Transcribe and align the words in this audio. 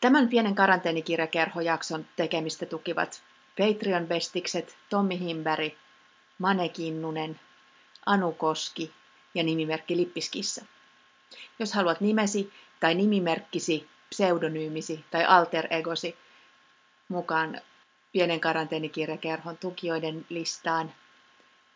Tämän 0.00 0.28
pienen 0.28 0.54
karanteenikirjakerhojakson 0.54 2.06
tekemistä 2.16 2.66
tukivat 2.66 3.22
Patreon-bestikset 3.58 4.76
Tommi 4.90 5.18
Himberg, 5.20 5.72
Mane 6.38 6.68
Kinnunen, 6.68 7.40
Anu 8.06 8.32
Koski 8.32 8.92
ja 9.34 9.42
nimimerkki 9.42 9.96
Lippiskissa. 9.96 10.64
Jos 11.58 11.72
haluat 11.74 12.00
nimesi 12.00 12.52
tai 12.80 12.94
nimimerkkisi, 12.94 13.88
pseudonyymisi 14.10 15.04
tai 15.10 15.24
alter 15.24 15.66
egosi 15.70 16.16
mukaan 17.08 17.60
pienen 18.12 18.40
karanteenikirjakerhon 18.40 19.56
tukijoiden 19.58 20.26
listaan, 20.28 20.92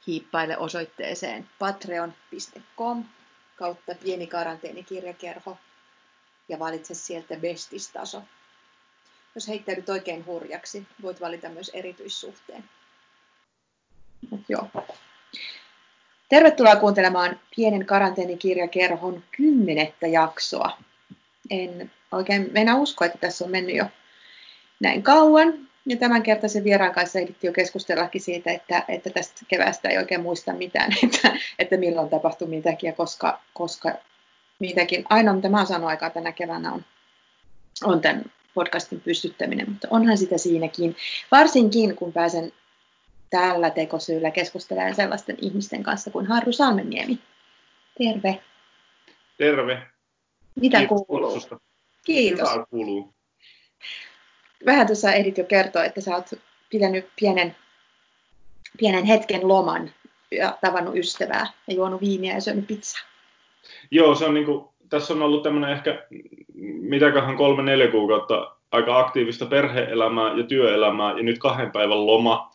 hiippaile 0.06 0.56
osoitteeseen 0.58 1.48
patreon.com 1.58 3.04
kautta 3.56 3.94
pieni 3.94 4.26
karanteenikirjakerho 4.26 5.58
ja 6.50 6.58
valitse 6.58 6.94
sieltä 6.94 7.36
bestistaso. 7.36 8.22
Jos 9.34 9.48
heittäydyt 9.48 9.88
oikein 9.88 10.26
hurjaksi, 10.26 10.86
voit 11.02 11.20
valita 11.20 11.48
myös 11.48 11.70
erityissuhteen. 11.74 12.64
Joo. 14.48 14.68
Tervetuloa 16.28 16.76
kuuntelemaan 16.76 17.40
pienen 17.56 17.86
karanteenikirjakerhon 17.86 19.24
kymmenettä 19.36 20.06
jaksoa. 20.06 20.78
En 21.50 21.90
oikein 22.12 22.50
mennä 22.52 22.76
usko, 22.76 23.04
että 23.04 23.18
tässä 23.18 23.44
on 23.44 23.50
mennyt 23.50 23.76
jo 23.76 23.84
näin 24.80 25.02
kauan. 25.02 25.70
Ja 25.86 25.96
tämän 25.96 26.22
kertaisen 26.22 26.64
vieraan 26.64 26.92
kanssa 26.92 27.18
ehdittiin 27.18 27.48
jo 27.48 27.52
keskustellakin 27.52 28.20
siitä, 28.20 28.52
että, 28.52 28.84
että 28.88 29.10
tästä 29.10 29.40
keväästä 29.48 29.88
ei 29.88 29.98
oikein 29.98 30.20
muista 30.20 30.52
mitään, 30.52 30.92
että, 31.04 31.32
että 31.58 31.76
milloin 31.76 32.08
tapahtui 32.08 32.48
mitäkin 32.48 32.88
ja 32.88 32.92
koska, 32.92 33.40
koska 33.54 33.94
mitäkin. 34.60 35.04
Ainoa, 35.08 35.34
mitä 35.34 35.48
mä 35.48 35.56
oon 35.56 35.66
saanut 35.66 35.88
aikaa 35.88 36.10
tänä 36.10 36.32
keväänä 36.32 36.72
on, 36.72 36.84
on 37.84 38.00
tämän 38.00 38.24
podcastin 38.54 39.00
pystyttäminen, 39.00 39.70
mutta 39.70 39.88
onhan 39.90 40.18
sitä 40.18 40.38
siinäkin. 40.38 40.96
Varsinkin, 41.30 41.96
kun 41.96 42.12
pääsen 42.12 42.52
tällä 43.30 43.70
tekosyyllä 43.70 44.30
keskustelemaan 44.30 44.94
sellaisten 44.94 45.36
ihmisten 45.40 45.82
kanssa 45.82 46.10
kuin 46.10 46.26
Harru 46.26 46.52
Salmeniemi. 46.52 47.18
Terve. 47.98 48.42
Terve. 49.38 49.82
Mitä 50.54 50.78
Kiitos 50.78 51.02
kuuluu? 51.06 51.30
Kutsusta. 51.30 51.60
Kiitos. 52.04 52.52
Hyvä 52.54 52.66
kuuluu. 52.70 53.14
Vähän 54.66 54.86
tuossa 54.86 55.12
ehdit 55.12 55.38
jo 55.38 55.44
kertoa, 55.44 55.84
että 55.84 56.00
sä 56.00 56.14
oot 56.14 56.30
pitänyt 56.70 57.08
pienen, 57.20 57.56
pienen 58.78 59.04
hetken 59.04 59.48
loman 59.48 59.92
ja 60.30 60.58
tavannut 60.60 60.96
ystävää 60.96 61.46
ja 61.66 61.74
juonut 61.74 62.00
viiniä 62.00 62.34
ja 62.34 62.40
syönyt 62.40 62.66
pizzaa. 62.66 63.09
Joo, 63.90 64.14
se 64.14 64.24
on 64.24 64.34
niin 64.34 64.46
kuin, 64.46 64.68
tässä 64.88 65.14
on 65.14 65.22
ollut 65.22 65.42
tämmöinen 65.42 65.70
ehkä, 65.70 66.06
mitäköhän 66.80 67.36
kolme, 67.36 67.62
neljä 67.62 67.90
kuukautta 67.90 68.56
aika 68.72 68.98
aktiivista 68.98 69.46
perheelämää 69.46 70.34
ja 70.36 70.44
työelämää 70.44 71.16
ja 71.16 71.22
nyt 71.22 71.38
kahden 71.38 71.72
päivän 71.72 72.06
loma. 72.06 72.50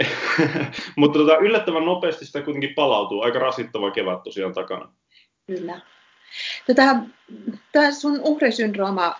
Mutta 0.96 1.18
tota, 1.18 1.36
yllättävän 1.36 1.84
nopeasti 1.84 2.26
sitä 2.26 2.42
kuitenkin 2.42 2.74
palautuu. 2.74 3.22
Aika 3.22 3.38
rasittava 3.38 3.90
kevät 3.90 4.22
tosiaan 4.22 4.54
takana. 4.54 4.92
Kyllä. 5.46 5.80
Tätä, 6.66 6.96
tämä 7.72 7.92
sun 7.92 8.20
uhrisyndrooma 8.20 9.14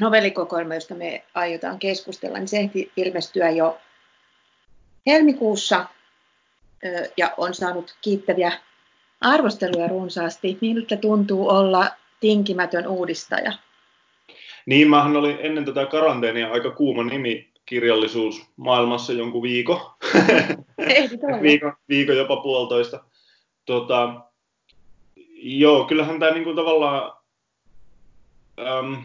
novellikokoelma, 0.00 0.74
josta 0.74 0.94
me 0.94 1.24
aiotaan 1.34 1.78
keskustella, 1.78 2.38
niin 2.38 2.48
se 2.48 2.58
ehti 2.58 2.92
ilmestyä 2.96 3.50
jo 3.50 3.78
helmikuussa 5.06 5.86
ja 7.16 7.34
on 7.36 7.54
saanut 7.54 7.96
kiittäviä 8.00 8.52
arvosteluja 9.24 9.88
runsaasti. 9.88 10.58
Miltä 10.60 10.96
tuntuu 10.96 11.48
olla 11.48 11.88
tinkimätön 12.20 12.86
uudistaja? 12.86 13.52
Niin, 14.66 14.90
mähän 14.90 15.16
oli 15.16 15.36
ennen 15.40 15.64
tätä 15.64 15.86
karanteenia 15.86 16.52
aika 16.52 16.70
kuuma 16.70 17.04
nimi 17.04 17.52
kirjallisuus 17.66 18.46
maailmassa 18.56 19.12
jonkun 19.12 19.42
viikon. 19.42 19.80
viikon, 21.42 21.72
viikon 21.88 22.16
jopa 22.16 22.36
puolitoista. 22.36 23.04
Tota, 23.64 24.20
joo, 25.36 25.84
kyllähän 25.84 26.20
tämä 26.20 26.32
niinku 26.32 26.54
tavallaan 26.54 27.12
äm, 28.58 29.02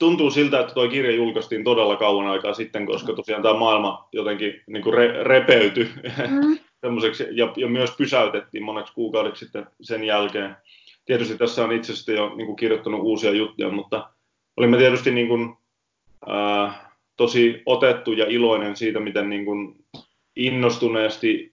tuntuu 0.00 0.30
siltä, 0.30 0.60
että 0.60 0.74
tuo 0.74 0.88
kirja 0.88 1.16
julkaistiin 1.16 1.64
todella 1.64 1.96
kauan 1.96 2.26
aikaa 2.26 2.54
sitten, 2.54 2.86
koska 2.86 3.12
tosiaan 3.12 3.42
tämä 3.42 3.54
maailma 3.54 4.08
jotenkin 4.12 4.62
niinku 4.66 4.90
re, 4.90 5.24
repeytyi 5.24 5.88
mm. 6.30 6.58
ja, 7.36 7.52
ja 7.56 7.68
myös 7.68 7.90
pysäytettiin 7.96 8.64
moneksi 8.64 8.94
kuukaudeksi 8.94 9.44
sitten 9.44 9.66
sen 9.80 10.04
jälkeen. 10.04 10.56
Tietysti 11.04 11.38
tässä 11.38 11.64
on 11.64 11.72
itse 11.72 11.92
asiassa 11.92 12.12
jo 12.12 12.34
niinku 12.36 12.54
kirjoittanut 12.54 13.00
uusia 13.00 13.30
juttuja, 13.30 13.70
mutta 13.70 14.10
olimme 14.56 14.76
tietysti 14.76 15.10
niin 15.10 15.28
kuin, 15.28 15.56
äh, 16.30 16.80
tosi 17.16 17.62
otettu 17.66 18.12
ja 18.12 18.26
iloinen 18.28 18.76
siitä, 18.76 19.00
miten 19.00 19.30
niin 19.30 19.44
kuin 19.44 19.84
innostuneesti 20.36 21.52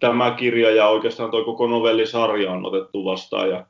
tämä 0.00 0.30
kirja 0.30 0.70
ja 0.70 0.88
oikeastaan 0.88 1.30
tuo 1.30 1.44
koko 1.44 1.66
novellisarja 1.66 2.50
on 2.50 2.66
otettu 2.66 3.04
vastaan. 3.04 3.50
Ja, 3.50 3.66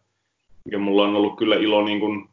ja 0.71 0.79
mulla 0.79 1.03
on 1.03 1.17
ollut 1.17 1.37
kyllä 1.37 1.57
ilo 1.57 1.85
niin 1.85 2.01
kuin 2.01 2.29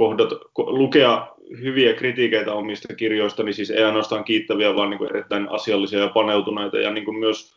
kohdat, 0.00 0.28
lukea 0.56 1.26
hyviä 1.60 1.94
kritiikeitä 1.94 2.52
omista 2.52 2.94
kirjoistani, 2.94 3.52
siis 3.52 3.70
ei 3.70 3.84
ainoastaan 3.84 4.24
kiittäviä, 4.24 4.74
vaan 4.76 4.90
niin 4.90 4.98
kuin 4.98 5.10
erittäin 5.10 5.48
asiallisia 5.48 5.98
ja 5.98 6.08
paneutuneita, 6.08 6.78
ja 6.78 6.90
niin 6.90 7.04
kuin 7.04 7.16
myös 7.16 7.54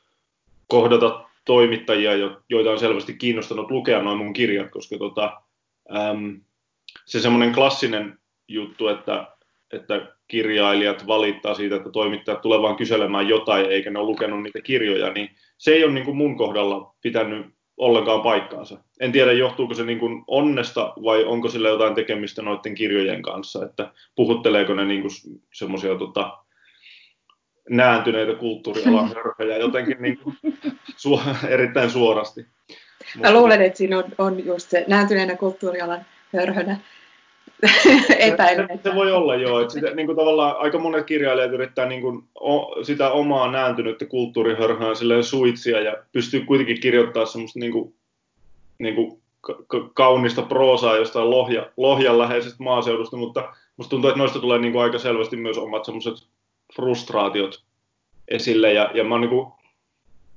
kohdata 0.67 1.25
toimittajia, 1.45 2.11
joita 2.49 2.71
on 2.71 2.79
selvästi 2.79 3.13
kiinnostanut 3.13 3.71
lukea 3.71 4.01
noin 4.01 4.17
mun 4.17 4.33
kirjat, 4.33 4.71
koska 4.71 4.97
tota, 4.97 5.41
äm, 5.95 6.41
se 7.05 7.19
semmoinen 7.19 7.53
klassinen 7.53 8.19
juttu, 8.47 8.87
että, 8.87 9.27
että 9.73 10.07
kirjailijat 10.27 11.07
valittaa 11.07 11.53
siitä, 11.53 11.75
että 11.75 11.89
toimittajat 11.89 12.41
tulee 12.41 12.61
vain 12.61 12.75
kyselemään 12.75 13.29
jotain, 13.29 13.65
eikä 13.65 13.89
ne 13.89 13.99
ole 13.99 14.07
lukenut 14.07 14.43
niitä 14.43 14.61
kirjoja, 14.61 15.13
niin 15.13 15.29
se 15.57 15.71
ei 15.71 15.83
ole 15.83 15.93
niin 15.93 16.05
kuin 16.05 16.17
mun 16.17 16.37
kohdalla 16.37 16.95
pitänyt 17.01 17.45
ollenkaan 17.77 18.21
paikkaansa. 18.21 18.77
En 18.99 19.11
tiedä, 19.11 19.31
johtuuko 19.31 19.73
se 19.73 19.83
niin 19.83 19.99
kuin 19.99 20.23
onnesta 20.27 20.93
vai 21.03 21.23
onko 21.23 21.49
sillä 21.49 21.69
jotain 21.69 21.95
tekemistä 21.95 22.41
noiden 22.41 22.75
kirjojen 22.75 23.21
kanssa, 23.21 23.65
että 23.65 23.91
puhutteleeko 24.15 24.73
ne 24.73 24.85
niin 24.85 25.03
semmoisia 25.53 25.95
tota, 25.95 26.37
nääntyneitä 27.69 28.33
kulttuurialan 28.33 29.11
hörhöjä 29.15 29.57
jotenkin 29.57 29.97
niin 29.99 30.17
kuin 30.17 30.37
su- 30.91 31.21
erittäin 31.49 31.89
suorasti. 31.89 32.45
Mä 33.19 33.33
luulen, 33.33 33.61
että 33.61 33.77
siinä 33.77 33.97
on, 33.97 34.03
on 34.17 34.45
just 34.45 34.69
se 34.69 34.85
nääntyneenä 34.87 35.35
kulttuurialan 35.35 36.05
hörhönä 36.33 36.77
epäilyn. 38.19 38.67
Se, 38.67 38.89
se, 38.89 38.95
voi 38.95 39.11
olla 39.11 39.35
joo, 39.35 39.61
että 39.61 39.73
sitä, 39.73 39.95
niin 39.95 40.05
kuin 40.05 40.15
tavallaan 40.15 40.55
aika 40.57 40.79
monet 40.79 41.05
kirjailijat 41.05 41.51
yrittää 41.51 41.85
niin 41.85 42.01
kuin, 42.01 42.23
o, 42.39 42.83
sitä 42.83 43.11
omaa 43.11 43.51
nääntynyttä 43.51 44.05
kulttuurihörhää 44.05 44.95
silleen 44.95 45.23
suitsia 45.23 45.81
ja 45.81 45.97
pystyy 46.11 46.39
kuitenkin 46.39 46.81
kirjoittamaan 46.81 47.27
semmoista 47.27 47.59
niin 47.59 47.71
kuin, 47.71 47.93
niin 48.79 48.95
kuin 48.95 49.21
ka- 49.67 49.89
kaunista 49.93 50.41
proosaa 50.41 50.97
jostain 50.97 51.29
lohja, 51.29 51.69
lohjan 51.77 52.17
läheisestä 52.17 52.63
maaseudusta, 52.63 53.17
mutta 53.17 53.53
musta 53.77 53.89
tuntuu, 53.89 54.09
että 54.09 54.19
noista 54.19 54.39
tulee 54.39 54.59
niin 54.59 54.73
kuin 54.73 54.83
aika 54.83 54.99
selvästi 54.99 55.35
myös 55.35 55.57
omat 55.57 55.85
semmoiset 55.85 56.13
frustraatiot 56.75 57.63
esille 58.27 58.73
ja, 58.73 58.91
ja 58.93 59.03
mä 59.03 59.13
oon 59.13 59.21
niin 59.21 59.29
kuin, 59.29 59.47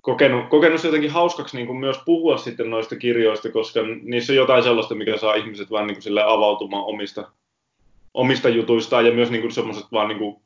kokenut, 0.06 0.48
kokenut 0.48 0.80
se 0.80 0.88
jotenkin 0.88 1.10
hauskaksi 1.10 1.56
niin 1.56 1.66
kuin 1.66 1.78
myös 1.78 1.96
puhua 2.04 2.36
sitten 2.36 2.70
noista 2.70 2.96
kirjoista, 2.96 3.52
koska 3.52 3.80
niissä 4.02 4.32
on 4.32 4.36
jotain 4.36 4.62
sellaista, 4.62 4.94
mikä 4.94 5.16
saa 5.16 5.34
ihmiset 5.34 5.70
vähän 5.70 5.86
niin 5.86 5.98
kuin 6.02 6.18
avautumaan 6.26 6.84
omista, 6.84 7.30
omista 8.14 8.48
jutuistaan 8.48 9.06
ja 9.06 9.12
myös 9.12 9.30
niin 9.30 9.40
kuin 9.40 9.52
semmoiset 9.52 9.86
vaan 9.92 10.08
niin 10.08 10.18
kuin, 10.18 10.36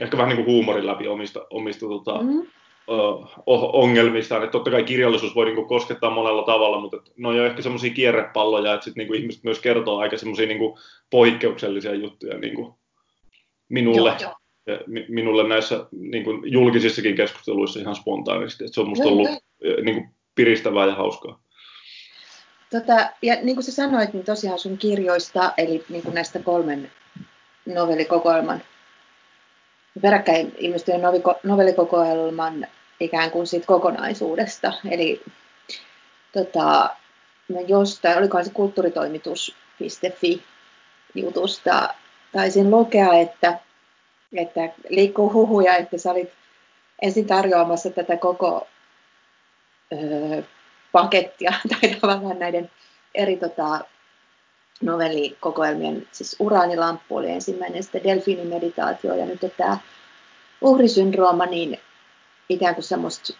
ehkä 0.00 0.16
vähän 0.16 0.28
niin 0.28 0.44
kuin 0.44 0.54
huumorin 0.54 0.86
läpi 0.86 1.08
omista, 1.08 1.46
omista 1.50 1.86
tota, 1.86 2.22
mm. 2.22 2.46
ongelmistaan. 3.72 4.42
Että 4.42 4.52
totta 4.52 4.70
kai 4.70 4.84
kirjallisuus 4.84 5.34
voi 5.34 5.44
niin 5.44 5.56
kuin 5.56 5.68
koskettaa 5.68 6.10
monella 6.10 6.42
tavalla, 6.42 6.80
mutta 6.80 6.96
ne 7.16 7.28
on 7.28 7.36
jo 7.36 7.46
ehkä 7.46 7.62
semmoisia 7.62 7.94
kierrepalloja, 7.94 8.74
että 8.74 8.84
sitten 8.84 9.00
niin 9.00 9.08
kuin 9.08 9.20
ihmiset 9.20 9.44
myös 9.44 9.58
kertoo 9.58 9.98
aika 9.98 10.16
semmoisia 10.16 10.46
niin 10.46 10.58
kuin 10.58 10.78
poikkeuksellisia 11.10 11.94
juttuja 11.94 12.38
niin 12.38 12.54
kuin 12.54 12.74
minulle. 13.68 14.08
Joo, 14.08 14.18
joo 14.20 14.41
minulle 15.08 15.48
näissä 15.48 15.86
niin 15.92 16.24
kuin 16.24 16.52
julkisissakin 16.52 17.16
keskusteluissa 17.16 17.80
ihan 17.80 17.96
spontaanisti. 17.96 18.64
Että 18.64 18.74
se 18.74 18.80
on 18.80 18.88
musta 18.88 19.08
ollut 19.08 19.28
niin 19.82 19.94
kuin 19.94 20.08
piristävää 20.34 20.86
ja 20.86 20.94
hauskaa. 20.94 21.42
Tota, 22.70 23.10
ja 23.22 23.34
niin 23.42 23.56
kuin 23.56 23.64
sä 23.64 23.72
sanoit, 23.72 24.12
niin 24.12 24.24
tosiaan 24.24 24.58
sun 24.58 24.78
kirjoista, 24.78 25.52
eli 25.56 25.84
niin 25.88 26.02
kuin 26.02 26.14
näistä 26.14 26.38
kolmen 26.38 26.90
novellikokoelman, 27.66 28.62
peräkkäin 30.02 30.54
ilmestyneen 30.58 31.22
novellikokoelman 31.42 32.66
ikään 33.00 33.30
kuin 33.30 33.46
siitä 33.46 33.66
kokonaisuudesta. 33.66 34.72
Eli 34.90 35.22
tota, 36.32 36.90
mä 37.48 37.60
jostain, 37.60 38.18
olikohan 38.18 38.44
se 38.44 38.50
kulttuuritoimitus.fi 38.50 40.42
jutusta, 41.14 41.88
taisin 42.32 42.70
lukea, 42.70 43.12
että 43.12 43.58
että 44.36 44.60
liikkuu 44.88 45.32
huhuja, 45.32 45.76
että 45.76 45.98
sä 45.98 46.10
olit 46.10 46.32
ensin 47.02 47.26
tarjoamassa 47.26 47.90
tätä 47.90 48.16
koko 48.16 48.68
ö, 49.92 50.42
pakettia 50.92 51.52
tai 51.70 51.94
tavallaan 52.00 52.38
näiden 52.38 52.70
eri 53.14 53.36
tota, 53.36 53.80
novellikokoelmien, 54.82 56.08
siis 56.12 56.36
Uraanilamppu 56.38 57.16
oli 57.16 57.30
ensimmäinen, 57.30 57.82
sitten 57.82 58.04
Delfiinimeditaatio 58.04 59.14
ja 59.14 59.26
nyt 59.26 59.40
tämä 59.56 59.78
uhrisyndrooma, 60.60 61.46
niin 61.46 61.80
ikään 62.48 62.74
kuin 62.74 62.84
semmoista 62.84 63.32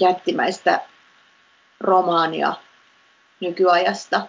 jättimäistä 0.00 0.80
romaania 1.80 2.54
nykyajasta. 3.40 4.28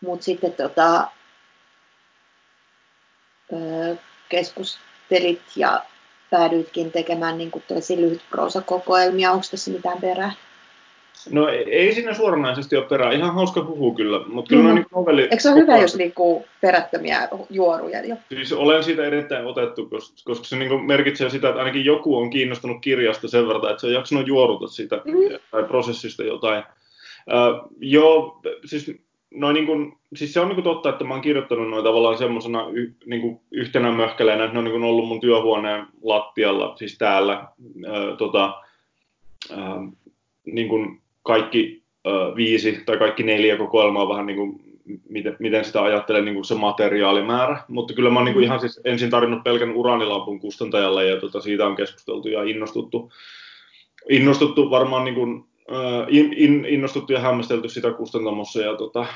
Mutta 0.00 0.24
sitten 0.24 0.52
tota, 0.52 1.08
keskustelit 4.32 5.42
ja 5.56 5.82
päädyitkin 6.30 6.92
tekemään 6.92 7.38
niin 7.38 7.50
kuin 7.50 7.64
lyhyt 7.96 8.20
proosakokoelmia. 8.30 9.32
Onko 9.32 9.44
tässä 9.50 9.70
mitään 9.70 10.00
perää? 10.00 10.32
No 11.30 11.48
ei 11.48 11.94
siinä 11.94 12.14
suoranaisesti 12.14 12.76
ole 12.76 12.84
perää. 12.84 13.12
Ihan 13.12 13.34
hauska 13.34 13.64
huhu 13.64 13.94
kyllä. 13.94 14.20
Mutta 14.26 14.48
kyllä 14.48 14.68
mm. 14.68 14.74
niin 14.74 14.86
novelli... 14.94 15.22
Eikö 15.22 15.40
se 15.40 15.48
ole 15.50 15.60
hyvä, 15.60 15.76
jos 15.76 15.94
liikkuu 15.94 16.46
perättömiä 16.60 17.28
juoruja 17.50 18.06
jo? 18.06 18.16
Siis 18.28 18.52
olen 18.52 18.84
siitä 18.84 19.04
erittäin 19.04 19.46
otettu, 19.46 19.90
koska 20.24 20.44
se 20.44 20.56
niin 20.56 20.84
merkitsee 20.84 21.30
sitä, 21.30 21.48
että 21.48 21.58
ainakin 21.58 21.84
joku 21.84 22.18
on 22.18 22.30
kiinnostunut 22.30 22.76
kirjasta 22.80 23.28
sen 23.28 23.48
verran, 23.48 23.70
että 23.70 23.80
se 23.80 23.86
on 23.86 23.92
jaksanut 23.92 24.26
juoruta 24.26 24.66
sitä 24.66 24.96
mm. 25.04 25.38
tai 25.50 25.64
prosessista 25.64 26.22
jotain. 26.22 26.64
Uh, 27.26 27.72
joo, 27.80 28.40
siis, 28.64 28.90
noin 29.34 29.54
niin 29.54 29.66
kuin, 29.66 29.92
siis 30.14 30.32
se 30.32 30.40
on 30.40 30.48
niin 30.48 30.54
kuin 30.54 30.64
totta, 30.64 30.88
että 30.88 31.04
mä 31.04 31.14
oon 31.14 31.22
kirjoittanut 31.22 31.70
noin 31.70 31.84
tavallaan 31.84 32.18
semmoisena 32.18 32.68
y, 32.72 32.92
niin 33.06 33.20
kuin 33.20 33.40
yhtenä 33.50 33.92
möhkäleenä, 33.92 34.44
että 34.44 34.52
ne 34.52 34.58
on 34.58 34.64
niin 34.64 34.72
kuin 34.72 34.84
ollut 34.84 35.08
mun 35.08 35.20
työhuoneen 35.20 35.86
lattialla, 36.02 36.76
siis 36.76 36.98
täällä. 36.98 37.48
Uh, 37.60 38.16
tota, 38.18 38.60
uh, 39.50 39.92
niin 40.44 40.68
kuin 40.68 41.02
kaikki 41.22 41.82
uh, 42.06 42.36
viisi 42.36 42.82
tai 42.86 42.96
kaikki 42.96 43.22
neljä 43.22 43.56
kokoelmaa 43.56 44.08
vähän 44.08 44.26
niin 44.26 44.36
kuin, 44.36 44.60
miten, 45.08 45.36
miten 45.38 45.64
sitä 45.64 45.82
ajattelen 45.82 46.24
niin 46.24 46.34
kuin 46.34 46.44
se 46.44 46.54
materiaalimäärä. 46.54 47.64
Mutta 47.68 47.94
kyllä 47.94 48.10
mä 48.10 48.18
oon 48.18 48.24
niin 48.24 48.34
kuin 48.34 48.44
ihan 48.44 48.60
siis 48.60 48.80
ensin 48.84 49.10
tarjonnut 49.10 49.44
pelkän 49.44 49.76
uraanilampun 49.76 50.40
kustantajalle 50.40 51.06
ja 51.06 51.20
tota, 51.20 51.40
siitä 51.40 51.66
on 51.66 51.76
keskusteltu 51.76 52.28
ja 52.28 52.42
innostuttu, 52.42 53.12
innostuttu 54.10 54.70
varmaan 54.70 55.04
niin 55.04 55.14
kuin, 55.14 55.44
in, 56.08 56.32
in, 56.36 56.64
innostuttu 56.64 57.12
ja 57.12 57.20
hämmästelty 57.20 57.68
sitä 57.68 57.90
kustantamossa 57.90 58.60
ja 58.60 58.76
tota, 58.76 59.06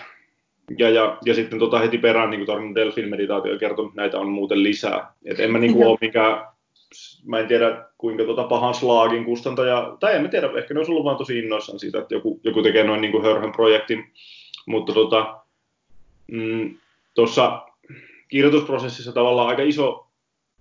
ja, 0.79 0.91
ja, 0.91 1.19
ja 1.25 1.35
sitten 1.35 1.59
tota 1.59 1.79
heti 1.79 1.99
perään 1.99 2.31
niin 2.31 2.47
tarvinnut 2.47 2.75
Delfin 2.75 3.09
meditaatio 3.09 3.53
ja 3.53 3.59
kertonut, 3.59 3.91
että 3.91 4.01
näitä 4.03 4.19
on 4.19 4.29
muuten 4.29 4.63
lisää. 4.63 5.13
Et 5.25 5.41
en 5.41 5.53
mä 5.53 5.59
niin 5.59 5.73
kuin 5.73 5.87
ole 5.87 5.99
mikään 6.01 6.47
mä 7.25 7.39
en 7.39 7.49
tiedä 7.49 7.85
kuinka 7.99 8.25
tuota 8.25 8.45
pahan 8.45 8.75
slaagin 8.75 9.25
kustantaja, 9.25 9.97
tai 10.01 10.17
en 10.17 10.23
mä 10.23 10.29
tiedä, 10.29 10.51
ehkä 10.57 10.75
ne 10.75 10.81
olisi 10.81 10.93
ollut 10.93 11.05
vaan 11.05 11.17
tosi 11.17 11.39
innoissaan 11.39 11.79
siitä, 11.79 11.99
että 11.99 12.15
joku, 12.15 12.41
joku 12.45 12.63
tekee 12.63 12.85
noin 12.85 13.01
niin 13.01 13.13
kuin 13.13 13.25
hörhön 13.25 13.53
projektin, 13.53 14.05
mutta 14.67 14.93
tota, 14.93 15.41
mm, 16.33 16.77
tuossa 17.15 17.63
kirjoitusprosessissa 18.29 19.13
tavallaan 19.13 19.49
aika 19.49 19.63
iso 19.63 20.07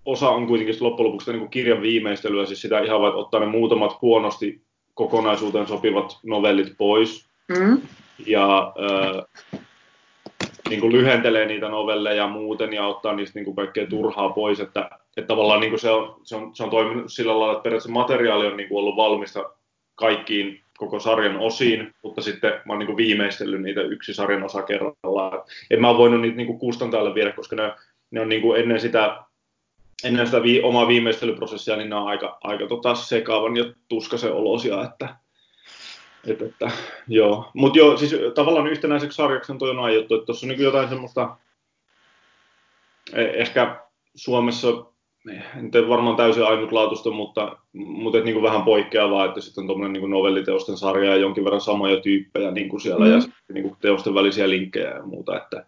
osa 0.04 0.28
on 0.28 0.46
kuitenkin 0.46 0.76
loppujen 0.80 1.08
lopuksi 1.08 1.30
niin 1.30 1.40
kuin 1.40 1.50
kirjan 1.50 1.82
viimeistelyä, 1.82 2.46
siis 2.46 2.62
sitä 2.62 2.80
ihan 2.80 3.00
vaan 3.00 3.14
ottaa 3.14 3.40
ne 3.40 3.46
muutamat 3.46 4.02
huonosti 4.02 4.60
kokonaisuuteen 4.96 5.66
sopivat 5.66 6.18
novellit 6.22 6.74
pois, 6.78 7.28
mm. 7.48 7.80
ja 8.26 8.72
äh, 8.82 9.24
niin 10.68 10.80
kuin 10.80 10.92
lyhentelee 10.92 11.46
niitä 11.46 11.68
novelleja 11.68 12.26
muuten 12.26 12.72
ja 12.72 12.86
ottaa 12.86 13.14
niistä 13.14 13.38
niin 13.38 13.44
kuin 13.44 13.56
kaikkea 13.56 13.86
turhaa 13.86 14.28
pois, 14.28 14.60
että, 14.60 14.90
että 15.16 15.28
tavallaan 15.28 15.60
niin 15.60 15.70
kuin 15.70 15.80
se, 15.80 15.90
on, 15.90 16.20
se, 16.22 16.36
on, 16.36 16.56
se 16.56 16.64
on 16.64 16.70
toiminut 16.70 17.12
sillä 17.12 17.38
lailla, 17.38 17.52
että 17.52 17.62
periaatteessa 17.62 17.92
materiaali 17.92 18.46
on 18.46 18.56
niin 18.56 18.68
kuin 18.68 18.78
ollut 18.78 18.96
valmista 18.96 19.50
kaikkiin 19.94 20.60
koko 20.78 21.00
sarjan 21.00 21.38
osiin, 21.38 21.94
mutta 22.02 22.22
sitten 22.22 22.52
mä 22.52 22.72
oon 22.72 22.78
niin 22.78 22.86
kuin 22.86 22.96
viimeistellyt 22.96 23.62
niitä 23.62 23.82
yksi 23.82 24.14
sarjan 24.14 24.44
osa 24.44 24.62
kerrallaan. 24.62 25.42
En 25.70 25.80
mä 25.80 25.88
ole 25.88 25.98
voinut 25.98 26.20
niitä 26.20 26.36
niin 26.36 26.46
kuin 26.46 26.58
kustantajalle 26.58 27.14
viedä, 27.14 27.32
koska 27.32 27.56
ne, 27.56 27.72
ne 28.10 28.20
on 28.20 28.28
niin 28.28 28.42
kuin 28.42 28.60
ennen 28.60 28.80
sitä, 28.80 29.24
ennen 30.04 30.26
sitä 30.26 30.42
vi, 30.42 30.62
omaa 30.62 30.88
viimeistelyprosessia, 30.88 31.76
niin 31.76 31.90
ne 31.90 31.96
on 31.96 32.08
aika, 32.08 32.38
aika 32.44 32.66
tota 32.66 32.94
sekaavan 32.94 33.56
ja 33.56 33.64
tuskaisen 33.88 34.32
olosia, 34.32 34.84
että, 34.84 35.16
et, 36.26 36.42
että, 36.42 36.70
joo. 37.08 37.50
Mutta 37.54 37.78
joo, 37.78 37.96
siis 37.96 38.16
tavallaan 38.34 38.66
yhtenäiseksi 38.66 39.16
sarjaksi 39.16 39.52
on 39.52 39.58
toi 39.58 39.70
on 39.70 39.78
aiottu, 39.78 40.14
että 40.14 40.26
tuossa 40.26 40.46
on 40.46 40.48
niin 40.48 40.62
jotain 40.62 40.88
semmoista, 40.88 41.36
e, 43.12 43.22
ehkä 43.22 43.76
Suomessa, 44.14 44.68
en 45.54 45.88
varmaan 45.88 46.16
täysin 46.16 46.44
ainutlaatuista, 46.44 47.10
mutta, 47.10 47.58
mutta 47.72 48.18
et 48.18 48.24
niin 48.24 48.34
kuin 48.34 48.42
vähän 48.42 48.62
poikkeavaa, 48.62 49.24
että 49.24 49.40
sitten 49.40 49.62
on 49.62 49.66
tuommoinen 49.66 50.02
niin 50.02 50.10
novelliteosten 50.10 50.76
sarja 50.76 51.10
ja 51.10 51.16
jonkin 51.16 51.44
verran 51.44 51.60
samoja 51.60 52.00
tyyppejä 52.00 52.50
niin 52.50 52.68
kuin 52.68 52.80
siellä 52.80 53.04
mm. 53.04 53.12
ja 53.12 53.20
sitten 53.20 53.54
niin 53.54 53.62
kuin 53.62 53.76
teosten 53.80 54.14
välisiä 54.14 54.50
linkkejä 54.50 54.90
ja 54.90 55.02
muuta, 55.02 55.36
että, 55.36 55.64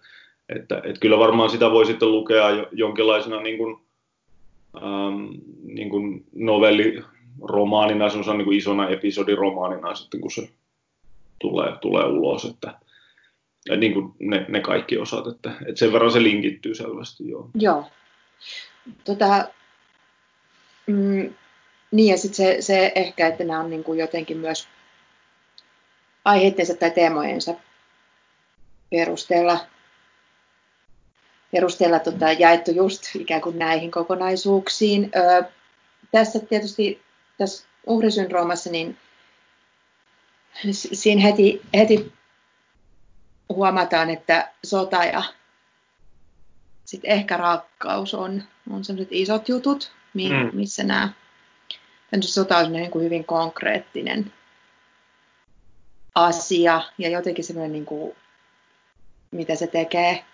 että, 0.48 0.76
että 0.76 1.00
kyllä 1.00 1.18
varmaan 1.18 1.50
sitä 1.50 1.70
voi 1.70 1.86
sitten 1.86 2.12
lukea 2.12 2.66
jonkinlaisena 2.72 3.40
niin 3.40 3.58
kuin, 3.58 3.87
ähm, 4.76 5.26
niin 5.64 5.90
kuin 5.90 6.24
novelli, 6.34 7.02
romaanina, 7.42 8.10
se 8.10 8.30
on 8.30 8.38
niin 8.38 8.52
isona 8.52 8.88
episodiromaanina 8.88 9.94
sitten, 9.94 10.20
kun 10.20 10.30
se 10.30 10.48
tulee, 11.38 11.72
tulee 11.80 12.04
ulos, 12.04 12.44
että 12.44 12.74
ja 13.68 13.76
niin 13.76 13.94
kuin 13.94 14.14
ne, 14.18 14.46
ne 14.48 14.60
kaikki 14.60 14.98
osat, 14.98 15.26
että, 15.26 15.50
että 15.60 15.78
sen 15.78 15.92
verran 15.92 16.12
se 16.12 16.22
linkittyy 16.22 16.74
selvästi, 16.74 17.28
joo. 17.28 17.50
Joo. 17.54 17.84
Tota, 19.04 19.48
mm, 20.86 21.34
niin 21.90 22.10
ja 22.10 22.18
sitten 22.18 22.36
se, 22.36 22.56
se 22.60 22.92
ehkä, 22.94 23.26
että 23.26 23.44
nämä 23.44 23.60
on 23.60 23.70
niin 23.70 23.84
kuin 23.84 23.98
jotenkin 23.98 24.36
myös 24.36 24.68
aiheittensa 26.24 26.74
tai 26.74 26.90
teemojensa 26.90 27.54
perusteella, 28.90 29.58
perusteella 31.52 31.98
tota, 31.98 32.32
jaettu 32.32 32.70
just 32.70 33.02
ikään 33.14 33.40
kuin 33.40 33.58
näihin 33.58 33.90
kokonaisuuksiin. 33.90 35.10
Ö, 35.16 35.44
tässä 36.12 36.38
tietysti 36.38 37.02
tässä 37.38 37.66
uhrisyndroomassa, 37.86 38.70
niin 38.70 38.96
siinä 40.72 41.22
heti, 41.22 41.62
heti 41.74 42.12
huomataan, 43.48 44.10
että 44.10 44.52
sota 44.64 45.04
ja 45.04 45.22
sitten 46.84 47.10
ehkä 47.10 47.36
rakkaus 47.36 48.14
on, 48.14 48.42
on 48.70 48.84
sellaiset 48.84 49.12
isot 49.12 49.48
jutut, 49.48 49.92
mi, 50.14 50.30
mm. 50.30 50.50
missä 50.52 50.84
nämä 50.84 51.12
sota 52.20 52.58
on 52.58 52.72
niin 52.72 52.90
kuin 52.90 53.04
hyvin 53.04 53.24
konkreettinen 53.24 54.32
asia 56.14 56.82
ja 56.98 57.08
jotenkin 57.08 57.44
semmoinen, 57.44 57.72
niin 57.72 57.86
kuin, 57.86 58.16
mitä 59.30 59.54
se 59.54 59.66
tekee 59.66 60.24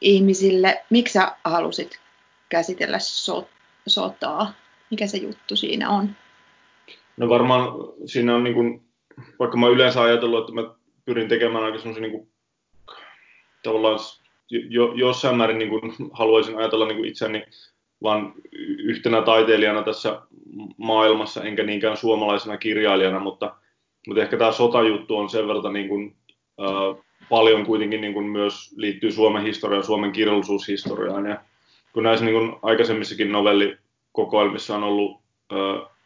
ihmisille. 0.00 0.84
Miksi 0.90 1.12
sä 1.12 1.36
halusit 1.44 2.00
käsitellä 2.48 2.98
so, 2.98 3.48
sotaa? 3.86 4.52
Mikä 4.90 5.06
se 5.06 5.18
juttu 5.18 5.56
siinä 5.56 5.90
on? 5.90 6.10
No 7.16 7.28
varmaan 7.28 7.68
siinä 8.06 8.34
on 8.34 8.44
niin 8.44 8.54
kuin, 8.54 8.82
vaikka 9.38 9.56
mä 9.56 9.68
yleensä 9.68 10.02
ajatellut, 10.02 10.40
että 10.40 10.62
mä 10.62 10.74
pyrin 11.04 11.28
tekemään 11.28 11.64
aika 11.64 11.78
semmoisen 11.78 12.02
niin 12.02 12.28
tavallaan 13.62 13.98
jo, 14.50 14.92
jossain 14.94 15.36
määrin 15.36 15.58
niin 15.58 15.70
kuin, 15.70 15.82
haluaisin 16.12 16.58
ajatella 16.58 16.86
niin 16.86 16.96
kuin 16.96 17.08
itseäni 17.08 17.44
vaan 18.02 18.34
yhtenä 18.78 19.22
taiteilijana 19.22 19.82
tässä 19.82 20.22
maailmassa, 20.76 21.42
enkä 21.42 21.62
niinkään 21.62 21.96
suomalaisena 21.96 22.56
kirjailijana, 22.56 23.20
mutta, 23.20 23.56
mutta 24.06 24.22
ehkä 24.22 24.36
tämä 24.36 24.52
sotajuttu 24.52 25.16
on 25.16 25.28
sen 25.28 25.48
verran 25.48 25.72
niin 25.72 25.88
kuin, 25.88 26.16
äh, 26.60 27.04
paljon 27.28 27.66
kuitenkin 27.66 28.00
niin 28.00 28.12
kuin 28.12 28.26
myös 28.26 28.74
liittyy 28.76 29.12
Suomen 29.12 29.42
historiaan, 29.42 29.84
Suomen 29.84 30.12
kirjallisuushistoriaan. 30.12 31.26
Ja 31.26 31.40
kun 31.92 32.02
näissä 32.02 32.24
niin 32.24 32.38
kuin 32.38 32.56
aikaisemmissakin 32.62 33.32
novelli 33.32 33.76
kokoelmissa 34.12 34.76
on 34.76 34.84
ollut 34.84 35.20
ö, 35.52 35.56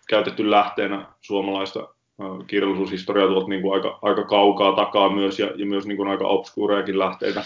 käytetty 0.09 0.50
lähteenä 0.50 1.07
suomalaista 1.21 1.81
ö, 1.81 2.45
kirjallisuushistoriaa 2.47 3.29
tuolta 3.29 3.49
niin 3.49 3.62
kuin 3.62 3.75
aika, 3.75 3.99
aika 4.02 4.25
kaukaa 4.25 4.73
takaa 4.73 5.11
myös 5.11 5.38
ja, 5.38 5.50
ja 5.57 5.67
myös 5.67 5.87
niin 5.87 5.97
kuin 5.97 6.09
aika 6.09 6.26
obskuurejakin 6.26 6.99
lähteitä, 6.99 7.45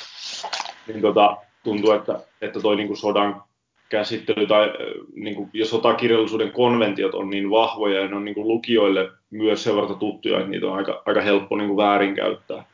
niin 0.87 1.01
tota, 1.01 1.37
tuntuu, 1.65 1.93
että, 1.93 2.21
että 2.41 2.59
niin 2.77 2.87
kuin 2.87 2.97
sodan 2.97 3.43
käsittely 3.89 4.47
tai 4.47 4.73
niin 5.15 5.37
kuin, 5.37 5.51
ja 5.53 5.67
sotakirjallisuuden 5.67 6.53
konventiot 6.53 7.15
on 7.15 7.31
niin 7.31 7.51
vahvoja 7.51 8.01
ja 8.01 8.09
ne 8.09 8.17
on 8.17 8.25
niin 8.25 8.35
kuin 8.35 8.49
lukijoille 8.49 9.11
myös 9.31 9.65
sen 9.65 9.77
verran 9.77 9.99
tuttuja, 9.99 10.39
että 10.39 10.51
niitä 10.51 10.67
on 10.67 10.77
aika, 10.77 11.03
aika 11.07 11.21
helppo 11.21 11.57
niin 11.57 11.69
kuin 11.69 11.77
väärinkäyttää. 11.77 12.65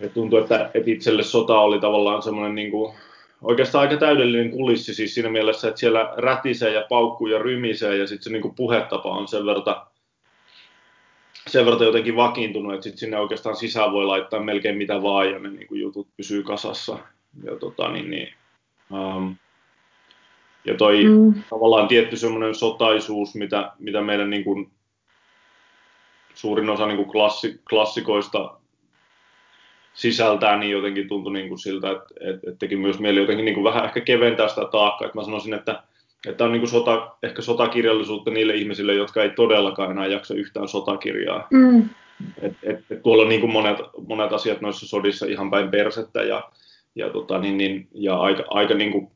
Et 0.00 0.14
tuntuu, 0.14 0.38
että, 0.38 0.70
että 0.74 0.90
itselle 0.90 1.22
sota 1.22 1.60
oli 1.60 1.80
tavallaan 1.80 2.22
semmoinen 2.22 2.54
niin 2.54 2.70
kuin, 2.70 2.94
oikeastaan 3.42 3.82
aika 3.82 3.96
täydellinen 3.96 4.50
kulissi 4.50 4.94
siis 4.94 5.14
siinä 5.14 5.30
mielessä, 5.30 5.68
että 5.68 5.80
siellä 5.80 6.14
rätisee 6.16 6.72
ja 6.72 6.86
paukkuu 6.88 7.26
ja 7.26 7.38
rymisee 7.38 7.96
ja 7.96 8.06
sitten 8.06 8.24
se 8.24 8.30
niin 8.30 8.42
kuin 8.42 8.54
puhetapa 8.54 9.10
on 9.10 9.28
sen 9.28 9.46
verran, 9.46 9.86
sen 11.46 11.64
verran 11.64 11.86
jotenkin 11.86 12.16
vakiintunut, 12.16 12.74
että 12.74 12.84
sitten 12.84 12.98
sinne 12.98 13.18
oikeastaan 13.18 13.56
sisään 13.56 13.92
voi 13.92 14.04
laittaa 14.04 14.42
melkein 14.42 14.76
mitä 14.76 15.02
vaan 15.02 15.30
ja 15.30 15.38
ne 15.38 15.50
niin 15.50 15.66
kuin 15.66 15.80
jutut 15.80 16.08
pysyy 16.16 16.42
kasassa. 16.42 16.98
Ja, 17.44 17.56
tota, 17.56 17.88
niin, 17.88 18.10
niin, 18.10 18.34
um, 18.90 19.36
ja 20.64 20.74
toi 20.74 21.04
mm. 21.04 21.42
tavallaan 21.50 21.88
tietty 21.88 22.16
semmoinen 22.16 22.54
sotaisuus, 22.54 23.34
mitä, 23.34 23.72
mitä 23.78 24.00
meidän 24.00 24.30
niin 24.30 24.44
kuin, 24.44 24.70
suurin 26.34 26.70
osa 26.70 26.86
niin 26.86 26.96
kuin 26.96 27.10
klassi, 27.10 27.60
klassikoista 27.70 28.59
sisältää, 29.94 30.58
niin 30.58 30.72
jotenkin 30.72 31.08
tuntui 31.08 31.32
niin 31.32 31.48
kuin 31.48 31.58
siltä, 31.58 31.90
että, 31.90 32.14
että, 32.20 32.50
että 32.50 32.58
teki 32.58 32.76
myös 32.76 32.98
mieli 32.98 33.20
jotenkin 33.20 33.44
niin 33.44 33.54
kuin 33.54 33.64
vähän 33.64 33.84
ehkä 33.84 34.00
keventää 34.00 34.48
sitä 34.48 34.68
taakkaa. 34.72 35.06
Että 35.06 35.18
mä 35.18 35.24
sanoisin, 35.24 35.54
että, 35.54 35.82
että 36.28 36.44
on 36.44 36.52
niin 36.52 36.60
kuin 36.60 36.70
sota, 36.70 37.10
ehkä 37.22 37.42
sotakirjallisuutta 37.42 38.30
niille 38.30 38.54
ihmisille, 38.54 38.94
jotka 38.94 39.22
ei 39.22 39.30
todellakaan 39.30 39.90
enää 39.90 40.06
jaksa 40.06 40.34
yhtään 40.34 40.68
sotakirjaa. 40.68 41.46
Mm. 41.50 41.88
Et, 42.42 42.52
et, 42.62 42.84
et 42.90 43.02
tuolla 43.02 43.22
on 43.22 43.28
niin 43.28 43.40
kuin 43.40 43.52
monet, 43.52 43.76
monet 44.08 44.32
asiat 44.32 44.60
noissa 44.60 44.88
sodissa 44.88 45.26
ihan 45.26 45.50
päin 45.50 45.70
persettä 45.70 46.22
ja, 46.22 46.50
ja, 46.94 47.10
tota, 47.10 47.38
niin, 47.38 47.56
niin, 47.56 47.88
ja 47.94 48.16
aika, 48.16 48.44
aika 48.50 48.74
niin 48.74 48.92
kuin, 48.92 49.10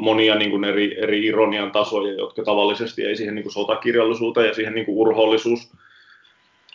monia 0.00 0.34
niin 0.34 0.50
kuin 0.50 0.64
eri, 0.64 1.02
eri 1.02 1.26
ironian 1.26 1.72
tasoja, 1.72 2.12
jotka 2.12 2.44
tavallisesti 2.44 3.04
ei 3.04 3.16
siihen 3.16 3.34
niin 3.34 3.42
kuin 3.42 3.52
sotakirjallisuuteen 3.52 4.46
ja 4.46 4.54
siihen 4.54 4.74
niin 4.74 4.86
kuin 4.86 4.98
urhollisuus 4.98 5.72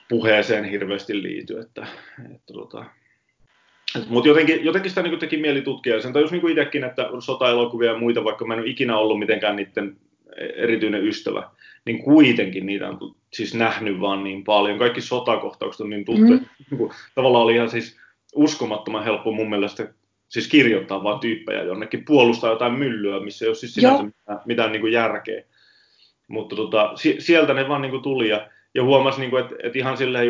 puheeseen 0.10 0.64
hirveästi 0.64 1.24
liity. 1.24 1.60
Että, 1.60 1.88
että 2.36 2.54
tota, 2.54 2.86
mutta 4.08 4.28
jotenkin, 4.28 4.66
jotenkin 4.66 4.92
sitä 4.92 5.02
niin 5.02 5.20
teki 5.20 5.38
mieli 5.38 5.62
tutkia. 5.62 6.02
Sen 6.02 6.14
tajus 6.14 6.32
niin 6.32 6.50
itsekin, 6.50 6.84
että 6.84 7.10
sota-elokuvia 7.20 7.92
ja 7.92 7.98
muita, 7.98 8.24
vaikka 8.24 8.46
mä 8.46 8.54
en 8.54 8.60
ole 8.60 8.70
ikinä 8.70 8.98
ollut 8.98 9.20
mitenkään 9.20 9.56
niiden 9.56 9.98
erityinen 10.56 11.08
ystävä, 11.08 11.50
niin 11.86 12.04
kuitenkin 12.04 12.66
niitä 12.66 12.90
on 12.90 13.16
siis 13.34 13.56
nähnyt 13.56 14.00
vaan 14.00 14.24
niin 14.24 14.44
paljon. 14.44 14.80
Kaikki 14.80 15.02
sotakohtaukset 15.02 15.82
on 15.82 15.90
niin 15.90 16.06
tuttuja. 16.06 16.38
Mm. 16.38 16.46
Niin 16.72 16.90
tavallaan 17.16 17.44
oli 17.44 17.56
ihan 17.56 17.70
siis 17.70 17.98
uskomattoman 18.36 19.04
helppo 19.04 19.32
mun 19.32 19.50
mielestä 19.50 19.94
siis 20.28 20.48
kirjoittaa 20.48 21.04
vaan 21.04 21.20
tyyppejä 21.20 21.64
jonnekin, 21.64 22.06
puolustaa 22.06 22.50
jotain 22.50 22.74
myllyä, 22.74 23.20
missä 23.20 23.46
ei 23.46 23.50
ole 23.50 23.56
siis 23.56 23.74
sinänsä 23.74 23.98
Joo. 23.98 24.06
mitään, 24.06 24.40
mitään 24.46 24.72
niin 24.72 24.82
kuin 24.82 24.94
järkeä. 24.94 25.44
Mutta 26.28 26.56
tota, 26.56 26.94
sieltä 27.20 27.54
ne 27.54 27.68
vaan 27.68 27.82
niin 27.82 27.92
kuin 27.92 28.04
tuli 28.04 28.30
ja, 28.30 28.50
ja 28.76 28.84
huomasi, 28.84 29.20
niin 29.20 29.30
kuin, 29.30 29.44
että, 29.44 29.56
että 29.64 29.80
ihan 29.80 29.98
silleen 29.98 30.28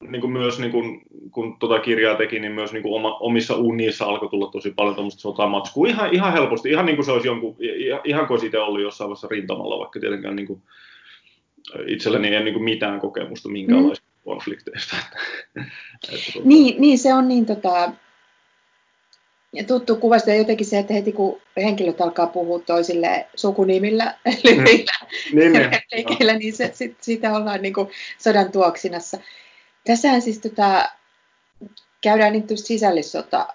niin 0.00 0.20
kuin 0.20 0.32
myös 0.32 0.58
niin 0.58 0.72
kuin, 0.72 1.02
kun 1.30 1.58
tota 1.58 1.78
kirjaa 1.78 2.14
teki, 2.14 2.40
niin 2.40 2.52
myös 2.52 2.72
niin 2.72 2.82
kuin 2.82 2.94
oma, 2.94 3.14
omissa 3.14 3.56
unissa 3.56 4.04
alkoi 4.04 4.28
tulla 4.28 4.50
tosi 4.50 4.70
paljon 4.70 4.94
tuommoista 4.94 5.20
sotamatskua 5.20 5.88
ihan, 5.88 6.14
ihan 6.14 6.32
helposti, 6.32 6.70
ihan 6.70 6.86
niin 6.86 6.96
kuin 6.96 7.06
se 7.06 7.12
olisi 7.12 7.28
jonkun, 7.28 7.56
ihan 8.04 8.26
kuin 8.26 8.40
siitä 8.40 8.64
ollut 8.64 8.82
jossain 8.82 9.08
vaiheessa 9.08 9.28
rintamalla, 9.30 9.78
vaikka 9.78 10.00
tietenkään 10.00 10.36
niin 10.36 10.46
kuin, 10.46 10.62
itselläni 11.86 12.28
ei 12.28 12.36
ole 12.36 12.44
niin 12.44 12.54
kuin 12.54 12.64
mitään 12.64 13.00
kokemusta 13.00 13.48
minkäänlaista 13.48 14.06
mm. 14.06 14.24
konflikteista. 14.24 14.96
että, 15.56 16.32
tota... 16.32 16.48
niin, 16.48 16.80
niin, 16.80 16.98
se 16.98 17.14
on 17.14 17.28
niin 17.28 17.46
tota, 17.46 17.92
tuttu 19.64 19.96
kuvasta 19.96 20.34
jotenkin 20.34 20.66
se, 20.66 20.78
että 20.78 20.94
heti 20.94 21.12
kun 21.12 21.40
henkilöt 21.56 22.00
alkaa 22.00 22.26
puhua 22.26 22.58
toisille 22.58 23.26
sukunimillä, 23.36 24.04
mm. 24.26 24.64
niin, 24.64 24.86
niin, 25.32 26.38
niin 26.38 26.56
se, 26.56 26.70
sit, 26.74 26.96
siitä 27.00 27.36
ollaan 27.36 27.62
niin 27.62 27.74
kuin 27.74 27.88
sodan 28.18 28.52
tuoksinassa. 28.52 29.18
Tässähän 29.84 30.22
siis 30.22 30.38
tota, 30.38 30.88
käydään 32.00 32.32
niin 32.32 32.58
sisällissota 32.58 33.46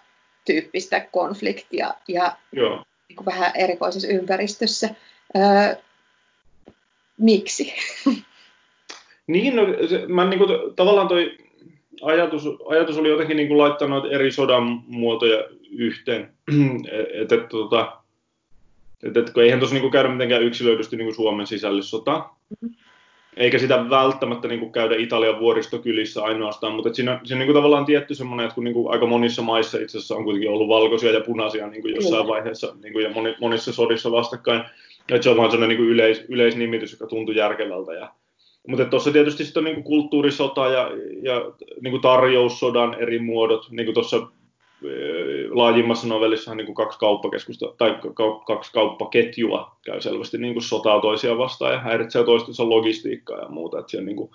tyyppistä 0.45 0.99
konfliktia 0.99 1.93
ja 2.07 2.37
Joo. 2.51 2.83
Niin 3.09 3.15
kuin 3.15 3.25
vähän 3.25 3.51
erikoisessa 3.55 4.07
ympäristössä. 4.07 4.89
Öö, 5.37 5.75
miksi? 7.17 7.73
Niin, 9.27 9.55
no, 9.55 9.63
se, 9.89 10.05
mä 10.07 10.25
niin 10.25 10.37
kuin, 10.37 10.75
tavallaan 10.75 11.07
toi 11.07 11.37
ajatus, 12.01 12.43
ajatus 12.67 12.97
oli 12.97 13.09
jotenkin 13.09 13.37
niin 13.37 13.47
kuin 13.47 13.57
laittanut 13.57 14.05
eri 14.11 14.31
sodan 14.31 14.83
muotoja 14.87 15.43
yhteen. 15.71 16.29
että 17.21 17.35
et, 17.35 17.49
tota, 17.49 17.97
et, 19.03 19.17
et, 19.17 19.29
kun 19.29 19.43
eihän 19.43 19.59
tuossa 19.59 19.75
niin 19.75 19.91
käydä 19.91 20.09
mitenkään 20.09 20.43
yksilöidysti 20.43 20.97
niin 20.97 21.05
kuin 21.05 21.15
Suomen 21.15 21.47
sisällissota. 21.47 22.17
Mm-hmm 22.61 22.75
eikä 23.37 23.57
sitä 23.57 23.89
välttämättä 23.89 24.47
niin 24.47 24.59
kuin 24.59 24.71
käydä 24.71 24.95
Italian 24.95 25.39
vuoristokylissä 25.39 26.23
ainoastaan, 26.23 26.73
mutta 26.73 26.93
siinä, 26.93 27.19
siinä 27.23 27.39
niin 27.39 27.47
kuin 27.47 27.55
tavallaan 27.55 27.85
tietty 27.85 28.15
semmoinen, 28.15 28.43
että 28.43 28.55
kun 28.55 28.63
niin 28.63 28.73
kuin 28.73 28.91
aika 28.93 29.05
monissa 29.05 29.41
maissa 29.41 29.77
itse 29.77 29.97
asiassa 29.97 30.15
on 30.15 30.23
kuitenkin 30.23 30.49
ollut 30.49 30.67
valkoisia 30.67 31.11
ja 31.11 31.21
punaisia 31.21 31.67
niin 31.67 31.81
kuin 31.81 31.95
jossain 31.95 32.27
vaiheessa 32.27 32.75
niin 32.83 32.93
kuin 32.93 33.03
ja 33.03 33.09
moni, 33.09 33.35
monissa 33.41 33.73
sodissa 33.73 34.11
vastakkain, 34.11 34.61
että 35.09 35.23
se 35.23 35.29
on 35.29 35.37
vaan 35.37 35.51
sellainen 35.51 35.77
niin 35.77 35.85
kuin 35.85 35.93
yleis, 35.93 36.25
yleisnimitys, 36.29 36.91
joka 36.91 37.07
tuntuu 37.07 37.35
järkevältä. 37.35 37.93
Ja, 37.93 38.13
mutta 38.67 38.85
tuossa 38.85 39.11
tietysti 39.11 39.45
sitten 39.45 39.61
on 39.61 39.65
niin 39.65 39.75
kuin 39.75 39.83
kulttuurisota 39.83 40.67
ja, 40.67 40.91
ja 41.21 41.51
niin 41.81 41.91
kuin 41.91 42.01
tarjoussodan 42.01 42.93
eri 42.93 43.19
muodot, 43.19 43.67
niin 43.71 43.85
kuin 43.85 43.93
tuossa 43.93 44.27
laajimmassa 45.49 46.07
novellissa 46.07 46.55
niin 46.55 46.65
kuin 46.65 46.75
kaksi 46.75 46.99
kauppakeskusta 46.99 47.73
tai 47.77 47.99
kaksi 48.45 48.73
kauppaketjua 48.73 49.75
käy 49.85 50.01
selvästi 50.01 50.37
niin 50.37 50.53
kuin 50.53 50.63
sotaa 50.63 51.01
toisiaan 51.01 51.37
vastaan 51.37 51.73
ja 51.73 51.79
häiritsee 51.79 52.23
toistensa 52.23 52.69
logistiikkaa 52.69 53.39
ja 53.39 53.49
muuta. 53.49 53.79
Että 53.79 53.91
siellä 53.91 54.05
niin 54.05 54.15
kuin 54.15 54.31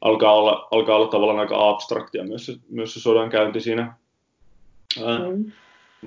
alkaa, 0.00 0.34
olla, 0.34 0.68
alkaa 0.70 0.96
olla 0.96 1.08
tavallaan 1.08 1.38
aika 1.38 1.68
abstraktia 1.68 2.24
myös 2.24 2.46
se, 2.46 2.52
myös 2.70 2.94
se 2.94 3.00
sodan 3.00 3.30
käynti 3.30 3.60
siinä. 3.60 3.94
Mm. 4.98 5.52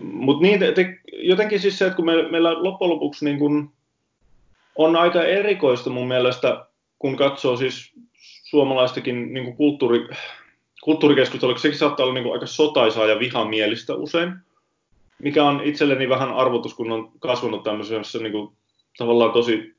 Mutta 0.01 0.41
niin, 0.41 0.59
te, 0.59 0.71
te, 0.71 0.99
jotenkin 1.13 1.59
siis 1.59 1.77
se, 1.77 1.85
että 1.85 1.95
kun 1.95 2.05
me, 2.05 2.29
meillä 2.29 2.63
loppujen 2.63 2.93
lopuksi 2.93 3.25
niin 3.25 3.39
kun 3.39 3.71
on 4.75 4.95
aika 4.95 5.23
erikoista 5.23 5.89
mun 5.89 6.07
mielestä, 6.07 6.65
kun 7.03 7.15
katsoo 7.15 7.57
siis 7.57 7.93
suomalaistakin 8.43 9.33
niin 9.33 9.55
kulttuuri, 9.55 10.07
kulttuurikeskustelu, 10.83 11.57
sekin 11.57 11.77
saattaa 11.77 12.03
olla 12.03 12.13
niin 12.13 12.23
kuin 12.23 12.33
aika 12.33 12.45
sotaisaa 12.45 13.05
ja 13.05 13.19
vihamielistä 13.19 13.95
usein, 13.95 14.33
mikä 15.19 15.43
on 15.43 15.61
itselleni 15.63 16.09
vähän 16.09 16.33
arvotus, 16.33 16.73
kun 16.73 16.91
on 16.91 17.11
kasvanut 17.19 17.63
tämmöisessä 17.63 18.19
niin 18.19 18.31
kuin, 18.31 18.55
tavallaan 18.97 19.31
tosi 19.31 19.75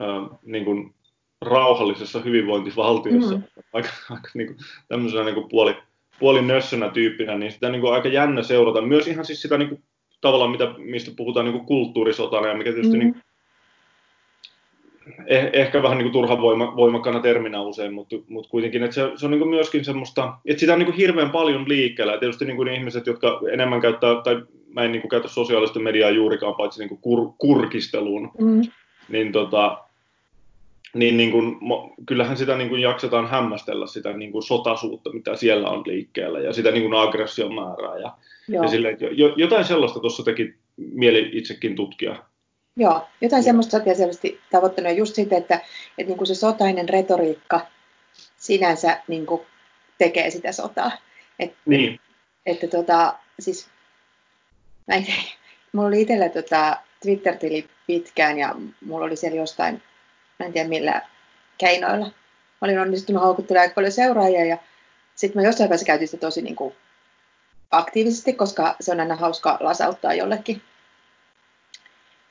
äh, 0.00 0.38
niin 0.42 0.64
kuin, 0.64 0.94
rauhallisessa 1.40 2.20
hyvinvointivaltiossa, 2.20 3.34
mm. 3.34 3.42
aika, 3.72 3.88
aika 4.10 4.28
niin 4.34 4.46
kuin, 4.46 4.58
tämmöisenä 4.88 5.24
niin 5.24 5.34
kuin 5.34 5.48
puoli, 5.48 5.76
puoli 6.18 6.42
nössönä 6.42 6.88
tyyppinä, 6.88 7.38
niin 7.38 7.52
sitä 7.52 7.68
niin 7.68 7.80
kuin, 7.80 7.92
aika 7.92 8.08
jännä 8.08 8.42
seurata. 8.42 8.80
Myös 8.80 9.08
ihan 9.08 9.24
siis 9.24 9.42
sitä 9.42 9.58
niin 9.58 9.68
kuin, 9.68 9.82
tavallaan, 10.20 10.50
mitä, 10.50 10.74
mistä 10.78 11.10
puhutaan 11.16 11.46
niin 11.46 11.56
kuin 11.56 11.66
kulttuurisotana, 11.66 12.48
ja 12.48 12.54
mikä 12.54 12.72
tietysti 12.72 12.96
mm. 12.96 13.02
niin, 13.02 13.22
eh, 15.26 15.50
ehkä 15.52 15.82
vähän 15.82 15.98
niin 15.98 16.04
kuin 16.04 16.12
turhan 16.12 16.40
voima, 16.40 16.76
voimakkaana 16.76 17.20
terminä 17.20 17.62
usein, 17.62 17.94
mutta, 17.94 18.16
mutta 18.28 18.50
kuitenkin, 18.50 18.82
että 18.82 18.94
se, 18.94 19.10
se 19.16 19.26
on 19.26 19.30
niin 19.30 19.38
kuin 19.38 19.50
myöskin 19.50 19.84
semmoista, 19.84 20.34
että 20.46 20.60
sitä 20.60 20.72
on 20.72 20.78
niin 20.78 20.86
kuin 20.86 20.96
hirveän 20.96 21.30
paljon 21.30 21.68
liikkeellä. 21.68 22.12
Ja 22.12 22.18
tietysti 22.18 22.44
niin 22.44 22.56
kuin 22.56 22.66
ne 22.66 22.74
ihmiset, 22.74 23.06
jotka 23.06 23.40
enemmän 23.52 23.80
käyttää, 23.80 24.14
tai 24.24 24.42
mä 24.68 24.82
en 24.82 24.92
niin 24.92 25.02
kuin 25.02 25.10
käytä 25.10 25.28
sosiaalista 25.28 25.78
mediaa 25.78 26.10
juurikaan, 26.10 26.54
paitsi 26.54 26.80
niin 26.80 26.88
kuin 26.88 27.00
kur, 27.00 27.30
kurkisteluun, 27.38 28.30
mm. 28.40 28.62
niin, 29.08 29.32
tota, 29.32 29.78
niin, 30.94 31.16
niin 31.16 31.30
kuin, 31.30 31.56
kyllähän 32.06 32.36
sitä 32.36 32.56
niin 32.56 32.68
kuin 32.68 32.82
jaksetaan 32.82 33.28
hämmästellä 33.28 33.86
sitä 33.86 34.12
niin 34.12 34.32
kuin 34.32 34.42
sotasuutta, 34.42 35.12
mitä 35.12 35.36
siellä 35.36 35.68
on 35.68 35.82
liikkeellä, 35.86 36.40
ja 36.40 36.52
sitä 36.52 36.70
niin 36.70 36.82
kuin 36.82 36.94
aggression 36.94 37.54
määrää. 37.54 37.98
Ja, 37.98 38.12
ja 38.48 38.68
sille, 38.68 38.96
jotain 39.36 39.64
sellaista 39.64 40.00
tuossa 40.00 40.24
teki 40.24 40.54
mieli 40.76 41.30
itsekin 41.32 41.76
tutkia 41.76 42.16
Joo, 42.76 43.08
jotain 43.20 43.42
semmoista 43.42 43.78
sotia 43.78 43.94
selvästi 43.94 44.40
tavoittanut. 44.50 44.96
just 44.96 45.14
siitä, 45.14 45.36
että, 45.36 45.54
että 45.54 46.08
niin 46.10 46.16
kuin 46.16 46.26
se 46.26 46.34
sotainen 46.34 46.88
retoriikka 46.88 47.66
sinänsä 48.36 49.00
niin 49.08 49.26
kuin 49.26 49.42
tekee 49.98 50.30
sitä 50.30 50.52
sotaa. 50.52 50.92
Et, 51.38 51.54
niin. 51.66 52.00
Että 52.46 52.66
tota, 52.68 53.14
siis, 53.40 53.68
mä 54.86 54.94
en, 54.94 55.06
mulla 55.72 55.88
oli 55.88 56.02
itsellä 56.02 56.28
tota, 56.28 56.76
Twitter-tili 57.02 57.68
pitkään 57.86 58.38
ja 58.38 58.54
mulla 58.84 59.06
oli 59.06 59.16
siellä 59.16 59.36
jostain, 59.36 59.82
mä 60.38 60.46
en 60.46 60.52
tiedä 60.52 60.68
millä 60.68 61.02
keinoilla. 61.58 62.06
Mä 62.06 62.60
olin 62.60 62.78
onnistunut 62.78 63.22
houkuttelemaan 63.22 63.64
aika 63.64 63.74
paljon 63.74 63.92
seuraajia 63.92 64.44
ja 64.44 64.58
sitten 65.14 65.42
mä 65.42 65.48
jossain 65.48 65.68
vaiheessa 65.68 65.86
käytin 65.86 66.08
sitä 66.08 66.20
tosi 66.20 66.42
niin 66.42 66.56
kuin, 66.56 66.74
aktiivisesti, 67.70 68.32
koska 68.32 68.76
se 68.80 68.92
on 68.92 69.00
aina 69.00 69.16
hauska 69.16 69.58
lasauttaa 69.60 70.14
jollekin 70.14 70.62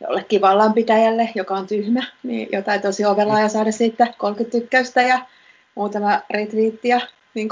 jollekin 0.01 0.41
vallanpitäjälle, 0.41 1.29
joka 1.35 1.53
on 1.55 1.67
tyhmä, 1.67 2.03
niin 2.23 2.49
jotain 2.51 2.81
tosi 2.81 3.05
ovelaa 3.05 3.39
ja 3.39 3.49
saada 3.49 3.71
siitä 3.71 4.07
30 4.17 4.57
tykkäystä 4.57 5.01
ja 5.01 5.19
muutama 5.75 6.21
retweettiä, 6.29 7.01
niin 7.33 7.49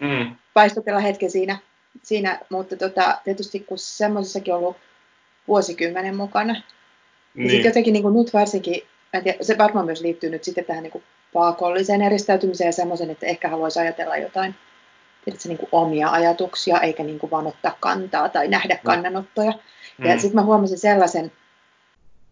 mm. 0.00 0.36
paistotella 0.54 1.00
hetken 1.00 1.30
siinä. 1.30 1.58
siinä 2.02 2.40
mutta 2.50 2.76
tota, 2.76 3.18
tietysti 3.24 3.60
kun 3.60 3.78
semmoisessakin 3.78 4.54
on 4.54 4.60
ollut 4.60 4.76
vuosikymmenen 5.48 6.16
mukana, 6.16 6.52
niin, 6.52 6.62
niin 7.34 7.50
sitten 7.50 7.68
jotenkin 7.68 7.92
niin 7.92 8.02
kuin 8.02 8.14
nyt 8.14 8.34
varsinkin, 8.34 8.82
en 9.12 9.22
tiedä, 9.22 9.38
se 9.40 9.58
varmaan 9.58 9.86
myös 9.86 10.00
liittyy 10.00 10.30
nyt 10.30 10.44
sitten 10.44 10.64
tähän 10.64 10.82
niin 10.82 10.90
kuin 10.90 11.04
paakolliseen 11.32 12.02
eristäytymiseen 12.02 12.68
ja 12.68 12.72
semmoisen, 12.72 13.10
että 13.10 13.26
ehkä 13.26 13.48
haluaisi 13.48 13.80
ajatella 13.80 14.16
jotain 14.16 14.54
tiedätkö, 15.26 15.48
niin 15.48 15.58
kuin 15.58 15.68
omia 15.72 16.10
ajatuksia, 16.10 16.80
eikä 16.80 17.02
niin 17.02 17.18
kuin 17.18 17.30
vaan 17.30 17.46
ottaa 17.46 17.76
kantaa 17.80 18.28
tai 18.28 18.48
nähdä 18.48 18.74
mm. 18.74 18.80
kannanottoja. 18.84 19.52
Mm. 19.98 20.06
Ja 20.06 20.18
sitten 20.18 20.34
mä 20.34 20.42
huomasin 20.42 20.78
sellaisen, 20.78 21.32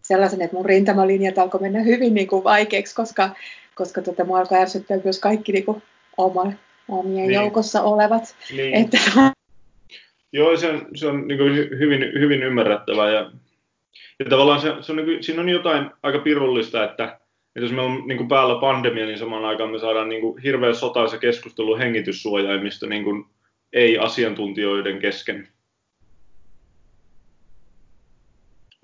sellaisen, 0.07 0.41
että 0.41 0.55
mun 0.55 0.65
rintamalinjat 0.65 1.37
alkoi 1.37 1.61
mennä 1.61 1.79
hyvin 1.79 2.13
niin 2.13 2.27
kuin 2.27 2.43
vaikeaksi, 2.43 2.95
koska, 2.95 3.29
koska 3.75 4.01
tota, 4.01 4.25
mua 4.25 4.39
alkoi 4.39 4.57
ärsyttää 4.57 4.97
myös 5.03 5.19
kaikki 5.19 5.51
niin 5.51 5.65
kuin 5.65 5.83
oma, 6.17 6.51
omien 6.87 7.27
niin. 7.27 7.33
joukossa 7.33 7.81
olevat. 7.81 8.35
Niin. 8.55 8.73
Että... 8.73 8.97
Joo, 10.33 10.57
se 10.57 10.69
on, 10.69 10.87
se 10.95 11.07
on 11.07 11.27
niin 11.27 11.37
kuin 11.37 11.55
hyvin, 11.55 12.01
hyvin 12.19 12.43
ymmärrettävää 12.43 13.11
ja, 13.11 13.31
ja 14.19 14.25
tavallaan 14.29 14.61
se, 14.61 14.73
se 14.81 14.91
on, 14.91 14.95
niin 14.95 15.05
kuin, 15.05 15.23
siinä 15.23 15.41
on 15.41 15.49
jotain 15.49 15.91
aika 16.03 16.19
pirullista, 16.19 16.83
että, 16.83 17.03
että 17.03 17.59
jos 17.59 17.71
meillä 17.71 17.93
on 17.93 18.07
niin 18.07 18.17
kuin 18.17 18.27
päällä 18.27 18.61
pandemia, 18.61 19.05
niin 19.05 19.19
samaan 19.19 19.45
aikaan 19.45 19.69
me 19.69 19.79
saadaan 19.79 20.09
niin 20.09 20.21
kuin 20.21 20.41
hirveä 20.41 20.73
sotaisa 20.73 21.17
keskustelu 21.17 21.77
hengityssuojaimista 21.77 22.87
niin 22.87 23.03
kuin 23.03 23.25
ei-asiantuntijoiden 23.73 24.99
kesken. 24.99 25.47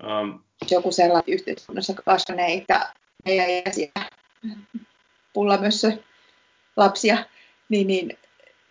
Um, 0.02 0.40
Joku 0.70 0.92
sellainen 0.92 1.34
yhteiskunnassa 1.34 1.94
kasvaneita 2.06 2.80
ei-iäisiä 3.26 3.90
pullamössö 5.32 5.92
lapsia, 6.76 7.24
niin, 7.68 7.86
niin 7.86 8.18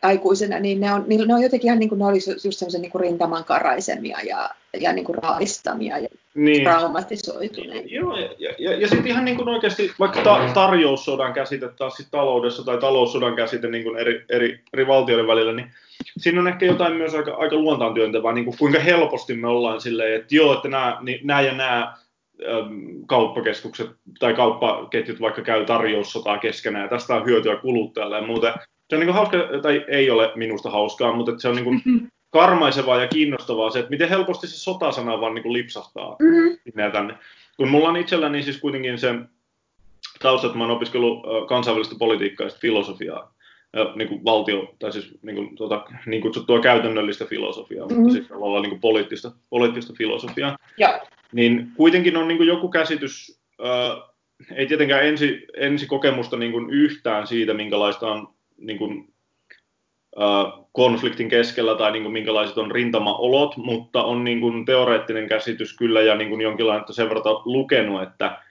aikuisena, 0.01 0.59
niin 0.59 0.79
ne 0.79 0.93
on, 0.93 1.05
ne 1.27 1.35
on 1.35 1.43
jotenkin 1.43 1.67
ihan 1.67 1.79
niin 1.79 1.89
kuin 1.89 1.99
ne 1.99 2.05
olisi 2.05 2.31
just 2.31 2.59
semmoisen 2.59 2.81
niin 2.81 2.91
rintaman 2.99 3.43
karaisemia 3.43 4.17
ja, 4.23 4.49
ja 4.79 4.93
niin 4.93 5.05
kuin 5.05 5.17
raavistamia 5.23 5.97
ja 5.97 6.09
niin. 6.35 6.63
traumatisoituneita. 6.63 7.87
Joo, 7.89 8.17
ja, 8.17 8.29
ja, 8.39 8.53
ja, 8.57 8.77
ja 8.77 8.87
sitten 8.87 9.07
ihan 9.07 9.25
niin 9.25 9.37
kuin 9.37 9.49
oikeasti 9.49 9.91
vaikka 9.99 10.21
ta- 10.21 10.49
tarjoussodan 10.53 11.33
käsite 11.33 11.69
taas 11.69 11.93
sit 11.93 12.07
taloudessa 12.11 12.63
tai 12.63 12.77
taloussodan 12.77 13.35
käsite 13.35 13.67
niin 13.67 13.83
kuin 13.83 13.97
eri, 13.97 14.25
eri, 14.29 14.63
eri 14.73 14.87
valtioiden 14.87 15.27
välillä, 15.27 15.53
niin 15.53 15.71
siinä 16.17 16.39
on 16.39 16.47
ehkä 16.47 16.65
jotain 16.65 16.93
myös 16.93 17.15
aika, 17.15 17.33
aika 17.33 17.55
luontaan 17.55 17.93
työntävää, 17.93 18.33
niin 18.33 18.45
kuin 18.45 18.57
kuinka 18.57 18.79
helposti 18.79 19.33
me 19.33 19.47
ollaan 19.47 19.81
silleen, 19.81 20.15
että 20.15 20.35
joo, 20.35 20.53
että 20.53 20.67
nämä, 20.67 20.97
niin, 21.01 21.19
nämä 21.23 21.41
ja 21.41 21.53
nämä 21.53 21.93
kauppakeskukset 23.05 23.89
tai 24.19 24.33
kauppaketjut 24.33 25.21
vaikka 25.21 25.41
käy 25.41 25.65
tarjoussotaa 25.65 26.37
keskenään 26.37 26.83
ja 26.83 26.89
tästä 26.89 27.15
on 27.15 27.25
hyötyä 27.25 27.55
kuluttajalle 27.55 28.15
ja 28.15 28.27
muuten 28.27 28.53
se 28.91 28.95
on 28.95 29.05
niin 29.05 29.13
hauska, 29.13 29.37
tai 29.61 29.85
ei 29.87 30.09
ole 30.09 30.31
minusta 30.35 30.69
hauskaa, 30.69 31.13
mutta 31.13 31.31
se 31.37 31.47
on 31.47 31.55
niin 31.55 31.63
kuin 31.63 31.81
mm-hmm. 31.85 32.07
karmaisevaa 32.29 33.01
ja 33.01 33.07
kiinnostavaa 33.07 33.69
se, 33.69 33.79
että 33.79 33.89
miten 33.89 34.09
helposti 34.09 34.47
se 34.47 34.57
sotasana 34.57 35.21
vaan 35.21 35.35
niin 35.35 35.43
kuin 35.43 35.53
lipsahtaa 35.53 36.15
mm-hmm. 36.19 36.91
tänne. 36.91 37.13
Kun 37.57 37.69
mulla 37.69 37.89
on 37.89 37.97
itselläni 37.97 38.43
siis 38.43 38.59
kuitenkin 38.59 38.97
se 38.97 39.15
tausta, 40.21 40.47
että 40.47 40.57
mä 40.57 40.63
oon 40.63 40.75
opiskellut 40.75 41.23
kansainvälistä 41.47 41.95
politiikkaa 41.99 42.47
ja 42.47 42.53
filosofiaa, 42.59 43.33
ja 43.73 43.91
niin 43.95 44.07
kuin 44.07 44.23
valtio, 44.23 44.75
tai 44.79 44.91
siis 44.91 45.11
niin 45.21 45.35
kuin, 45.35 45.55
tuota, 45.55 45.85
niin 46.05 46.21
kutsuttua 46.21 46.61
käytännöllistä 46.61 47.25
filosofiaa, 47.25 47.87
mm-hmm. 47.87 48.01
mutta 48.01 48.13
siis 48.13 48.27
tavallaan 48.27 48.61
niin 48.61 48.69
kuin 48.69 48.81
poliittista, 48.81 49.31
poliittista 49.49 49.93
filosofiaa. 49.97 50.57
Ja. 50.77 51.01
Niin 51.31 51.71
kuitenkin 51.75 52.17
on 52.17 52.27
niin 52.27 52.37
kuin 52.37 52.47
joku 52.47 52.69
käsitys, 52.69 53.39
äh, 53.65 54.11
ei 54.55 54.65
tietenkään 54.65 55.05
ensi, 55.05 55.45
ensi 55.57 55.87
kokemusta 55.87 56.37
niin 56.37 56.51
kuin 56.51 56.69
yhtään 56.69 57.27
siitä, 57.27 57.53
minkälaista 57.53 58.11
on 58.11 58.27
niin 58.57 58.77
kuin, 58.77 59.13
äh, 60.21 60.61
konfliktin 60.71 61.29
keskellä 61.29 61.75
tai 61.75 61.91
niin 61.91 62.03
kuin, 62.03 62.13
minkälaiset 62.13 62.57
on 62.57 62.71
rintamaolot, 62.71 63.57
mutta 63.57 64.03
on 64.03 64.23
niin 64.23 64.41
kuin, 64.41 64.65
teoreettinen 64.65 65.27
käsitys 65.27 65.77
kyllä 65.77 66.01
ja 66.01 66.15
niin 66.15 66.29
kuin, 66.29 66.41
jonkinlainen 66.41 66.93
sen 66.93 67.09
verran 67.09 67.23
lukenut, 67.45 68.03
että, 68.03 68.41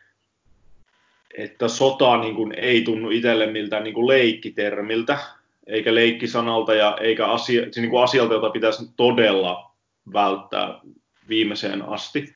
että 1.40 1.68
sota 1.68 2.16
niin 2.16 2.34
kuin, 2.34 2.54
ei 2.56 2.82
tunnu 2.82 3.10
itselle 3.10 3.46
miltään 3.46 3.84
niin 3.84 3.94
kuin, 3.94 4.06
leikkitermiltä, 4.06 5.18
eikä 5.66 5.94
leikkisanalta 5.94 6.74
ja 6.74 6.98
eikä 7.00 7.26
asia, 7.26 7.62
siis, 7.62 7.76
niin 7.76 7.90
kuin 7.90 8.02
asialta, 8.02 8.34
jota 8.34 8.50
pitäisi 8.50 8.90
todella 8.96 9.70
välttää 10.12 10.80
viimeiseen 11.28 11.82
asti. 11.82 12.34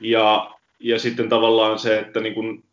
Ja, 0.00 0.50
ja 0.78 0.98
sitten 0.98 1.28
tavallaan 1.28 1.78
se, 1.78 1.98
että 1.98 2.20
niin 2.20 2.34
kuin, 2.34 2.64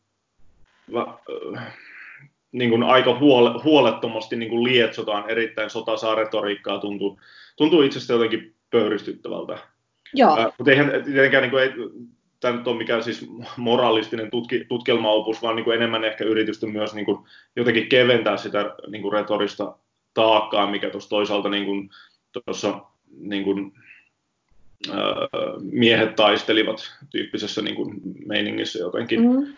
niin 2.52 2.70
kuin 2.70 2.84
aika 2.84 3.20
huole, 3.20 3.64
huolettomasti 3.64 4.36
niin 4.36 4.50
kuin 4.50 4.64
lietsotaan 4.64 5.30
erittäin 5.30 5.70
sotasaa 5.70 6.16
retoriikkaa, 6.16 6.80
tuntuu, 6.80 7.20
tuntuu 7.56 7.82
itsestä 7.82 8.14
jotenkin 8.14 8.56
pöyristyttävältä. 8.72 9.58
Joo. 10.14 10.40
Äh, 10.40 10.46
mutta 10.58 10.72
eihän 10.72 11.04
tietenkään 11.06 11.42
niin 11.42 11.52
kuin, 11.52 11.64
ei, 11.64 11.72
tämä 12.46 12.58
nyt 12.58 12.68
ole 12.68 12.78
mikään 12.78 13.04
siis 13.04 13.28
moralistinen 13.58 14.32
tutki, 14.32 14.66
tutkelmaopus, 14.68 15.42
vaan 15.42 15.56
niin 15.56 15.64
kuin 15.64 15.76
enemmän 15.76 16.04
ehkä 16.04 16.24
yritystä 16.24 16.68
myös 16.68 16.94
niin 16.94 17.06
kuin 17.06 17.18
jotenkin 17.56 17.90
keventää 17.90 18.38
sitä 18.38 18.76
niin 18.88 19.02
kuin 19.02 19.14
retorista 19.14 19.78
taakkaa, 20.14 20.72
mikä 20.72 20.90
tuossa 20.90 21.10
toisaalta 21.10 21.50
niin 21.50 21.66
kuin, 21.66 21.90
tuossa 22.46 22.80
niin 23.18 23.44
kuin, 23.44 23.72
äh, 24.90 24.96
miehet 25.72 26.16
taistelivat 26.16 26.92
tyyppisessä 27.10 27.62
niin 27.62 27.76
kuin 27.76 28.02
meiningissä 28.26 28.80
jotenkin 28.80 29.22
mm. 29.22 29.54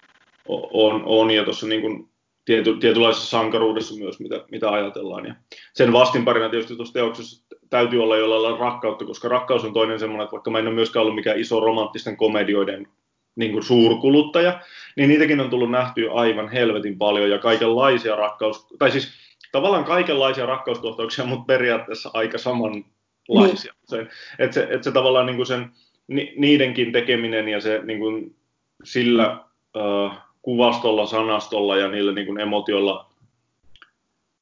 on, 0.48 1.02
on, 1.06 1.32
ja 1.32 1.44
tuossa 1.44 1.68
niin 1.68 1.82
kuin, 1.82 2.10
tiety, 2.48 2.78
tietynlaisessa 2.78 3.30
sankaruudessa 3.30 3.96
myös, 4.00 4.20
mitä, 4.20 4.46
mitä 4.52 4.72
ajatellaan. 4.72 5.26
Ja 5.26 5.36
sen 5.74 5.94
vastinparina 5.94 6.50
tietysti 6.50 6.76
tuossa 6.76 6.94
teoksessa 6.94 7.56
täytyy 7.70 8.04
olla 8.04 8.18
jollain 8.18 8.44
lailla 8.44 8.60
rakkautta, 8.60 9.06
koska 9.06 9.28
rakkaus 9.28 9.64
on 9.64 9.74
toinen 9.74 10.00
semmoinen, 10.00 10.24
että 10.24 10.32
vaikka 10.32 10.52
mä 10.52 10.60
en 10.60 10.68
ole 10.68 10.76
myöskään 10.76 11.02
ollut 11.02 11.16
mikään 11.16 11.40
iso 11.40 11.60
romanttisten 11.60 12.18
komedioiden 12.18 12.88
niin 13.36 13.52
kuin 13.52 13.64
suurkuluttaja, 13.64 14.60
niin 14.96 15.10
niitäkin 15.10 15.40
on 15.40 15.50
tullut 15.50 15.72
nähtyä 15.72 16.12
aivan 16.14 16.50
helvetin 16.50 16.98
paljon 16.98 17.30
ja 17.30 17.40
kaikenlaisia 17.40 18.16
rakkaus, 18.16 18.68
tai 18.80 18.92
siis 18.92 19.14
tavallaan 19.52 19.86
kaikenlaisia 19.86 20.46
rakkauskohtauksia, 20.46 21.26
mutta 21.26 21.46
periaatteessa 21.46 22.10
aika 22.14 22.38
samanlaisia. 22.38 23.74
Niin. 23.74 23.88
Se, 23.88 24.08
että 24.40 24.54
se, 24.54 24.64
että 24.64 24.84
se 24.84 24.92
tavallaan 24.92 25.26
niin 25.26 25.36
kuin 25.36 25.48
sen, 25.48 25.72
ni, 26.08 26.34
niidenkin 26.38 26.92
tekeminen 26.92 27.48
ja 27.48 27.62
se 27.62 27.82
niin 27.84 28.00
kuin 28.00 28.36
sillä 28.84 29.38
uh, 29.76 30.27
kuvastolla, 30.48 31.06
sanastolla 31.06 31.78
ja 31.78 31.88
niillä 31.88 32.12
niin 32.12 32.28
kuin 32.28 32.40
emotiolla 32.40 33.10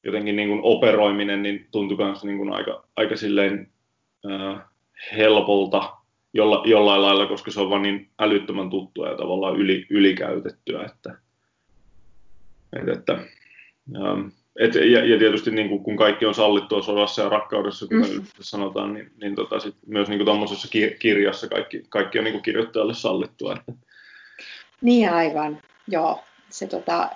jotenkin 0.03 0.35
niin 0.35 0.49
kuin 0.49 0.59
operoiminen 0.63 1.43
niin 1.43 1.67
tuntui 1.71 1.97
myös 1.97 2.23
niin 2.23 2.37
kuin 2.37 2.53
aika, 2.53 2.83
aika 2.95 3.15
silleen 3.15 3.71
äh, 4.31 4.61
helpolta 5.17 5.97
jolla, 6.33 6.63
jollain 6.65 7.01
lailla, 7.01 7.25
koska 7.25 7.51
se 7.51 7.61
on 7.61 7.69
vain 7.69 7.81
niin 7.81 8.09
älyttömän 8.19 8.69
tuttua 8.69 9.09
ja 9.09 9.17
tavallaan 9.17 9.55
yli, 9.55 9.85
ylikäytettyä. 9.89 10.83
Että, 10.83 11.17
et, 12.73 12.87
että, 12.87 13.13
ähm, 13.95 14.27
et, 14.59 14.75
ja, 14.75 15.05
ja, 15.05 15.19
tietysti 15.19 15.51
niin 15.51 15.69
kuin, 15.69 15.83
kun 15.83 15.97
kaikki 15.97 16.25
on 16.25 16.35
sallittua 16.35 16.81
sodassa 16.81 17.21
ja 17.21 17.29
rakkaudessa, 17.29 17.85
kuten 17.87 18.15
mm. 18.15 18.25
sanotaan, 18.39 18.93
niin, 18.93 19.11
niin 19.21 19.35
tota, 19.35 19.59
sit 19.59 19.75
myös 19.87 20.09
niin 20.09 20.25
tuommoisessa 20.25 20.67
kirjassa 20.99 21.47
kaikki, 21.47 21.83
kaikki 21.89 22.17
on 22.17 22.23
niin 22.23 22.33
kuin 22.33 22.43
kirjoittajalle 22.43 22.93
sallittua. 22.93 23.53
Että. 23.53 23.73
Niin 24.81 25.09
aivan. 25.09 25.59
Joo, 25.87 26.23
se 26.49 26.67
tota, 26.67 27.09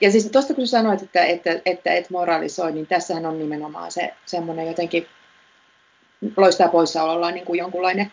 ja 0.00 0.10
siis 0.10 0.30
tuosta 0.30 0.54
kun 0.54 0.66
sanoit, 0.66 1.02
että, 1.02 1.24
että, 1.24 1.60
että 1.66 1.94
et 1.94 2.10
moralisoi, 2.10 2.72
niin 2.72 2.86
tässähän 2.86 3.26
on 3.26 3.38
nimenomaan 3.38 3.92
se 3.92 4.14
semmoinen 4.26 4.66
jotenkin 4.66 5.06
loistaa 6.36 6.68
poissaolollaan 6.68 7.34
niin 7.34 7.46
kuin 7.46 7.58
jonkunlainen 7.58 8.12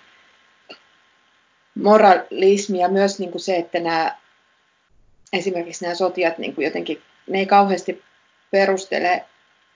moralismi 1.75 2.79
ja 2.79 2.89
myös 2.89 3.19
niin 3.19 3.31
kuin 3.31 3.41
se, 3.41 3.55
että 3.55 3.79
nämä, 3.79 4.17
esimerkiksi 5.33 5.85
nämä 5.85 5.95
sotijat 5.95 6.37
niin 6.37 6.55
kuin 6.55 6.65
jotenkin, 6.65 7.01
ne 7.27 7.39
ei 7.39 7.45
kauheasti 7.45 8.03
perustele, 8.51 9.25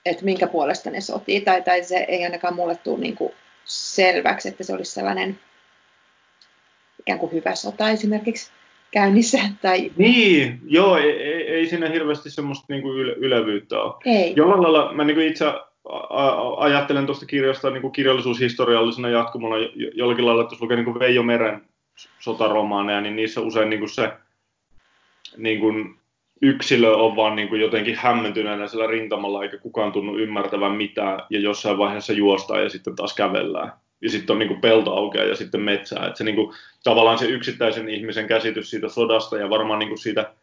että 0.06 0.26
minkä 0.26 0.47
puolesta 0.47 0.89
ne 0.89 1.02
sotii, 1.02 1.41
tai, 1.41 1.62
tai 1.62 1.84
se 1.84 1.97
ei 1.97 2.23
ainakaan 2.23 2.56
mulle 2.56 2.76
tule 2.76 3.00
niin 3.00 3.15
kuin 3.15 3.34
selväksi, 3.65 4.50
että 4.50 4.63
se 4.63 4.73
olisi 4.73 4.91
sellainen 4.91 5.39
ikään 7.00 7.19
kuin 7.19 7.32
hyvä 7.32 7.56
sota 7.56 7.89
esimerkiksi 7.89 8.52
käynnissä. 8.91 9.39
Tai... 9.62 9.91
Niin, 9.97 10.60
joo, 10.65 10.97
ei, 10.97 11.23
ei, 11.23 11.47
ei 11.47 11.67
siinä 11.67 11.89
hirveästi 11.89 12.30
semmoista 12.30 12.65
niin 12.69 12.82
kuin 12.82 12.97
yle, 12.97 13.13
ylevyyttä 13.13 13.82
ole. 13.82 13.93
Ei. 14.06 14.34
Jollain 14.36 14.63
lailla 14.63 14.93
mä 14.93 15.04
niin 15.04 15.15
kuin 15.15 15.28
itse 15.28 15.45
ajattelen 16.58 17.06
tuosta 17.06 17.26
kirjasta 17.26 17.69
niin 17.69 17.82
kuin 17.82 17.91
kirjallisuushistoriallisena 17.91 19.10
jatkumona 19.10 19.56
jollakin 19.93 20.26
lailla, 20.26 20.41
että 20.41 20.54
jos 20.54 20.62
lukee 20.62 20.78
niin 20.78 20.86
kuin 20.86 21.00
Veijo 21.00 21.23
Meren 21.23 21.62
sotaromaaneja, 22.19 23.02
niin 23.02 23.15
niissä 23.15 23.41
usein 23.41 23.69
niin 23.69 23.80
kuin 23.80 23.89
se 23.89 24.12
niin 25.38 25.60
kuin 25.60 25.95
yksilö 26.41 26.95
on 26.95 27.15
vaan 27.15 27.36
niin 27.36 27.47
kuin 27.47 27.62
jotenkin 27.62 27.95
hämmentyneenä 27.95 28.67
sillä 28.67 28.88
rintamalla, 28.88 29.43
eikä 29.43 29.58
kukaan 29.58 29.91
tunnu 29.91 30.17
ymmärtävän 30.17 30.71
mitään, 30.71 31.19
ja 31.30 31.39
jossain 31.39 31.78
vaiheessa 31.78 32.13
juostaan 32.13 32.63
ja 32.63 32.69
sitten 32.69 32.95
taas 32.95 33.15
kävellään 33.15 33.71
ja 34.01 34.10
sitten 34.10 34.33
on 34.33 34.39
niin 34.39 34.62
pelto 34.62 34.95
aukeaa 34.95 35.25
ja 35.25 35.36
sitten 35.36 35.62
metsää. 35.62 36.07
että 36.07 36.17
se 36.17 36.23
niin 36.23 36.36
kuin, 36.36 36.53
tavallaan 36.83 37.17
se 37.17 37.25
yksittäisen 37.25 37.89
ihmisen 37.89 38.27
käsitys 38.27 38.69
siitä 38.69 38.89
sodasta 38.89 39.38
ja 39.38 39.49
varmaan 39.49 39.79
niin 39.79 39.89
kuin 39.89 39.97
siitä, 39.97 40.33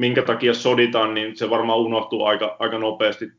minkä 0.00 0.22
takia 0.22 0.54
soditaan, 0.54 1.14
niin 1.14 1.36
se 1.36 1.50
varmaan 1.50 1.78
unohtuu 1.78 2.24
aika, 2.24 2.56
aika 2.58 2.78
nopeasti 2.78 3.32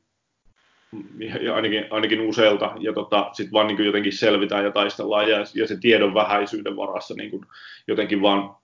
ja 1.42 1.56
ainakin, 1.56 1.86
ainakin 1.90 2.22
useilta, 2.22 2.72
ja 2.80 2.94
tota, 2.94 3.30
sitten 3.34 3.52
vaan 3.52 3.68
niin 3.68 3.86
jotenkin 3.86 4.14
selvitään 4.14 4.64
ja 4.66 4.72
taistellaan, 4.72 5.30
ja, 5.30 5.38
ja 5.54 5.68
se 5.68 5.78
tiedon 5.80 6.14
vähäisyyden 6.14 6.76
varassa 6.76 7.14
niin 7.14 7.32
kuin 7.32 7.46
jotenkin 7.88 8.22
vaan 8.22 8.56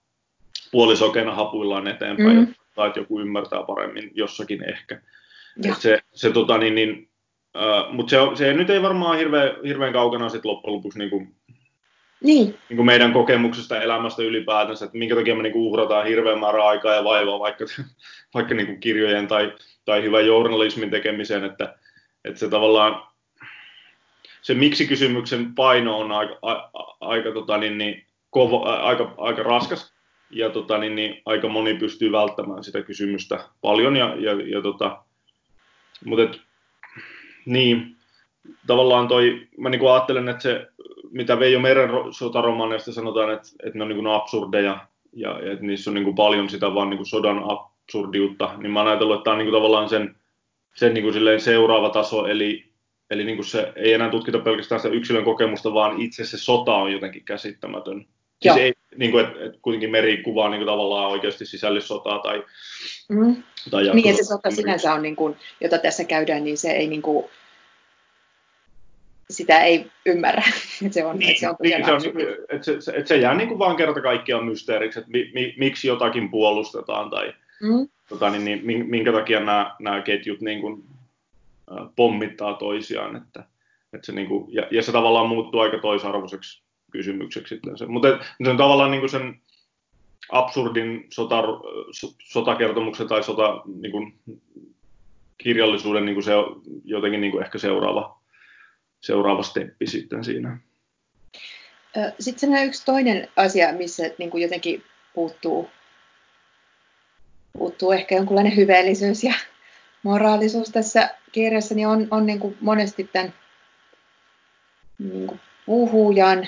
puolisokeena 0.71 1.35
hapuillaan 1.35 1.87
eteenpäin, 1.87 2.37
mm. 2.37 2.53
tai 2.75 2.87
että 2.87 2.99
joku 2.99 3.19
ymmärtää 3.19 3.63
paremmin 3.63 4.11
jossakin 4.13 4.69
ehkä. 4.69 5.01
Ja. 5.63 5.75
se, 5.75 5.99
se 6.13 6.31
tota, 6.31 6.57
niin, 6.57 6.75
niin, 6.75 7.09
Uh, 7.55 7.93
Mutta 7.93 8.09
se, 8.09 8.17
se 8.35 8.53
nyt 8.53 8.69
ei 8.69 8.81
varmaan 8.81 9.17
hirveän, 9.17 9.51
hirveän 9.65 9.93
kaukana 9.93 10.29
sit 10.29 10.45
loppujen 10.45 10.75
lopuksi 10.75 10.99
niin 10.99 11.09
kuin, 11.09 11.35
niin. 12.23 12.57
Niin 12.69 12.75
kuin 12.75 12.85
meidän 12.85 13.13
kokemuksesta 13.13 13.81
elämästä 13.81 14.23
ylipäätänsä, 14.23 14.85
että 14.85 14.97
minkä 14.97 15.15
takia 15.15 15.35
me 15.35 15.43
niin 15.43 15.53
kuin 15.53 15.63
uhrataan 15.63 16.07
hirveän 16.07 16.39
määrä 16.39 16.65
aikaa 16.65 16.93
ja 16.93 17.03
vaivaa 17.03 17.39
vaikka, 17.39 17.65
vaikka 18.33 18.55
niin 18.55 18.67
kuin 18.67 18.79
kirjojen 18.79 19.27
tai, 19.27 19.53
tai 19.85 20.03
hyvän 20.03 20.25
journalismin 20.25 20.89
tekemiseen, 20.89 21.43
että, 21.43 21.75
että 22.25 22.39
se 22.39 22.49
tavallaan 22.49 23.07
se 24.41 24.53
miksi-kysymyksen 24.53 25.55
paino 25.55 25.99
on 25.99 26.11
aika, 26.11 26.39
a, 26.41 26.69
aika, 26.99 27.31
tota, 27.31 27.57
niin, 27.57 27.77
niin, 27.77 28.05
kovo, 28.29 28.65
a, 28.65 28.75
aika, 28.75 29.13
aika 29.17 29.43
raskas 29.43 29.93
ja 30.29 30.49
tota, 30.49 30.77
niin, 30.77 30.95
niin, 30.95 31.21
aika 31.25 31.49
moni 31.49 31.73
pystyy 31.73 32.11
välttämään 32.11 32.63
sitä 32.63 32.81
kysymystä 32.81 33.49
paljon. 33.61 33.95
Ja, 33.95 34.15
ja, 34.19 34.31
ja 34.31 34.61
tota, 34.61 35.03
mutta 36.05 36.23
et, 36.23 36.41
niin, 37.45 37.95
tavallaan 38.67 39.08
toi, 39.08 39.47
mä 39.58 39.69
niin 39.69 39.91
ajattelen, 39.91 40.29
että 40.29 40.43
se, 40.43 40.67
mitä 41.12 41.39
Veijo 41.39 41.60
Meren 41.60 41.89
sotaromaneista 42.12 42.91
sanotaan, 42.91 43.34
että, 43.34 43.47
että 43.63 43.77
ne 43.77 43.84
on 43.84 43.89
niin 43.89 44.08
absurdeja 44.08 44.88
ja, 45.13 45.39
että 45.39 45.65
niissä 45.65 45.89
on 45.91 45.93
niin 45.93 46.15
paljon 46.15 46.49
sitä 46.49 46.75
vaan 46.75 46.89
niin 46.89 47.06
sodan 47.06 47.43
absurdiutta, 47.47 48.53
niin 48.58 48.71
mä 48.71 48.79
oon 48.79 48.88
ajatellut, 48.88 49.15
että 49.15 49.23
tämä 49.23 49.34
on 49.34 49.39
niin 49.39 49.53
tavallaan 49.53 49.89
sen, 49.89 50.15
sen 50.75 50.93
niin 50.93 51.39
seuraava 51.39 51.89
taso, 51.89 52.25
eli, 52.25 52.73
eli 53.10 53.23
niin 53.23 53.43
se 53.43 53.73
ei 53.75 53.93
enää 53.93 54.10
tutkita 54.10 54.39
pelkästään 54.39 54.82
sitä 54.82 54.95
yksilön 54.95 55.23
kokemusta, 55.23 55.73
vaan 55.73 56.01
itse 56.01 56.25
se 56.25 56.38
sota 56.38 56.75
on 56.75 56.91
jotenkin 56.91 57.25
käsittämätön. 57.25 58.06
Siis 58.43 58.65
ei, 58.65 58.73
niin 58.95 59.12
kuin, 59.12 59.25
että, 59.25 59.45
että 59.45 59.60
kuitenkin 59.62 59.91
meri 59.91 60.23
kuvaa 60.23 60.49
niin 60.49 60.60
kuin 60.60 60.67
tavallaan 60.67 61.12
oikeasti 61.12 61.45
sisällissotaa 61.45 62.19
tai, 62.19 62.43
mm. 63.10 63.43
tai 63.71 63.84
Niin, 63.93 64.10
että 64.10 64.23
se 64.23 64.27
sota 64.27 64.51
sinänsä 64.51 64.93
on, 64.93 65.01
niin 65.01 65.15
kuin, 65.15 65.36
jota 65.62 65.77
tässä 65.77 66.03
käydään, 66.03 66.43
niin 66.43 66.58
se 66.58 66.71
ei 66.71 66.88
niin 66.88 67.01
kuin, 67.01 67.25
sitä 69.29 69.63
ei 69.63 69.86
ymmärrä. 70.06 70.43
että 70.82 70.93
se 70.99 71.06
on, 71.06 71.19
niin, 71.19 71.39
se 71.39 71.49
on 71.49 71.56
niin, 71.62 71.86
se, 71.86 71.91
on, 71.91 72.01
että 72.49 72.82
se, 72.82 72.91
että 72.91 73.08
se 73.08 73.17
jää 73.17 73.36
niin 73.36 73.47
kuin 73.47 73.60
vaan 73.60 73.75
kerta 73.75 74.01
kaikkiaan 74.01 74.45
mysteeriksi, 74.45 74.99
että 74.99 75.12
mi, 75.12 75.32
mi, 75.34 75.53
miksi 75.58 75.88
jotakin 75.88 76.32
puolustetaan 76.32 77.10
tai 77.10 77.34
mm. 77.62 77.88
tota, 78.10 78.29
niin, 78.29 78.67
niin, 78.67 78.89
minkä 78.89 79.12
takia 79.12 79.39
nämä, 79.39 79.75
nämä 79.79 80.01
ketjut 80.01 80.41
niin 80.41 80.62
kuin, 80.62 80.84
pommittaa 81.95 82.53
toisiaan. 82.53 83.15
Että, 83.15 83.43
että 83.93 84.06
se, 84.06 84.12
niin 84.12 84.27
kuin, 84.27 84.53
ja, 84.53 84.67
ja 84.71 84.82
se 84.84 84.91
tavallaan 84.91 85.29
muuttuu 85.29 85.60
aika 85.60 85.77
toisarvoiseksi 85.77 86.63
kysymykseksi. 86.93 87.60
Mutta 87.88 88.08
se 88.43 88.49
on 88.49 88.58
tavallaan 88.58 88.91
niin 88.91 89.01
kuin 89.01 89.10
sen 89.10 89.41
absurdin 90.32 91.08
sota, 91.10 91.43
sotakertomuksen 92.23 93.08
tai 93.08 93.23
sota 93.23 93.62
niin 93.82 93.91
kuin, 93.91 94.19
kirjallisuuden 95.38 96.06
niin 96.06 96.15
kuin 96.15 96.23
se 96.23 96.32
jotenkin 96.86 97.21
niin 97.21 97.32
kuin 97.32 97.43
ehkä 97.43 97.58
seuraava, 97.58 98.19
seuraava 99.01 99.43
steppi 99.43 99.88
sitten 99.88 100.23
siinä. 100.23 100.58
Sitten 102.19 102.51
se 102.51 102.65
yksi 102.65 102.86
toinen 102.86 103.27
asia, 103.36 103.73
missä 103.73 104.03
niin 104.17 104.29
kuin 104.29 104.43
jotenkin 104.43 104.84
puuttuu, 105.13 105.69
puuttuu 107.53 107.91
ehkä 107.91 108.15
jonkunlainen 108.15 108.56
hyveellisyys 108.56 109.23
ja 109.23 109.34
moraalisuus 110.03 110.69
tässä 110.69 111.10
kirjassa, 111.32 111.75
niin 111.75 111.88
on, 111.88 112.08
on 112.12 112.25
niin 112.25 112.39
kuin 112.39 112.58
monesti 112.62 113.10
tämän 113.13 113.34
niin 114.99 115.27
kuin 115.27 115.39
puhujan 115.65 116.47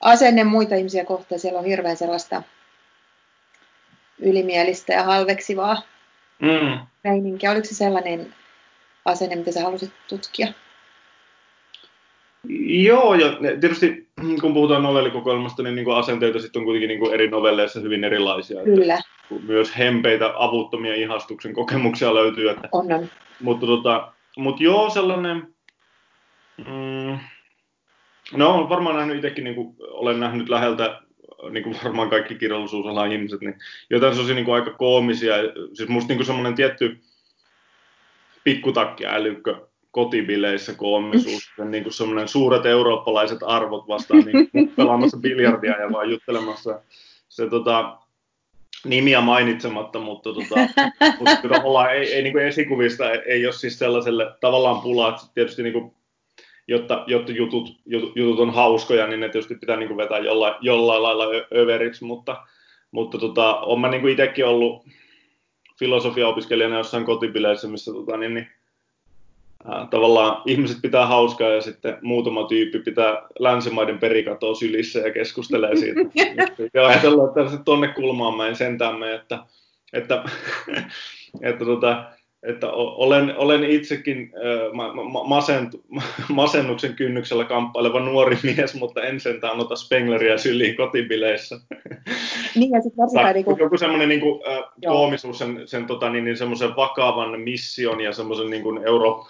asenne 0.00 0.44
muita 0.44 0.74
ihmisiä 0.74 1.04
kohtaan. 1.04 1.38
Siellä 1.38 1.58
on 1.58 1.64
hirveän 1.64 1.96
sellaista 1.96 2.42
ylimielistä 4.18 4.92
ja 4.92 5.02
halveksivaa 5.02 5.82
mm. 6.42 6.78
meininkiä. 7.04 7.50
Oliko 7.50 7.64
se 7.64 7.74
sellainen 7.74 8.34
asenne, 9.04 9.36
mitä 9.36 9.52
sä 9.52 9.62
halusit 9.62 9.92
tutkia? 10.08 10.46
Joo, 12.64 13.14
ja 13.14 13.36
tietysti 13.60 14.08
kun 14.40 14.54
puhutaan 14.54 14.82
novellikokoelmasta, 14.82 15.62
niin, 15.62 15.74
niin 15.74 15.84
kuin 15.84 15.96
asenteita 15.96 16.38
sitten 16.38 16.60
on 16.60 16.64
kuitenkin 16.64 16.88
niin 16.88 17.00
kuin 17.00 17.14
eri 17.14 17.28
novelleissa 17.28 17.80
hyvin 17.80 18.04
erilaisia. 18.04 18.64
Kyllä. 18.64 18.94
Että 18.94 19.46
myös 19.46 19.78
hempeitä, 19.78 20.32
avuttomia 20.36 20.94
ihastuksen 20.94 21.52
kokemuksia 21.52 22.14
löytyy. 22.14 22.50
Että, 22.50 22.68
on, 22.72 22.92
on. 22.92 23.08
Mutta, 23.42 23.66
tota, 23.66 24.12
mutta 24.36 24.62
joo, 24.62 24.90
sellainen... 24.90 25.54
Mm, 26.56 27.18
No, 28.32 28.68
varmaan 28.68 28.96
nähnyt 28.96 29.16
itsekin, 29.16 29.44
niin 29.44 29.54
kuin 29.54 29.76
olen 29.80 30.20
nähnyt 30.20 30.48
läheltä, 30.48 31.00
niin 31.50 31.64
kuin 31.64 31.76
varmaan 31.84 32.10
kaikki 32.10 32.34
kirjallisuusalan 32.34 33.12
ihmiset, 33.12 33.40
niin 33.40 33.54
jotain 33.90 34.12
sellaisia 34.12 34.34
niin 34.34 34.44
kuin 34.44 34.54
aika 34.54 34.70
koomisia. 34.70 35.34
Siis 35.74 35.88
musta 35.88 36.14
niin 36.14 36.24
semmoinen 36.24 36.54
tietty 36.54 37.00
pikkutakki 38.44 39.06
älykkö 39.06 39.56
kotibileissä 39.90 40.74
koomisuus, 40.74 41.52
niin 41.64 41.82
kuin 41.82 41.92
semmoinen 41.92 42.28
suuret 42.28 42.66
eurooppalaiset 42.66 43.38
arvot 43.42 43.88
vastaan 43.88 44.24
niin 44.24 44.50
pelaamassa 44.76 45.16
biljardia 45.16 45.80
ja 45.80 45.92
vaan 45.92 46.10
juttelemassa 46.10 46.80
se 47.28 47.50
tota, 47.50 47.98
nimiä 48.84 49.20
mainitsematta, 49.20 50.00
mutta, 50.00 50.30
tota, 50.34 50.54
mutta 51.18 51.48
tavallaan 51.56 51.94
ei, 51.94 52.14
ei 52.14 52.22
niin 52.22 52.32
kuin 52.32 52.46
esikuvista 52.46 53.10
ei, 53.10 53.18
ei 53.26 53.46
ole 53.46 53.52
siis 53.52 53.78
sellaiselle 53.78 54.32
tavallaan 54.40 54.80
pulaa, 54.82 55.08
että 55.08 55.22
tietysti 55.34 55.62
niin 55.62 55.72
kuin 55.72 55.94
jotta, 56.70 57.04
jotta 57.06 57.32
jutut, 57.32 57.76
jutut, 58.14 58.40
on 58.40 58.54
hauskoja, 58.54 59.06
niin 59.06 59.20
ne 59.20 59.28
tietysti 59.28 59.54
pitää 59.54 59.76
niin 59.76 59.88
kuin 59.88 59.96
vetää 59.96 60.18
jollain, 60.18 60.54
jollain 60.60 61.02
lailla 61.02 61.24
överiksi, 61.56 62.04
mutta, 62.04 62.36
mutta 62.90 63.18
tota, 63.18 63.60
olen 63.60 63.80
mä 63.80 63.88
niin 63.88 64.00
kuin 64.00 64.12
itsekin 64.12 64.46
ollut 64.46 64.86
filosofia-opiskelijana 65.78 66.78
jossain 66.78 67.04
kotipileissä, 67.04 67.68
missä 67.68 67.92
tota, 67.92 68.16
niin, 68.16 68.34
niin, 68.34 68.48
ää, 69.64 69.86
tavallaan 69.90 70.42
ihmiset 70.46 70.78
pitää 70.82 71.06
hauskaa 71.06 71.48
ja 71.48 71.60
sitten 71.60 71.98
muutama 72.02 72.46
tyyppi 72.46 72.78
pitää 72.78 73.22
länsimaiden 73.38 73.98
perikatoa 73.98 74.54
sylissä 74.54 74.98
ja 74.98 75.12
keskustelee 75.12 75.76
siitä. 75.76 76.00
ja 76.74 76.86
ajatellaan, 76.86 77.28
että 77.28 77.64
tuonne 77.64 77.88
kulmaan 77.88 78.36
mä 78.36 78.48
en 78.48 78.56
sentään 78.56 78.98
me, 78.98 79.14
että, 79.14 79.38
että, 79.92 80.24
että 81.42 81.64
tota, 81.64 82.04
että 82.42 82.70
olen, 82.72 83.36
olen 83.36 83.64
itsekin 83.64 84.32
masent, 85.26 85.74
masennuksen 86.28 86.94
kynnyksellä 86.94 87.44
kamppaileva 87.44 88.00
nuori 88.00 88.36
mies, 88.42 88.74
mutta 88.74 89.02
en 89.02 89.20
sentään 89.20 89.60
ota 89.60 89.76
Spengleriä 89.76 90.38
syliin 90.38 90.76
kotibileissä. 90.76 91.60
Niin, 92.54 92.70
ja 92.70 92.82
sitten 92.82 93.02
varsinkaan... 93.02 93.34
Niin 93.34 93.44
kuin... 93.44 93.58
Joku 93.58 93.78
semmoinen 93.78 94.08
niin 94.08 94.20
kuin, 94.20 94.40
äh, 94.48 94.64
koomisuus, 94.86 95.38
sen, 95.38 95.68
sen 95.68 95.86
tota, 95.86 96.10
niin, 96.10 96.24
niin 96.24 96.36
semmoisen 96.36 96.76
vakavan 96.76 97.40
mission 97.40 98.00
ja 98.00 98.12
semmoisen 98.12 98.50
niin 98.50 98.62
kuin 98.62 98.86
euro, 98.86 99.26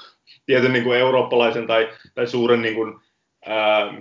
tietyn 0.46 0.72
niin 0.72 0.84
kuin 0.84 0.98
eurooppalaisen 0.98 1.66
tai, 1.66 1.88
tai 2.14 2.26
suuren 2.26 2.62
niin 2.62 2.74
kuin, 2.74 2.94
äh, 3.48 3.94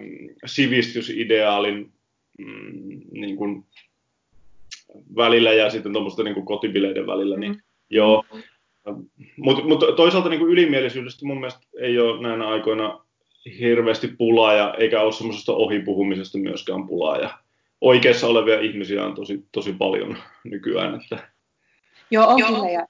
sivistysideaalin 0.45 1.91
mm, 2.37 3.01
niin 3.11 3.35
kuin, 3.35 3.65
välillä 5.15 5.53
ja 5.53 5.69
sitten 5.69 5.93
tuommoisten 5.93 6.25
niin 6.25 6.45
kotibileiden 6.45 7.07
välillä, 7.07 7.37
niin 7.37 7.51
mm. 7.51 7.61
joo, 7.89 8.23
mutta 9.37 9.63
mut 9.63 9.79
toisaalta 9.95 10.29
niin 10.29 10.39
kuin 10.39 10.51
ylimielisyydestä 10.51 11.25
mun 11.25 11.39
mielestä 11.39 11.61
ei 11.79 11.99
ole 11.99 12.21
näinä 12.21 12.47
aikoina 12.47 13.05
hirveästi 13.59 14.07
pulaa, 14.07 14.53
ja 14.53 14.75
eikä 14.77 15.01
ole 15.01 15.11
semmoisesta 15.11 15.53
ohipuhumisesta 15.53 16.37
myöskään 16.37 16.87
pulaa. 16.87 17.17
Ja 17.17 17.29
oikeassa 17.81 18.27
olevia 18.27 18.59
ihmisiä 18.59 19.05
on 19.05 19.15
tosi, 19.15 19.43
tosi 19.51 19.73
paljon 19.73 20.17
nykyään. 20.43 21.01
Että... 21.01 21.29
Joo, 22.11 22.27
on 22.27 22.39
Joo. 22.39 22.49
kyllä. 22.49 22.69
Ja, 22.69 22.87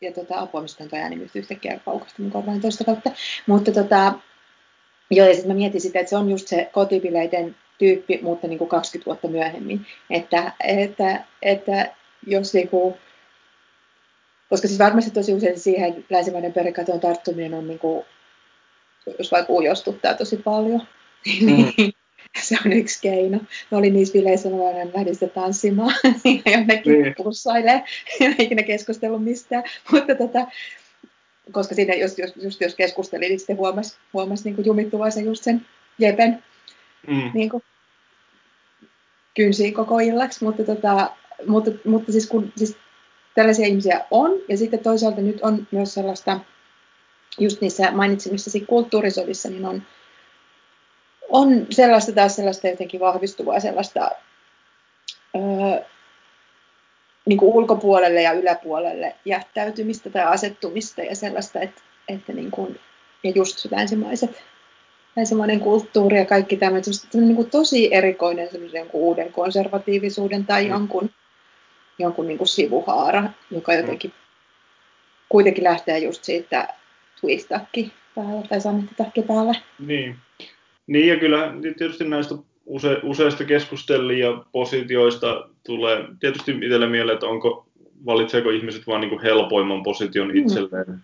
ja 0.00 0.12
tota, 0.12 0.40
apua, 0.40 0.62
mistä 0.62 0.84
on 0.84 0.90
toi 0.90 0.98
ääni 0.98 1.16
nyt 1.16 1.36
yhtäkkiä 1.36 1.80
paukasta 1.84 2.22
mun 2.22 2.30
korvaan 2.30 2.60
toista 2.60 2.84
kautta. 2.84 3.10
Mutta 3.46 3.72
tota, 3.72 4.12
joo, 5.10 5.26
ja 5.26 5.34
sitten 5.34 5.50
mä 5.50 5.58
mietin 5.58 5.80
sitä, 5.80 6.00
että 6.00 6.10
se 6.10 6.16
on 6.16 6.30
just 6.30 6.48
se 6.48 6.70
kotipileiden 6.72 7.56
tyyppi, 7.78 8.18
mutta 8.22 8.46
niin 8.46 8.58
kuin 8.58 8.68
20 8.68 9.06
vuotta 9.06 9.28
myöhemmin. 9.28 9.86
Että, 10.10 10.52
että, 10.64 11.24
että 11.42 11.94
jos 12.26 12.54
niin 12.54 12.68
kuin, 12.68 12.94
koska 14.50 14.68
siis 14.68 14.78
varmasti 14.78 15.10
tosi 15.10 15.34
usein 15.34 15.58
siihen 15.58 16.04
länsimainen 16.10 16.52
perikatoon 16.52 17.00
tarttuminen 17.00 17.54
on, 17.54 17.68
niin 17.68 17.78
kuin, 17.78 18.04
jos 19.18 19.32
vaikka 19.32 19.52
ujostuttaa 19.52 20.14
tosi 20.14 20.36
paljon, 20.36 20.82
niin 21.46 21.72
mm. 21.78 21.92
se 22.42 22.56
on 22.66 22.72
yksi 22.72 22.98
keino. 23.02 23.38
Mä 23.70 23.78
olin 23.78 23.92
niissä 23.92 24.12
bileissä, 24.12 24.48
mä 24.48 24.56
lähdin 24.94 25.14
sitä 25.14 25.26
tanssimaan 25.26 25.94
ja 26.44 26.52
jonnekin 26.52 27.02
niin. 27.02 27.14
pussailee, 27.16 27.84
en 28.20 28.34
ikinä 28.38 28.62
keskustellut 28.62 29.24
mistään. 29.24 29.64
Mutta 29.92 30.14
tota, 30.14 30.46
koska 31.52 31.74
siinä 31.74 31.94
jos, 31.94 32.18
jos, 32.18 32.32
just 32.36 32.60
jos 32.60 32.74
keskusteli, 32.74 33.28
niin 33.28 33.38
sitten 33.38 33.56
huomasi, 33.56 33.96
huomasi 34.12 34.50
niin 34.50 34.66
jumittuvansa 34.66 35.20
just 35.20 35.44
sen 35.44 35.66
jepen 35.98 36.42
mm. 37.06 37.30
niin 37.34 37.48
kuin, 37.48 37.62
kynsiin 39.36 39.74
koko 39.74 39.98
illaksi. 39.98 40.44
Mutta, 40.44 40.64
tota, 40.64 41.10
mutta, 41.46 41.70
mutta 41.84 42.12
siis, 42.12 42.26
kun, 42.26 42.52
siis 42.56 42.76
tällaisia 43.38 43.66
ihmisiä 43.66 44.04
on. 44.10 44.30
Ja 44.48 44.56
sitten 44.56 44.80
toisaalta 44.80 45.20
nyt 45.20 45.40
on 45.42 45.66
myös 45.70 45.94
sellaista, 45.94 46.40
just 47.38 47.60
niissä 47.60 47.90
mainitsemissasi 47.90 48.60
kulttuurisodissa, 48.60 49.50
niin 49.50 49.64
on, 49.64 49.82
on 51.28 51.66
sellaista 51.70 52.12
taas 52.12 52.36
sellaista 52.36 52.68
jotenkin 52.68 53.00
vahvistuvaa 53.00 53.60
sellaista 53.60 54.10
öö, 55.36 55.84
niin 57.26 57.38
kuin 57.38 57.54
ulkopuolelle 57.54 58.22
ja 58.22 58.32
yläpuolelle 58.32 59.14
jättäytymistä 59.24 60.10
tai 60.10 60.22
asettumista 60.22 61.02
ja 61.02 61.16
sellaista, 61.16 61.60
että, 61.60 61.82
että 62.08 62.32
niin 62.32 62.50
kuin, 62.50 62.80
ja 63.24 63.32
just 63.34 63.72
länsimaiset, 63.72 64.42
länsimainen 65.16 65.60
kulttuuri 65.60 66.18
ja 66.18 66.24
kaikki 66.24 66.56
tämä, 66.56 66.80
niin 67.14 67.36
kuin 67.36 67.50
tosi 67.50 67.94
erikoinen 67.94 68.48
uuden 68.92 69.32
konservatiivisuuden 69.32 70.46
tai 70.46 70.64
mm. 70.64 70.70
jonkun 70.70 71.10
jonkun 71.98 72.26
niin 72.26 72.38
kuin 72.38 72.48
sivuhaara, 72.48 73.22
joka 73.50 73.74
jotenkin 73.74 74.12
kuitenkin 75.28 75.64
lähtee 75.64 75.98
just 75.98 76.24
siitä 76.24 76.68
twistakki 77.20 77.92
päällä 78.14 78.42
tai 78.48 78.60
samettitakki 78.60 79.22
päällä. 79.22 79.54
Niin. 79.78 80.16
niin, 80.86 81.08
ja 81.08 81.16
kyllä 81.16 81.54
tietysti 81.62 82.04
näistä 82.04 82.34
use, 82.66 83.00
useista 83.02 83.44
keskustellin 83.44 84.18
ja 84.18 84.44
positioista 84.52 85.48
tulee 85.66 86.04
tietysti 86.20 86.50
itselle 86.50 86.88
mieleen, 86.88 87.14
että 87.14 87.26
onko, 87.26 87.66
valitseeko 88.06 88.50
ihmiset 88.50 88.86
vain 88.86 89.00
niin 89.00 89.22
helpoimman 89.22 89.82
position 89.82 90.28
mm. 90.28 90.36
itselleen 90.36 90.84
mm. 90.88 90.98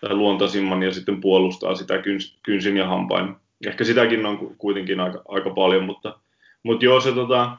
tai 0.00 0.14
luontaisimman 0.14 0.82
ja 0.82 0.92
sitten 0.92 1.20
puolustaa 1.20 1.74
sitä 1.74 1.98
kyns, 1.98 2.38
kynsin 2.42 2.76
ja 2.76 2.88
hampain. 2.88 3.34
Ehkä 3.66 3.84
sitäkin 3.84 4.26
on 4.26 4.54
kuitenkin 4.58 5.00
aika, 5.00 5.22
aika 5.28 5.50
paljon, 5.50 5.84
mutta, 5.84 6.18
mutta 6.62 6.84
joo, 6.84 7.00
se 7.00 7.12
tota, 7.12 7.56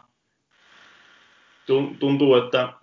tuntuu, 2.00 2.36
että 2.36 2.74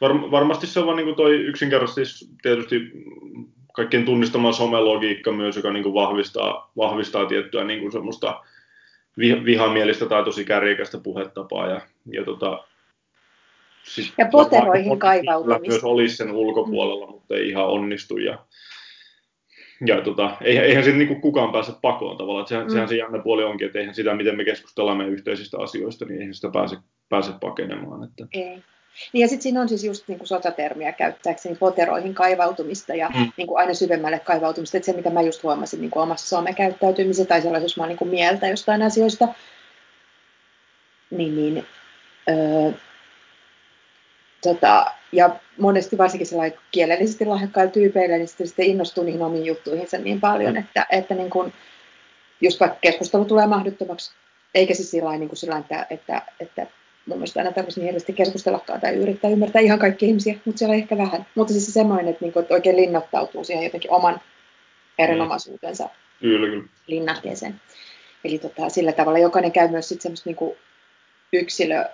var, 0.00 0.30
varmasti 0.30 0.66
se 0.66 0.80
on 0.80 0.86
vaan 0.86 0.96
niin 0.96 1.16
toi 1.16 1.34
yksinkertaisesti 1.34 2.26
tietysti 2.42 2.80
kaikkien 3.72 4.04
tunnistama 4.04 4.52
somelogiikka 4.52 5.32
myös, 5.32 5.56
joka 5.56 5.72
niin 5.72 5.82
kuin 5.82 5.94
vahvistaa, 5.94 6.72
vahvistaa 6.76 7.26
tiettyä 7.26 7.64
niin 7.64 7.80
kuin 7.80 7.92
semmoista 7.92 8.40
vihamielistä 9.18 10.06
tai 10.06 10.24
tosi 10.24 10.44
kärjekästä 10.44 10.98
puhetapaa. 10.98 11.66
Ja, 11.66 11.80
ja, 12.06 12.24
tota, 12.24 12.64
sit 13.82 14.12
ja 14.18 14.28
poteroihin 14.32 14.98
kaivautumista. 14.98 15.68
Myös 15.68 15.84
olisi 15.84 16.16
sen 16.16 16.32
ulkopuolella, 16.32 17.06
mutta 17.06 17.34
ei 17.34 17.48
ihan 17.48 17.66
onnistu. 17.66 18.18
Ja, 18.18 18.38
ja 19.86 20.00
tota, 20.00 20.36
eihän, 20.40 20.64
eihän 20.64 20.84
siitä 20.84 20.98
niin 20.98 21.20
kukaan 21.20 21.52
pääse 21.52 21.72
pakoon 21.82 22.16
tavallaan. 22.16 22.46
Sehän, 22.46 22.64
mm. 22.64 22.72
sehän 22.72 22.88
se 22.88 22.96
jännä 22.96 23.18
puoli 23.18 23.44
onkin, 23.44 23.66
että 23.66 23.78
eihän 23.78 23.94
sitä, 23.94 24.14
miten 24.14 24.36
me 24.36 24.44
keskustellaan 24.44 24.96
meidän 24.96 25.14
yhteisistä 25.14 25.58
asioista, 25.58 26.04
niin 26.04 26.20
eihän 26.20 26.34
sitä 26.34 26.50
pääse, 26.50 26.76
pääse 27.08 27.32
pakenemaan. 27.40 28.04
Että... 28.04 28.26
Ei. 28.32 28.62
Niin 29.12 29.22
ja 29.22 29.28
sitten 29.28 29.42
siinä 29.42 29.60
on 29.60 29.68
siis 29.68 29.84
just 29.84 30.08
niin 30.08 30.18
kuin 30.18 30.28
sotatermiä 30.28 30.92
käyttääkseni 30.92 31.56
poteroihin 31.56 32.14
kaivautumista 32.14 32.94
ja 32.94 33.08
mm. 33.08 33.32
niin 33.36 33.46
kuin 33.46 33.58
aina 33.58 33.74
syvemmälle 33.74 34.18
kaivautumista. 34.18 34.76
Että 34.76 34.86
se, 34.86 34.96
mitä 34.96 35.10
mä 35.10 35.22
just 35.22 35.42
huomasin 35.42 35.80
niin 35.80 35.90
kuin 35.90 36.02
omassa 36.02 36.36
somekäyttäytymisessä 36.36 37.28
tai 37.28 37.42
sellaisessa, 37.42 37.80
mä 37.80 37.86
niin 37.86 37.98
kuin 37.98 38.10
mieltä 38.10 38.48
jostain 38.48 38.82
asioista, 38.82 39.28
niin, 41.10 41.36
niin 41.36 41.66
öö, 42.28 42.72
tota, 44.42 44.86
ja 45.14 45.36
monesti 45.58 45.98
varsinkin 45.98 46.26
sellainen 46.26 46.58
kielellisesti 46.70 47.24
lahjakkailla 47.24 47.72
tyypeillä, 47.72 48.16
niin 48.16 48.28
sitten, 48.28 48.46
sitten 48.46 48.66
innostuu 48.66 49.04
niihin 49.04 49.22
omiin 49.22 49.46
juttuihinsa 49.46 49.98
niin 49.98 50.20
paljon, 50.20 50.52
mm. 50.52 50.58
että, 50.58 50.86
että 50.90 51.14
niin 51.14 51.30
kuin, 51.30 51.52
just 52.40 52.60
vaikka 52.60 52.78
keskustelu 52.80 53.24
tulee 53.24 53.46
mahdottomaksi, 53.46 54.12
eikä 54.54 54.74
siis 54.74 54.90
sillä 54.90 55.16
niin 55.16 55.36
sillä 55.36 55.58
että, 55.58 55.86
että, 55.90 56.22
että 56.40 56.66
mun 57.06 57.18
mielestä 57.18 57.40
aina 57.40 57.52
tarvitsisi 57.52 57.80
niin 57.80 57.86
hirveästi 57.86 58.12
keskustellakaan 58.12 58.80
tai 58.80 58.94
yrittää 58.94 59.30
ymmärtää 59.30 59.62
ihan 59.62 59.78
kaikki 59.78 60.06
ihmisiä, 60.06 60.34
mutta 60.44 60.58
siellä 60.58 60.72
on 60.72 60.78
ehkä 60.78 60.98
vähän. 60.98 61.26
Mutta 61.34 61.52
siis 61.52 61.66
se 61.66 61.72
semmoinen, 61.72 62.08
että, 62.08 62.24
niinku, 62.24 62.38
että 62.38 62.54
oikein 62.54 62.76
linnoittautuu 62.76 63.44
siihen 63.44 63.64
jotenkin 63.64 63.90
oman 63.90 64.20
erinomaisuutensa 64.98 65.88
kyllä. 66.20 66.64
linnakkeeseen. 66.86 67.60
Eli 68.24 68.38
tota, 68.38 68.68
sillä 68.68 68.92
tavalla 68.92 69.18
jokainen 69.18 69.52
käy 69.52 69.68
myös 69.68 69.88
sitten 69.88 70.02
semmoista 70.02 70.28
niinku 70.30 70.56
yksilö, 71.32 71.84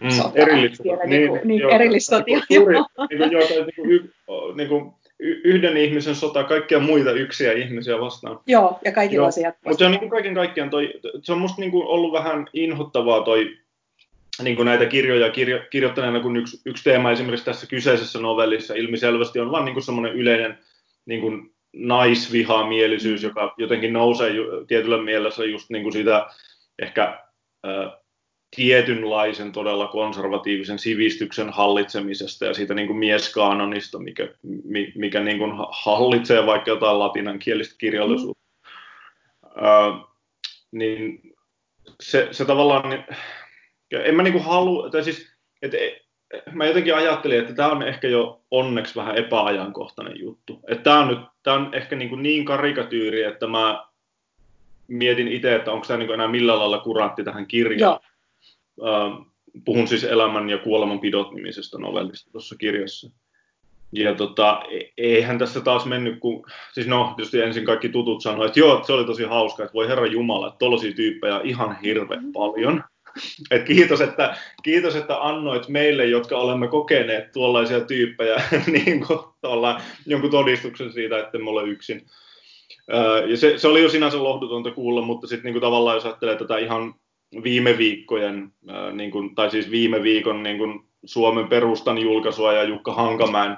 Mm, 0.00 0.08
erillissotia. 0.34 0.96
Niin, 0.96 1.08
niin, 1.10 1.32
niin, 1.32 1.48
niin 1.48 1.70
erillissotia. 1.70 2.40
Niin, 2.48 2.62
niin, 3.10 3.30
joo, 3.32 3.42
tai 3.42 3.66
niin, 3.76 3.90
y, 3.90 4.12
niin 4.54 4.68
kuin, 4.68 4.92
yhden 5.20 5.76
ihmisen 5.76 6.14
sota 6.14 6.44
kaikkia 6.44 6.80
muita 6.80 7.12
yksiä 7.12 7.52
ihmisiä 7.52 8.00
vastaan. 8.00 8.40
Joo, 8.46 8.78
ja 8.84 8.92
kaikilla 8.92 9.26
asiat. 9.26 9.54
Mutta 9.64 9.78
se 9.78 9.84
on 9.84 9.90
niin 9.90 9.98
kuin 9.98 10.10
kaiken 10.10 10.34
kaikkiaan 10.34 10.70
toi, 10.70 10.94
se 11.22 11.32
on 11.32 11.38
musta 11.38 11.60
niin 11.60 11.70
kuin 11.70 11.86
ollut 11.86 12.12
vähän 12.12 12.46
inhottavaa 12.52 13.20
toi 13.20 13.56
niin 14.42 14.56
kuin 14.56 14.66
näitä 14.66 14.86
kirjoja 14.86 15.30
kirjo, 15.30 15.60
kirjoittaneena, 15.70 16.20
kun 16.20 16.36
yksi, 16.36 16.60
yksi 16.66 16.84
teema 16.84 17.10
esimerkiksi 17.10 17.44
tässä 17.44 17.66
kyseisessä 17.66 18.18
novellissa 18.18 18.74
ilmiselvästi 18.74 19.40
on 19.40 19.50
vain 19.50 19.64
niin 19.64 19.82
semmoinen 19.82 20.12
yleinen 20.12 20.58
niin 21.06 21.20
kuin 21.20 21.54
naisvihamielisyys, 21.72 23.22
joka 23.22 23.54
jotenkin 23.58 23.92
nousee 23.92 24.30
ju, 24.30 24.66
tietyllä 24.66 25.02
mielessä 25.02 25.44
just 25.44 25.70
niin 25.70 25.82
kuin 25.82 25.92
siitä 25.92 26.26
ehkä 26.78 27.18
ä, 27.66 27.98
tietynlaisen 28.56 29.52
todella 29.52 29.86
konservatiivisen 29.86 30.78
sivistyksen 30.78 31.50
hallitsemisesta 31.50 32.44
ja 32.44 32.54
siitä 32.54 32.74
niin 32.74 32.86
kuin 32.86 32.98
mieskaanonista, 32.98 33.98
mikä, 33.98 34.28
mikä 34.94 35.20
niin 35.20 35.38
kuin 35.38 35.52
hallitsee 35.70 36.46
vaikka 36.46 36.70
jotain 36.70 36.98
latinankielistä 36.98 37.74
kirjallisuutta. 37.78 38.44
Mm. 39.42 39.64
Ä, 39.64 40.04
niin 40.72 41.34
se, 42.00 42.28
se 42.30 42.44
tavallaan 42.44 43.04
en 43.90 44.14
mä 44.14 44.22
niinku 44.22 44.38
halua, 44.38 44.90
tai 44.90 45.04
siis, 45.04 45.32
et, 45.62 45.74
et, 45.74 46.04
mä 46.52 46.66
jotenkin 46.66 46.94
ajattelin, 46.94 47.40
että 47.40 47.54
tämä 47.54 47.72
on 47.72 47.82
ehkä 47.82 48.08
jo 48.08 48.42
onneksi 48.50 48.96
vähän 48.96 49.16
epäajankohtainen 49.16 50.20
juttu. 50.20 50.60
Että 50.68 50.82
tämä 50.84 51.00
on 51.00 51.08
nyt, 51.08 51.18
tämä 51.42 51.56
on 51.56 51.74
ehkä 51.74 51.96
niin, 51.96 52.22
niin 52.22 52.44
karikatyyri, 52.44 53.22
että 53.22 53.46
mä 53.46 53.86
mietin 54.88 55.28
itse, 55.28 55.54
että 55.54 55.72
onko 55.72 55.86
tämä 55.86 55.98
niin 55.98 56.10
enää 56.10 56.28
millään 56.28 56.58
lailla 56.58 56.78
kurantti 56.78 57.24
tähän 57.24 57.46
kirjaan. 57.46 58.00
Uh, 58.76 59.26
puhun 59.64 59.88
siis 59.88 60.04
elämän 60.04 60.50
ja 60.50 60.58
kuoleman 60.58 61.00
pidot 61.00 61.32
nimisestä 61.32 61.78
novellista 61.78 62.32
tuossa 62.32 62.56
kirjassa. 62.56 63.10
Ja 63.92 64.14
tota, 64.14 64.62
e, 64.70 64.80
eihän 64.96 65.38
tässä 65.38 65.60
taas 65.60 65.86
mennyt, 65.86 66.20
kun, 66.20 66.46
siis 66.72 66.86
no, 66.86 67.12
tietysti 67.16 67.40
ensin 67.40 67.64
kaikki 67.64 67.88
tutut 67.88 68.22
sanoivat, 68.22 68.46
että 68.46 68.60
joo, 68.60 68.84
se 68.84 68.92
oli 68.92 69.04
tosi 69.04 69.24
hauska, 69.24 69.62
että 69.62 69.74
voi 69.74 69.88
herra 69.88 70.06
Jumala, 70.06 70.48
että 70.48 70.58
tollaisia 70.58 70.92
tyyppejä 70.92 71.40
ihan 71.44 71.78
hirveän 71.82 72.32
paljon. 72.32 72.84
Et 73.50 73.64
kiitos, 73.64 74.00
että, 74.00 74.36
kiitos, 74.62 74.96
että 74.96 75.22
annoit 75.22 75.68
meille, 75.68 76.06
jotka 76.06 76.38
olemme 76.38 76.68
kokeneet 76.68 77.32
tuollaisia 77.32 77.80
tyyppejä, 77.80 78.42
niin 78.66 79.06
kuin, 79.06 79.18
jonkun 80.06 80.30
todistuksen 80.30 80.92
siitä, 80.92 81.18
että 81.18 81.38
me 81.38 81.50
ole 81.50 81.62
yksin. 81.62 82.06
ja 83.30 83.36
se, 83.36 83.58
se, 83.58 83.68
oli 83.68 83.82
jo 83.82 83.88
sinänsä 83.88 84.22
lohdutonta 84.22 84.70
kuulla, 84.70 85.02
mutta 85.02 85.26
sitten 85.26 85.52
niin 85.52 85.60
tavallaan 85.60 85.96
jos 85.96 86.04
ajattelee 86.04 86.36
tätä 86.36 86.58
ihan 86.58 86.94
viime 87.42 87.78
viikkojen, 87.78 88.52
niin 88.92 89.10
kuin, 89.10 89.34
tai 89.34 89.50
siis 89.50 89.70
viime 89.70 90.02
viikon 90.02 90.42
niin 90.42 90.58
kuin 90.58 90.80
Suomen 91.04 91.48
perustan 91.48 91.98
julkaisua 91.98 92.52
ja 92.52 92.62
Jukka 92.62 92.92
Hankamäen 92.92 93.56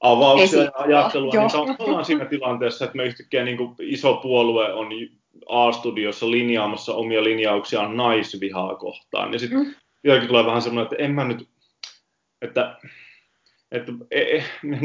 avauksia 0.00 0.62
ja 0.62 0.70
ajattelua, 0.74 1.32
niin 1.32 1.76
ollaan 1.78 2.04
siinä 2.04 2.24
tilanteessa, 2.24 2.84
että 2.84 2.96
me 2.96 3.04
yhtäkkiä 3.04 3.44
niin 3.44 3.56
kuin 3.56 3.74
iso 3.80 4.14
puolue 4.14 4.72
on 4.72 4.88
A-studiossa 5.48 6.30
linjaamassa 6.30 6.94
omia 6.94 7.24
linjauksiaan 7.24 7.96
naisvihaa 7.96 8.74
kohtaan. 8.74 9.32
Ja 9.32 9.38
sitten 9.38 9.58
mm. 9.58 9.74
jotenkin 10.04 10.28
tulee 10.28 10.46
vähän 10.46 10.62
semmoinen, 10.62 10.92
että 10.92 11.04
en 11.04 11.10
mä 11.10 11.24
nyt, 11.24 11.48
että, 12.42 12.78
että 13.72 13.92
e, 14.10 14.20
e, 14.20 14.44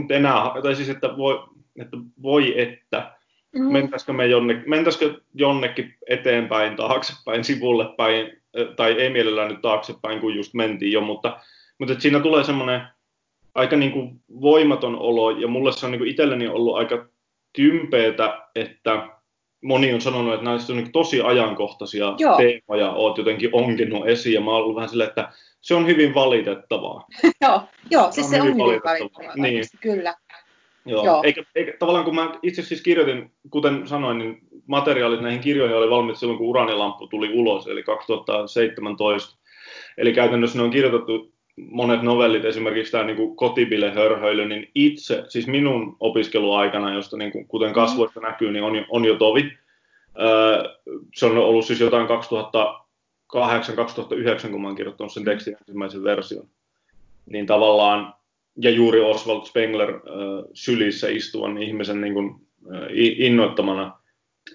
enää, 0.09 0.51
tai 0.63 0.75
siis 0.75 0.89
että 0.89 1.17
voi, 1.17 1.43
että, 1.81 1.97
voi 2.21 2.61
että 2.61 3.18
mm. 3.55 3.73
mentäisikö 3.73 4.13
me 4.13 4.27
jonnekin, 4.27 4.69
mentäisikö 4.69 5.21
jonnekin 5.33 5.95
eteenpäin, 6.07 6.75
taaksepäin, 6.75 7.43
sivulle 7.43 7.85
päin, 7.97 8.41
tai 8.75 8.91
ei 8.91 9.09
mielellään 9.09 9.51
nyt 9.51 9.61
taaksepäin, 9.61 10.19
kun 10.19 10.35
just 10.35 10.53
mentiin 10.53 10.91
jo, 10.91 11.01
mutta, 11.01 11.39
mutta 11.79 11.91
että 11.93 12.01
siinä 12.01 12.19
tulee 12.19 12.43
semmoinen 12.43 12.81
aika 13.55 13.75
niin 13.75 13.91
kuin 13.91 14.21
voimaton 14.41 14.99
olo, 14.99 15.31
ja 15.31 15.47
mulle 15.47 15.71
se 15.71 15.85
on 15.85 15.91
niin 15.91 15.99
kuin 15.99 16.11
itselleni 16.11 16.47
ollut 16.47 16.75
aika 16.75 17.05
tympeetä, 17.53 18.41
että 18.55 19.07
moni 19.63 19.93
on 19.93 20.01
sanonut, 20.01 20.33
että 20.33 20.45
näistä 20.45 20.73
on 20.73 20.77
niin 20.77 20.91
tosi 20.91 21.21
ajankohtaisia 21.21 22.13
Joo. 22.17 22.37
teemoja 22.37 22.91
oot 22.91 23.17
jotenkin 23.17 23.49
onkinut 23.53 24.07
esiin, 24.07 24.33
ja 24.33 24.41
mä 24.41 24.51
oon 24.51 24.63
ollut 24.63 24.75
vähän 24.75 24.89
silleen, 24.89 25.09
että 25.09 25.31
se 25.61 25.75
on 25.75 25.87
hyvin 25.87 26.13
valitettavaa. 26.13 27.05
Joo, 27.41 27.61
Joo 27.91 28.11
siis 28.11 28.29
se 28.29 28.41
on 28.41 28.47
hyvin 28.47 28.57
valitettavaa, 28.57 29.35
niin. 29.35 29.63
kyllä. 29.81 30.15
Joo. 30.85 31.05
Joo. 31.05 31.23
Eikä, 31.23 31.43
eikä, 31.55 31.73
tavallaan 31.79 32.05
kun 32.05 32.15
mä 32.15 32.31
itse 32.43 32.61
siis 32.61 32.81
kirjoitin, 32.81 33.31
kuten 33.49 33.87
sanoin, 33.87 34.17
niin 34.17 34.39
materiaalit 34.67 35.21
näihin 35.21 35.41
kirjoihin 35.41 35.77
oli 35.77 35.89
valmiit 35.89 36.17
silloin, 36.17 36.37
kun 36.37 36.47
Uranilamppu 36.47 37.07
tuli 37.07 37.33
ulos, 37.33 37.67
eli 37.67 37.83
2017. 37.83 39.39
Eli 39.97 40.13
käytännössä 40.13 40.57
ne 40.57 40.63
on 40.63 40.71
kirjoitettu 40.71 41.31
monet 41.71 42.01
novellit, 42.01 42.45
esimerkiksi 42.45 42.91
tämä 42.91 43.03
niin 43.03 43.35
kotibile-hörhöily, 43.35 44.45
niin 44.45 44.71
itse, 44.75 45.23
siis 45.27 45.47
minun 45.47 45.97
opiskeluaikana, 45.99 46.93
josta 46.93 47.17
niin 47.17 47.31
kuin, 47.31 47.47
kuten 47.47 47.73
kasvoista 47.73 48.19
näkyy, 48.19 48.51
niin 48.51 48.63
on, 48.63 48.85
on 48.89 49.05
jo 49.05 49.15
tovi. 49.15 49.51
Öö, 50.21 50.63
se 51.15 51.25
on 51.25 51.37
ollut 51.37 51.65
siis 51.65 51.79
jotain 51.79 52.07
2008-2009, 52.07 52.09
kun 54.51 54.61
mä 54.61 54.67
oon 54.67 54.75
kirjoittanut 54.75 55.13
sen 55.13 55.25
tekstin 55.25 55.55
ensimmäisen 55.61 56.03
version. 56.03 56.47
Niin 57.25 57.45
tavallaan, 57.45 58.13
ja 58.57 58.69
juuri 58.69 58.99
Oswald 58.99 59.45
Spengler 59.45 59.99
sylissä 60.53 61.09
istuvan 61.09 61.57
ihmisen 61.57 62.01
niin 62.01 62.13
kuin, 62.13 62.35
innoittamana, 63.17 63.99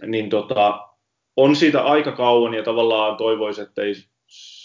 niin 0.06 0.30
tota, 0.30 0.88
on 1.36 1.56
siitä 1.56 1.82
aika 1.82 2.12
kauan 2.12 2.54
ja 2.54 2.62
tavallaan 2.62 3.16
toivoisi, 3.16 3.62
että 3.62 3.82
ei 3.82 3.94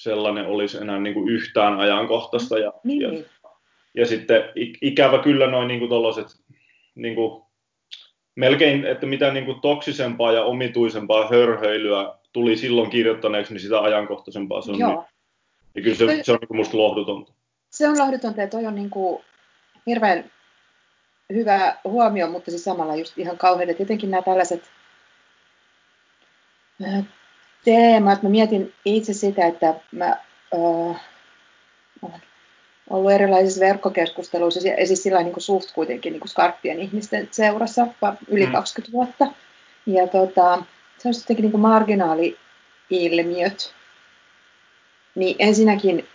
sellainen 0.01 0.45
olisi 0.45 0.77
enää 0.77 0.99
niin 0.99 1.13
kuin 1.13 1.29
yhtään 1.29 1.79
ajankohtaista. 1.79 2.59
Ja, 2.59 2.73
niin. 2.83 3.01
ja, 3.01 3.23
ja 3.93 4.05
sitten 4.05 4.43
ikävä 4.81 5.17
kyllä 5.17 5.47
noin 5.47 5.67
niin 5.67 5.79
kuin 5.79 5.89
tollaset, 5.89 6.27
niin 6.95 7.15
kuin, 7.15 7.43
melkein, 8.35 8.85
että 8.85 9.05
mitä 9.05 9.33
niin 9.33 9.45
kuin 9.45 9.61
toksisempaa 9.61 10.31
ja 10.31 10.43
omituisempaa 10.43 11.27
hörhöilyä 11.27 12.13
tuli 12.33 12.57
silloin 12.57 12.89
kirjoittaneeksi, 12.89 13.53
niin 13.53 13.61
sitä 13.61 13.79
ajankohtaisempaa 13.79 14.61
se 14.61 14.71
on 14.71 14.79
Joo. 14.79 14.89
nyt. 14.89 14.99
Ja 15.75 15.81
kyllä 15.81 15.95
se, 15.95 16.23
se 16.23 16.31
on 16.31 16.37
niin 16.41 16.57
musta 16.57 16.77
lohdutonta. 16.77 17.33
Se 17.79 17.87
on 17.87 17.97
lohdutonta, 17.97 18.43
että 18.43 18.57
toi 18.57 18.65
on 18.65 18.75
niin 18.75 18.89
kuin 18.89 19.23
hirveän 19.87 20.31
hyvä 21.33 21.75
huomio, 21.83 22.27
mutta 22.27 22.51
siis 22.51 22.63
samalla 22.63 22.95
just 22.95 23.17
ihan 23.17 23.37
kauhean, 23.37 23.69
että 23.69 23.83
jotenkin 23.83 24.11
nämä 24.11 24.21
tällaiset 24.21 24.71
teemat. 27.65 28.23
Mä 28.23 28.29
mietin 28.29 28.73
itse 28.85 29.13
sitä, 29.13 29.47
että 29.47 29.73
mä 29.91 30.17
olen 30.51 30.95
ollut 32.89 33.11
erilaisissa 33.11 33.65
verkkokeskusteluissa 33.65 34.67
ja 34.67 34.87
siis 34.87 35.03
sillä 35.03 35.23
niin 35.23 35.33
kuin 35.33 35.43
suht 35.43 35.71
kuitenkin 35.71 36.13
niin 36.13 36.21
kuin 36.21 36.29
skarppien 36.29 36.79
ihmisten 36.79 37.27
seurassa 37.31 37.87
yli 38.27 38.45
mm. 38.45 38.51
20 38.51 38.91
vuotta. 38.91 39.27
Ja 39.85 40.07
tota, 40.07 40.63
se 40.97 41.07
on 41.07 41.13
jotenkin 41.21 41.43
niin 41.43 41.51
kuin 41.51 41.61
marginaali-ilmiöt. 41.61 43.73
Niin 45.15 45.35
ensinnäkin, 45.39 46.07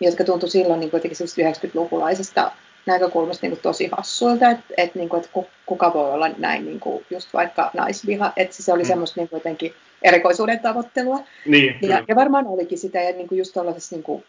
jotka 0.00 0.24
tuntui 0.24 0.48
silloin 0.48 0.80
niin 0.80 0.90
kuitenkin 0.90 1.26
90-lukulaisesta 1.26 2.50
näkökulmasta 2.86 3.46
niin 3.46 3.50
kuin 3.50 3.62
tosi 3.62 3.88
hassuilta, 3.92 4.50
että, 4.50 4.74
että, 4.76 4.98
niin 4.98 5.08
kuin, 5.08 5.20
että 5.24 5.32
kuka 5.66 5.94
voi 5.94 6.12
olla 6.12 6.28
näin 6.38 6.64
niin 6.64 6.80
kuin 6.80 7.04
just 7.10 7.34
vaikka 7.34 7.70
naisviha, 7.74 8.32
että 8.36 8.62
se 8.62 8.72
oli 8.72 8.82
mm. 8.82 8.86
semmoista 8.86 9.20
niin 9.20 9.28
kuin 9.28 9.38
jotenkin 9.38 9.74
erikoisuuden 10.02 10.60
tavoittelua. 10.60 11.20
Niin, 11.46 11.78
ja, 11.82 12.04
ja, 12.08 12.16
varmaan 12.16 12.46
olikin 12.46 12.78
sitä, 12.78 13.00
ja 13.00 13.12
niin 13.12 13.28
kuin 13.28 13.38
just 13.38 13.52
tuollaisessa 13.52 13.96
niin 13.96 14.02
kuin 14.02 14.24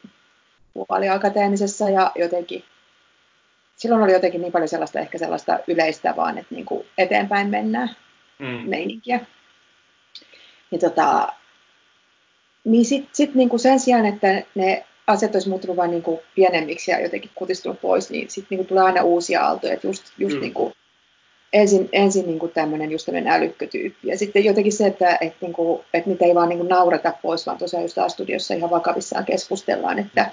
puoliakateemisessa 0.73 1.89
ja 1.89 2.11
jotenkin, 2.15 2.63
silloin 3.75 4.03
oli 4.03 4.11
jotenkin 4.11 4.41
niin 4.41 4.51
paljon 4.51 4.69
sellaista 4.69 4.99
ehkä 4.99 5.17
sellaista 5.17 5.59
yleistä 5.67 6.13
vaan, 6.15 6.37
että 6.37 6.55
niin 6.55 6.65
kuin 6.65 6.85
eteenpäin 6.97 7.49
mennään 7.49 7.89
mm. 8.39 8.69
meininkiä. 8.69 9.19
Ja 10.71 10.79
tota, 10.79 11.33
niin 12.63 12.85
sitten 12.85 13.09
sit 13.13 13.35
niin 13.35 13.49
kuin 13.49 13.59
sen 13.59 13.79
sijaan, 13.79 14.05
että 14.05 14.43
ne 14.55 14.85
asiat 15.11 15.35
olisi 15.35 15.49
muuttunut 15.49 15.77
vain 15.77 15.91
niin 15.91 16.03
kuin 16.03 16.19
pienemmiksi 16.35 16.91
ja 16.91 16.99
jotenkin 16.99 17.31
kutistunut 17.35 17.81
pois, 17.81 18.09
niin 18.09 18.29
sitten 18.29 18.57
niin 18.57 18.67
tulee 18.67 18.83
aina 18.83 19.03
uusia 19.03 19.45
aaltoja. 19.45 19.73
Että 19.73 19.87
just, 19.87 20.03
just 20.17 20.35
mm. 20.35 20.41
niin 20.41 20.53
kuin, 20.53 20.73
ensin, 21.53 21.89
ensin 21.91 22.25
niin 22.25 22.39
kuin 22.39 22.51
tämmöinen 22.51 22.91
just 22.91 23.05
tämmöinen 23.05 23.33
älykkötyyppi. 23.33 24.07
Ja 24.07 24.17
sitten 24.17 24.45
jotenkin 24.45 24.73
se, 24.73 24.87
että, 24.87 25.17
että, 25.21 25.37
niin 25.41 25.53
kuin, 25.53 25.83
että 25.93 26.09
niitä 26.09 26.25
ei 26.25 26.35
vaan 26.35 26.49
niin 26.49 26.59
kuin 26.59 26.69
naurata 26.69 27.13
pois, 27.21 27.45
vaan 27.45 27.57
tosiaan 27.57 27.83
just 27.83 27.97
studiossa 28.07 28.53
ihan 28.53 28.69
vakavissaan 28.69 29.25
keskustellaan, 29.25 29.99
että, 29.99 30.31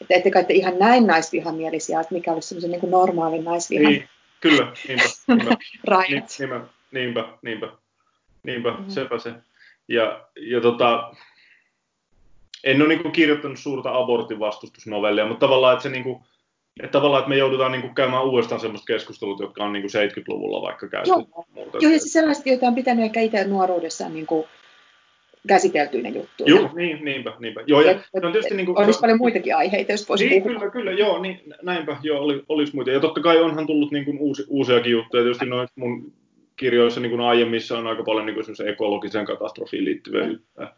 että 0.00 0.14
ette 0.14 0.30
kai 0.30 0.44
te 0.44 0.54
ihan 0.54 0.78
näin 0.78 1.06
naisvihamielisiä, 1.06 2.00
että 2.00 2.14
mikä 2.14 2.32
olisi 2.32 2.48
semmoisen 2.48 2.70
niin 2.70 2.90
normaalin 2.90 3.44
naisvihan. 3.44 3.92
Niin, 3.92 4.08
kyllä, 4.40 4.72
niinpä. 4.88 5.04
niinpä. 5.28 5.56
Rajat. 5.84 6.24
Niinpä, 6.38 6.60
niinpä, 6.92 7.24
niinpä, 7.42 7.68
niinpä, 8.42 8.70
mm-hmm. 8.70 8.90
sepä 8.90 9.18
se. 9.18 9.32
Ja, 9.88 10.24
ja 10.36 10.60
tota, 10.60 11.14
en 12.66 12.82
ole 12.82 12.88
niin 12.88 13.12
kirjoittanut 13.12 13.58
suurta 13.58 13.98
abortin 13.98 14.38
vastustusnovellia, 14.38 15.26
mutta 15.26 15.46
tavallaan, 15.46 15.72
että 15.72 15.82
se 15.82 15.88
niin 15.88 16.04
kuin, 16.04 16.20
että 16.82 16.92
tavallaan, 16.92 17.20
että 17.20 17.28
me 17.28 17.36
joudutaan 17.36 17.72
niin 17.72 17.82
kuin 17.82 17.94
käymään 17.94 18.24
uudestaan 18.24 18.60
semmoista 18.60 18.86
keskustelut, 18.86 19.40
jotka 19.40 19.64
on 19.64 19.72
niin 19.72 19.82
kuin 19.82 20.08
70-luvulla 20.08 20.62
vaikka 20.62 20.88
käyty. 20.88 21.10
Joo, 21.10 21.26
Joo 21.56 21.92
ja 21.92 21.98
siis 21.98 22.12
sellaiset, 22.12 22.46
joita 22.46 22.66
on 22.66 22.74
pitänyt 22.74 23.04
ehkä 23.04 23.20
itse 23.20 23.44
nuoruudessaan 23.44 24.14
niin 24.14 24.26
kuin 24.26 24.44
käsiteltyinä 25.48 26.08
juttuja. 26.08 26.54
Joo, 26.54 26.70
niin, 26.74 27.04
niinpä, 27.04 27.32
niinpä. 27.38 27.64
Joo, 27.66 27.80
ja, 27.80 27.90
et, 27.90 28.24
on 28.24 28.32
tietysti, 28.32 28.54
niin 28.54 28.66
kuin, 28.66 28.78
olisi 28.78 29.00
paljon 29.00 29.18
muitakin 29.18 29.56
aiheita, 29.56 29.92
jos 29.92 30.08
voisi 30.08 30.28
niin, 30.28 30.42
puhua. 30.42 30.58
Kyllä, 30.58 30.70
kyllä, 30.70 30.92
joo, 30.92 31.22
niin, 31.22 31.40
näinpä, 31.62 31.96
joo, 32.02 32.20
oli, 32.20 32.42
olisi 32.48 32.74
muita. 32.74 32.90
Ja 32.90 33.00
totta 33.00 33.20
kai 33.20 33.38
onhan 33.38 33.66
tullut 33.66 33.92
niin 33.92 34.04
kuin 34.04 34.18
uusi, 34.18 34.44
uusiakin 34.48 34.92
juttuja. 34.92 35.22
Tietysti 35.22 35.46
noin 35.46 35.68
mun 35.76 36.12
kirjoissa 36.56 37.00
niin 37.00 37.10
kuin 37.10 37.20
aiemmissa 37.20 37.78
on 37.78 37.86
aika 37.86 38.02
paljon 38.02 38.26
niin 38.26 38.34
kuin 38.34 38.68
ekologiseen 38.68 39.26
katastrofiin 39.26 39.84
liittyviä 39.84 40.26
juttuja 40.26 40.72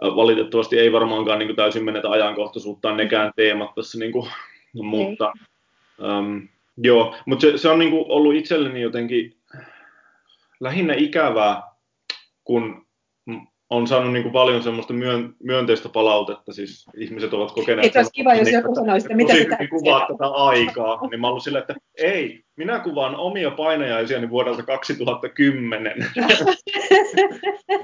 valitettavasti 0.00 0.78
ei 0.78 0.92
varmaankaan 0.92 1.38
niin 1.38 1.48
kuin 1.48 1.56
täysin 1.56 1.84
menetä 1.84 2.10
ajankohtaisuuttaan 2.10 2.96
nekään 2.96 3.32
teemat 3.36 3.74
tässä, 3.74 3.98
niin 3.98 4.12
kuin, 4.12 4.30
mutta 4.72 5.32
um, 6.18 6.48
joo, 6.76 7.14
mutta 7.26 7.42
se, 7.42 7.58
se 7.58 7.68
on 7.68 7.78
niin 7.78 7.90
kuin 7.90 8.04
ollut 8.08 8.34
itselleni 8.34 8.80
jotenkin 8.80 9.36
lähinnä 10.60 10.94
ikävää, 10.94 11.62
kun 12.44 12.86
on 13.70 13.86
saanut 13.86 14.12
niin 14.12 14.22
kuin 14.22 14.32
paljon 14.32 14.62
semmoista 14.62 14.92
myön, 14.92 15.34
myönteistä 15.42 15.88
palautetta, 15.88 16.52
siis 16.52 16.86
ihmiset 16.96 17.34
ovat 17.34 17.52
kokeneet... 17.52 17.86
Että 17.86 17.98
olisi 17.98 18.12
kiva, 18.12 18.34
jos 18.34 18.52
joku 18.52 18.74
sanoisi, 18.74 19.06
että 19.06 19.16
mitä 19.16 19.34
sitä... 19.34 19.58
kuvaa 19.70 20.00
tätä 20.00 20.26
aikaa, 20.26 21.08
niin 21.10 21.20
mä 21.20 21.28
ollut 21.28 21.42
silleen, 21.42 21.60
että 21.62 21.74
ei, 21.98 22.44
minä 22.56 22.78
kuvaan 22.78 23.16
omia 23.16 23.50
painajaisiani 23.50 24.30
vuodelta 24.30 24.62
2010. 24.62 26.06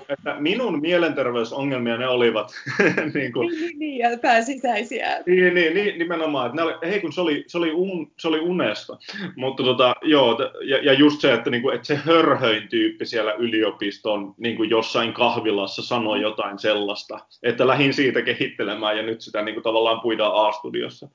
että 0.09 0.37
minun 0.39 0.81
mielenterveysongelmia 0.81 1.97
ne 1.97 2.09
olivat. 2.09 2.53
niin, 3.15 3.33
kuin, 3.33 3.49
niin, 3.49 3.79
niin, 3.79 3.99
ja 3.99 4.19
pääsisäisiä. 4.19 5.23
Niin, 5.27 5.55
niin, 5.55 5.75
niin 5.75 5.99
nimenomaan. 5.99 6.47
Että 6.47 6.57
ne 6.57 6.63
oli, 6.63 6.75
hei, 6.91 7.01
kun 7.01 7.13
se 7.13 7.21
oli, 7.21 7.45
se 7.47 7.59
oli, 7.59 7.73
un, 7.73 8.13
se 8.19 8.29
oli 8.29 8.41
unesta. 8.41 8.99
Mutta 9.37 9.63
tota, 9.63 9.95
joo, 10.03 10.39
ja, 10.65 10.79
ja 10.79 10.93
just 10.93 11.21
se, 11.21 11.33
että, 11.33 11.51
niin 11.51 11.63
kuin, 11.63 11.75
että 11.75 11.87
se 11.87 11.97
hörhöin 11.97 12.69
tyyppi 12.69 13.07
siellä 13.07 13.33
yliopiston 13.33 14.35
niin 14.39 14.57
kuin 14.57 14.71
jossain 14.71 15.13
kahvilassa 15.13 15.83
sanoi 15.83 16.21
jotain 16.21 16.59
sellaista, 16.59 17.19
että 17.43 17.67
lähin 17.67 17.95
siitä 17.95 18.23
kehittelemään 18.23 18.97
ja 18.97 19.03
nyt 19.03 19.21
sitä 19.21 19.43
niin 19.43 19.55
kuin, 19.55 19.65
tavallaan 19.65 20.01
puidaan 20.01 20.49
A-studiossa. 20.49 21.09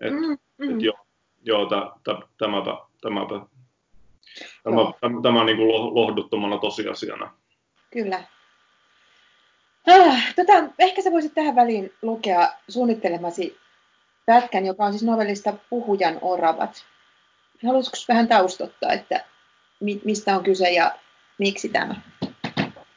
Et, 0.00 0.12
mm, 0.12 0.38
mm. 0.58 0.74
Et, 0.74 0.82
joo, 0.82 1.07
joo 1.42 1.66
tämäpä 1.66 2.26
tämäpä, 2.38 2.80
tämä, 3.00 3.26
tämä, 5.00 5.22
tämä 5.22 5.44
niin 5.44 5.56
kuin 5.56 5.94
lohduttomana 5.94 6.58
tosiasiana. 6.58 7.34
Kyllä. 7.90 8.22
Ah, 9.86 10.34
tota, 10.36 10.52
ehkä 10.78 11.02
sä 11.02 11.12
voisit 11.12 11.34
tähän 11.34 11.56
väliin 11.56 11.92
lukea 12.02 12.48
suunnittelemasi 12.68 13.58
pätkän, 14.26 14.66
joka 14.66 14.84
on 14.84 14.92
siis 14.92 15.04
novellista 15.04 15.54
Puhujan 15.70 16.18
oravat. 16.22 16.84
Haluaisitko 17.66 17.98
vähän 18.08 18.28
taustottaa, 18.28 18.92
että 18.92 19.24
mi, 19.80 20.00
mistä 20.04 20.36
on 20.36 20.44
kyse 20.44 20.70
ja 20.70 20.90
miksi 21.38 21.68
tämä? 21.68 21.94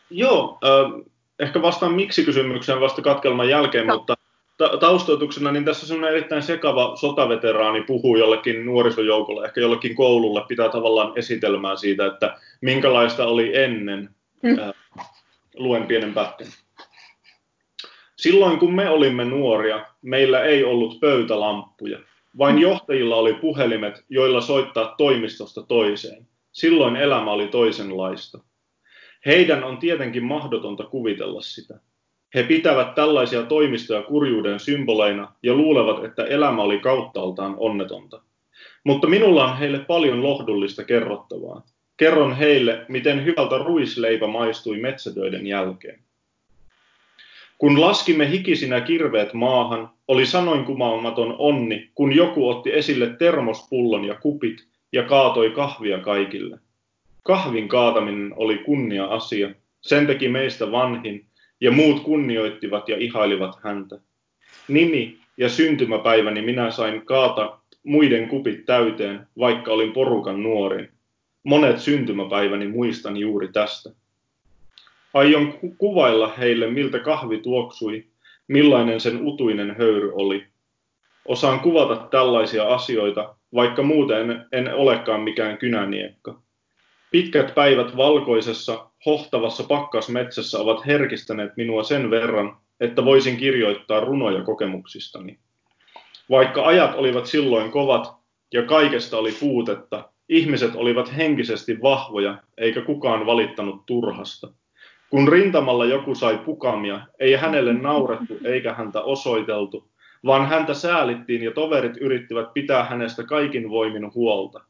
Joo, 0.10 0.60
äh, 0.66 1.06
ehkä 1.40 1.62
vastaan 1.62 1.94
miksi-kysymykseen 1.94 2.82
vasta 2.82 3.02
katkelman 3.02 3.50
jälkeen, 3.50 3.88
no. 3.88 3.98
mutta 3.98 4.18
ta- 4.62 4.78
taustoituksena, 4.78 5.52
niin 5.52 5.66
tässä 5.66 5.94
on 5.94 6.04
erittäin 6.04 6.44
sekava 6.44 6.96
sotaveteraani 6.96 7.84
puhuu 7.84 8.16
jollekin 8.16 8.66
nuorisojoukolle, 8.66 9.46
ehkä 9.46 9.62
jollekin 9.62 9.96
koululle, 9.96 10.44
pitää 10.48 10.70
tavallaan 10.70 11.14
esitelmää 11.16 11.76
siitä, 11.76 12.06
että 12.06 12.38
minkälaista 12.62 13.26
oli 13.28 13.58
ennen. 13.58 14.10
Äh, 14.60 14.74
luen 15.56 15.88
pienen 15.88 16.14
pätkän. 16.14 16.48
Silloin 18.16 18.60
kun 18.60 18.74
me 18.74 18.90
olimme 18.90 19.26
nuoria, 19.26 19.86
meillä 20.02 20.44
ei 20.44 20.64
ollut 20.64 21.00
pöytälamppuja. 21.00 22.00
Vain 22.38 22.56
hmm. 22.56 22.62
johtajilla 22.62 23.16
oli 23.16 23.34
puhelimet, 23.34 24.06
joilla 24.10 24.42
soittaa 24.42 24.96
toimistosta 24.98 25.64
toiseen. 25.64 26.28
Silloin 26.52 26.96
elämä 26.96 27.32
oli 27.32 27.48
toisenlaista. 27.48 28.40
Heidän 29.26 29.64
on 29.64 29.78
tietenkin 29.78 30.24
mahdotonta 30.24 30.84
kuvitella 30.84 31.42
sitä. 31.42 31.80
He 32.36 32.44
pitävät 32.44 32.96
tällaisia 32.96 33.44
toimistoja 33.44 34.02
kurjuuden 34.02 34.60
symboleina 34.60 35.32
ja 35.44 35.54
luulevat, 35.54 36.06
että 36.06 36.24
elämä 36.24 36.62
oli 36.62 36.80
kauttaaltaan 36.80 37.56
onnetonta. 37.58 38.22
Mutta 38.84 39.08
minulla 39.08 39.52
on 39.52 39.58
heille 39.58 39.80
paljon 39.80 40.24
lohdullista 40.24 40.84
kerrottavaa. 40.84 41.64
Kerron 41.98 42.36
heille, 42.36 42.86
miten 42.88 43.26
hyvältä 43.26 43.58
ruisleipä 43.58 44.28
maistui 44.28 44.80
metsätöiden 44.80 45.48
jälkeen. 45.48 46.00
Kun 47.58 47.82
laskimme 47.82 48.30
hikisinä 48.30 48.82
kirveet 48.82 49.34
maahan, 49.34 49.90
oli 50.08 50.26
sanoin 50.26 50.66
kumaamaton 50.66 51.36
onni, 51.38 51.90
kun 51.96 52.16
joku 52.16 52.50
otti 52.50 52.74
esille 52.74 53.16
termospullon 53.20 54.06
ja 54.06 54.16
kupit 54.16 54.68
ja 54.92 55.04
kaatoi 55.04 55.50
kahvia 55.50 56.00
kaikille. 56.00 56.60
Kahvin 57.24 57.68
kaataminen 57.68 58.34
oli 58.36 58.58
kunnia 58.58 59.06
asia. 59.06 59.50
Sen 59.82 60.08
teki 60.08 60.30
meistä 60.30 60.72
vanhin, 60.72 61.26
ja 61.62 61.72
muut 61.72 62.04
kunnioittivat 62.04 62.90
ja 62.90 62.98
ihailivat 62.98 63.56
häntä. 63.64 64.00
Nimi 64.68 65.18
ja 65.38 65.50
syntymäpäiväni 65.50 66.42
minä 66.42 66.72
sain 66.72 67.06
kaata 67.06 67.60
muiden 67.84 68.30
kupit 68.30 68.66
täyteen, 68.66 69.28
vaikka 69.40 69.72
olin 69.72 69.94
porukan 69.94 70.44
nuorin. 70.44 70.90
Monet 71.44 71.80
syntymäpäiväni 71.80 72.68
muistan 72.68 73.18
juuri 73.18 73.48
tästä. 73.48 73.90
Aion 75.14 75.54
ku- 75.54 75.76
kuvailla 75.78 76.34
heille, 76.38 76.68
miltä 76.68 77.00
kahvi 77.00 77.38
tuoksui, 77.38 78.06
millainen 78.48 79.00
sen 79.00 79.28
utuinen 79.28 79.76
höyry 79.78 80.12
oli. 80.14 80.46
Osaan 81.26 81.60
kuvata 81.60 81.96
tällaisia 81.96 82.68
asioita, 82.68 83.36
vaikka 83.54 83.84
muuten 83.84 84.46
en 84.52 84.76
olekaan 84.76 85.22
mikään 85.22 85.58
kynäniekka. 85.58 86.42
Pitkät 87.12 87.56
päivät 87.56 87.98
valkoisessa, 87.98 88.91
hohtavassa 89.06 89.64
pakkasmetsässä 89.64 90.60
ovat 90.60 90.86
herkistäneet 90.86 91.58
minua 91.58 91.84
sen 91.84 92.10
verran, 92.10 92.58
että 92.80 93.06
voisin 93.06 93.38
kirjoittaa 93.38 94.00
runoja 94.00 94.44
kokemuksistani. 94.44 95.40
Vaikka 96.30 96.66
ajat 96.66 96.96
olivat 96.96 97.26
silloin 97.26 97.72
kovat 97.72 98.14
ja 98.54 98.64
kaikesta 98.64 99.18
oli 99.18 99.32
puutetta, 99.40 100.10
ihmiset 100.30 100.76
olivat 100.76 101.18
henkisesti 101.18 101.82
vahvoja, 101.82 102.38
eikä 102.58 102.82
kukaan 102.82 103.26
valittanut 103.26 103.86
turhasta. 103.86 104.54
Kun 105.10 105.28
rintamalla 105.28 105.86
joku 105.86 106.16
sai 106.16 106.38
pukamia, 106.38 107.02
ei 107.20 107.36
hänelle 107.36 107.74
naurettu 107.74 108.38
eikä 108.44 108.74
häntä 108.74 109.02
osoiteltu, 109.02 109.92
vaan 110.26 110.50
häntä 110.50 110.74
säälittiin 110.74 111.44
ja 111.44 111.52
toverit 111.52 111.98
yrittivät 111.98 112.54
pitää 112.54 112.84
hänestä 112.84 113.24
kaikin 113.24 113.70
voimin 113.70 114.14
huolta. 114.14 114.62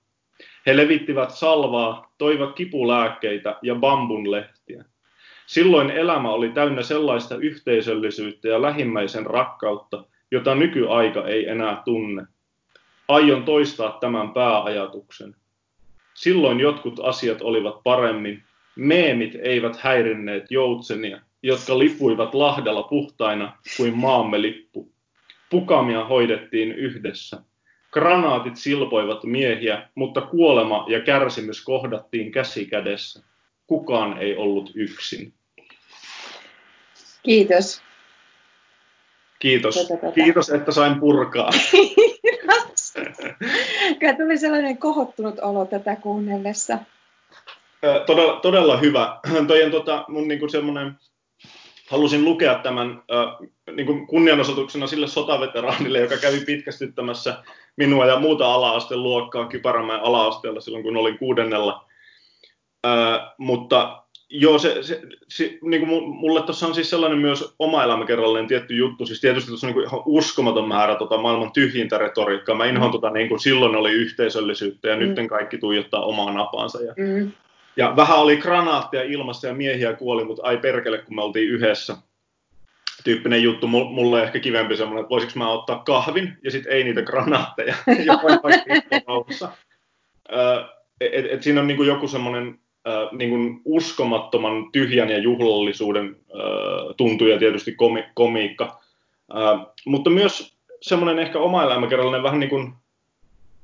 He 0.65 0.77
levittivät 0.77 1.31
salvaa, 1.31 2.13
toivat 2.17 2.55
kipulääkkeitä 2.55 3.55
ja 3.61 3.75
bambunlehtiä. 3.75 4.85
Silloin 5.45 5.89
elämä 5.89 6.29
oli 6.29 6.49
täynnä 6.49 6.81
sellaista 6.81 7.35
yhteisöllisyyttä 7.35 8.47
ja 8.47 8.61
lähimmäisen 8.61 9.25
rakkautta, 9.25 10.03
jota 10.31 10.55
nykyaika 10.55 11.27
ei 11.27 11.47
enää 11.47 11.81
tunne. 11.85 12.25
Aion 13.07 13.43
toistaa 13.43 13.97
tämän 14.01 14.33
pääajatuksen. 14.33 15.35
Silloin 16.13 16.59
jotkut 16.59 16.99
asiat 17.03 17.41
olivat 17.41 17.83
paremmin. 17.83 18.43
Meemit 18.75 19.35
eivät 19.41 19.77
häirinneet 19.77 20.51
joutsenia, 20.51 21.21
jotka 21.43 21.79
lipuivat 21.79 22.33
lahdella 22.33 22.83
puhtaina 22.83 23.57
kuin 23.77 23.97
maamme 23.97 24.41
lippu. 24.41 24.91
Pukamia 25.49 26.05
hoidettiin 26.05 26.71
yhdessä. 26.71 27.41
Granaatit 27.91 28.57
silpoivat 28.57 29.23
miehiä, 29.23 29.89
mutta 29.95 30.21
kuolema 30.21 30.85
ja 30.87 31.01
kärsimys 31.01 31.63
kohdattiin 31.63 32.31
käsi 32.31 32.65
kädessä. 32.65 33.23
Kukaan 33.67 34.17
ei 34.17 34.37
ollut 34.37 34.71
yksin. 34.75 35.33
Kiitos. 37.23 37.81
Kiitos. 39.39 39.75
Tätä, 39.75 40.01
tätä. 40.01 40.13
Kiitos, 40.13 40.49
että 40.49 40.71
sain 40.71 40.99
purkaa. 40.99 41.49
Kyllä 43.99 44.13
tuli 44.13 44.37
sellainen 44.37 44.77
kohottunut 44.77 45.39
olo 45.39 45.65
tätä 45.65 45.95
kuunnellessa. 45.95 46.79
Todella, 48.05 48.39
todella 48.39 48.77
hyvä. 48.77 49.19
Toi 49.47 49.63
on 49.63 49.71
tota, 49.71 50.05
mun 50.07 50.27
niinku 50.27 50.49
semmoinen, 50.49 50.95
halusin 51.91 52.25
lukea 52.25 52.55
tämän 52.55 52.89
äh, 52.89 53.49
niinku 53.75 54.05
kunnianosoituksena 54.05 54.87
sille 54.87 55.07
sotaveteraanille, 55.07 55.99
joka 55.99 56.17
kävi 56.17 56.39
pitkästyttämässä 56.45 57.43
minua 57.75 58.05
ja 58.05 58.19
muuta 58.19 58.53
ala-asteen 58.53 59.03
luokkaa 59.03 59.47
Kypärämäen 59.47 60.03
ala-asteella 60.03 60.61
silloin, 60.61 60.83
kun 60.83 60.97
olin 60.97 61.17
kuudennella. 61.17 61.85
Äh, 62.85 63.33
mutta 63.37 64.01
Joo, 64.33 64.59
se, 64.59 64.83
se, 64.83 65.01
se 65.27 65.57
niin 65.61 65.87
kuin 65.87 66.09
mulle 66.09 66.41
tuossa 66.41 66.67
on 66.67 66.75
siis 66.75 66.89
sellainen 66.89 67.19
myös 67.19 67.55
oma 67.59 67.83
elämäkerrallinen 67.83 68.47
tietty 68.47 68.75
juttu, 68.75 69.05
siis 69.05 69.21
tietysti 69.21 69.47
tuossa 69.47 69.67
on 69.67 69.73
niin 69.73 69.83
ihan 69.83 70.01
uskomaton 70.05 70.67
määrä 70.67 70.95
tota 70.95 71.17
maailman 71.17 71.51
tyhjintä 71.51 71.97
retoriikkaa. 71.97 72.55
Mä 72.55 72.65
inhoan 72.65 72.89
mm. 72.89 72.91
tota, 72.91 73.09
niin 73.09 73.29
kuin 73.29 73.39
silloin 73.39 73.75
oli 73.75 73.91
yhteisöllisyyttä 73.91 74.87
ja 74.87 74.95
mm. 74.95 74.99
nyt 74.99 75.29
kaikki 75.29 75.57
tuijottaa 75.57 76.05
omaa 76.05 76.33
napaansa. 76.33 76.81
Ja, 76.83 76.93
mm. 76.97 77.31
Ja 77.77 77.95
vähän 77.95 78.17
oli 78.17 78.37
granaatteja 78.37 79.03
ilmassa 79.03 79.47
ja 79.47 79.53
miehiä 79.53 79.93
kuoli, 79.93 80.23
mutta 80.23 80.43
ai 80.45 80.57
perkele, 80.57 80.97
kun 80.97 81.15
me 81.15 81.21
oltiin 81.21 81.49
yhdessä. 81.49 81.97
Tyyppinen 83.03 83.43
juttu, 83.43 83.67
mulle 83.67 84.23
ehkä 84.23 84.39
kivempi 84.39 84.77
semmoinen, 84.77 85.01
että 85.01 85.09
voisiko 85.09 85.31
mä 85.35 85.51
ottaa 85.51 85.83
kahvin 85.85 86.37
ja 86.43 86.51
sitten 86.51 86.71
ei 86.71 86.83
niitä 86.83 87.01
granaatteja, 87.01 87.75
et, 91.01 91.25
et 91.31 91.43
siinä 91.43 91.61
on 91.61 91.67
niin 91.67 91.77
kuin 91.77 91.87
joku 91.87 92.07
semmoinen 92.07 92.59
äh, 92.87 93.09
niin 93.11 93.29
kuin 93.29 93.61
uskomattoman 93.65 94.71
tyhjän 94.71 95.09
ja 95.09 95.17
juhlallisuuden 95.17 96.05
äh, 96.05 96.95
tuntuja 96.97 97.39
tietysti 97.39 97.71
komi- 97.71 98.09
komiikka, 98.13 98.81
äh, 99.35 99.65
mutta 99.85 100.09
myös 100.09 100.57
semmoinen 100.81 101.19
ehkä 101.19 101.39
oma 101.39 101.63
elämäkerrallinen 101.63 102.23
vähän 102.23 102.39
niin 102.39 102.49
kuin 102.49 102.73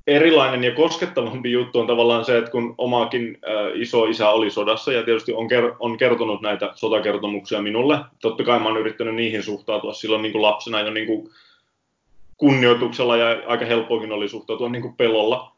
erilainen 0.08 0.64
ja 0.64 0.76
koskettavampi 0.76 1.52
juttu 1.52 1.80
on 1.80 1.88
tavallaan 1.88 2.26
se, 2.26 2.38
että 2.38 2.52
kun 2.52 2.76
omaakin 2.78 3.38
äh, 3.48 3.82
iso 3.82 4.06
isä 4.06 4.30
oli 4.30 4.50
sodassa 4.50 4.92
ja 4.92 5.04
tietysti 5.04 5.34
on, 5.34 5.48
ker- 5.52 5.76
on 5.80 5.98
kertonut 5.98 6.42
näitä 6.42 6.72
sotakertomuksia 6.76 7.62
minulle, 7.62 8.00
totta 8.22 8.44
kai 8.44 8.60
mä 8.60 8.66
oon 8.66 8.78
yrittänyt 8.78 9.16
niihin 9.16 9.44
suhtautua 9.44 9.94
silloin 9.94 10.22
niin 10.22 10.32
kuin 10.32 10.42
lapsena 10.42 10.82
jo 10.82 10.92
niin 10.92 11.08
kuin 11.08 11.30
kunnioituksella 12.38 13.18
ja 13.18 13.42
aika 13.48 13.66
helppoakin 13.66 14.12
oli 14.12 14.30
suhtautua 14.30 14.70
niin 14.70 14.82
kuin 14.82 14.96
pelolla. 14.96 15.52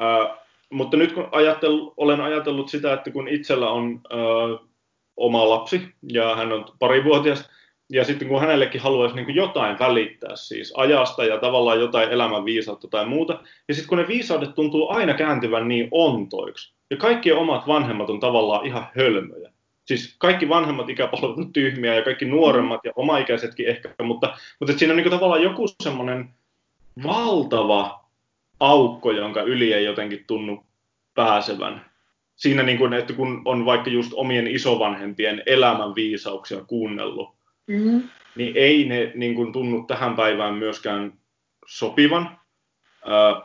Äh, 0.00 0.38
mutta 0.70 0.96
nyt 0.96 1.12
kun 1.12 1.28
ajattelu, 1.32 1.94
olen 1.96 2.20
ajatellut 2.20 2.68
sitä, 2.68 2.92
että 2.92 3.10
kun 3.10 3.28
itsellä 3.28 3.70
on 3.70 4.00
ö, 4.12 4.16
oma 5.16 5.48
lapsi 5.48 5.88
ja 6.12 6.36
hän 6.36 6.52
on 6.52 6.64
parivuotias, 6.78 7.50
ja 7.92 8.04
sitten 8.04 8.28
kun 8.28 8.40
hänellekin 8.40 8.80
haluaisi 8.80 9.16
niin 9.16 9.34
jotain 9.34 9.78
välittää 9.78 10.36
siis 10.36 10.72
ajasta 10.76 11.24
ja 11.24 11.38
tavallaan 11.38 11.80
jotain 11.80 12.10
elämän 12.10 12.44
viisautta 12.44 12.88
tai 12.88 13.06
muuta, 13.06 13.40
ja 13.68 13.74
sitten 13.74 13.88
kun 13.88 13.98
ne 13.98 14.08
viisaudet 14.08 14.54
tuntuu 14.54 14.88
aina 14.88 15.14
kääntyvän 15.14 15.68
niin 15.68 15.88
ontoiksi, 15.90 16.74
ja 16.90 16.96
kaikki 16.96 17.32
omat 17.32 17.66
vanhemmat 17.66 18.10
on 18.10 18.20
tavallaan 18.20 18.66
ihan 18.66 18.86
hölmöjä. 18.96 19.50
Siis 19.84 20.16
kaikki 20.18 20.48
vanhemmat 20.48 20.88
ikäpolvet 20.88 21.38
on 21.38 21.52
tyhmiä 21.52 21.94
ja 21.94 22.02
kaikki 22.02 22.24
nuoremmat 22.24 22.80
ja 22.84 22.92
omaikäisetkin 22.96 23.68
ehkä, 23.68 23.94
mutta, 24.02 24.36
mutta 24.60 24.78
siinä 24.78 24.92
on 24.92 24.96
niin 24.96 25.10
tavallaan 25.10 25.42
joku 25.42 25.66
semmoinen 25.82 26.28
valtava 27.02 28.04
aukko, 28.60 29.10
jonka 29.10 29.42
yli 29.42 29.72
ei 29.72 29.84
jotenkin 29.84 30.24
tunnu 30.26 30.64
pääsevän. 31.14 31.90
Siinä, 32.36 32.62
niin 32.62 32.78
kuin, 32.78 32.92
että 32.92 33.12
kun 33.12 33.42
on 33.44 33.64
vaikka 33.64 33.90
just 33.90 34.12
omien 34.14 34.46
isovanhempien 34.46 35.42
elämän 35.46 35.94
viisauksia 35.94 36.64
kuunnellut, 36.64 37.36
mm-hmm. 37.66 38.02
niin 38.36 38.52
ei 38.56 38.84
ne 38.84 39.12
niin 39.14 39.34
kuin, 39.34 39.52
tunnu 39.52 39.84
tähän 39.84 40.16
päivään 40.16 40.54
myöskään 40.54 41.12
sopivan. 41.66 42.38
Äh, 43.08 43.42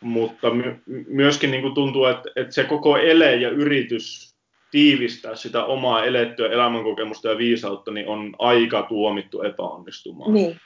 mutta 0.00 0.50
my- 0.50 0.82
myöskin 1.08 1.50
niin 1.50 1.62
kuin 1.62 1.74
tuntuu, 1.74 2.04
että, 2.04 2.30
että 2.36 2.54
se 2.54 2.64
koko 2.64 2.96
ele 2.96 3.36
ja 3.36 3.50
yritys 3.50 4.36
tiivistää 4.70 5.34
sitä 5.34 5.64
omaa 5.64 6.04
elettyä 6.04 6.48
elämänkokemusta 6.48 7.28
ja 7.28 7.38
viisautta, 7.38 7.90
niin 7.90 8.08
on 8.08 8.34
aika 8.38 8.82
tuomittu 8.82 9.42
epäonnistumaan. 9.42 10.34
Niin. 10.34 10.60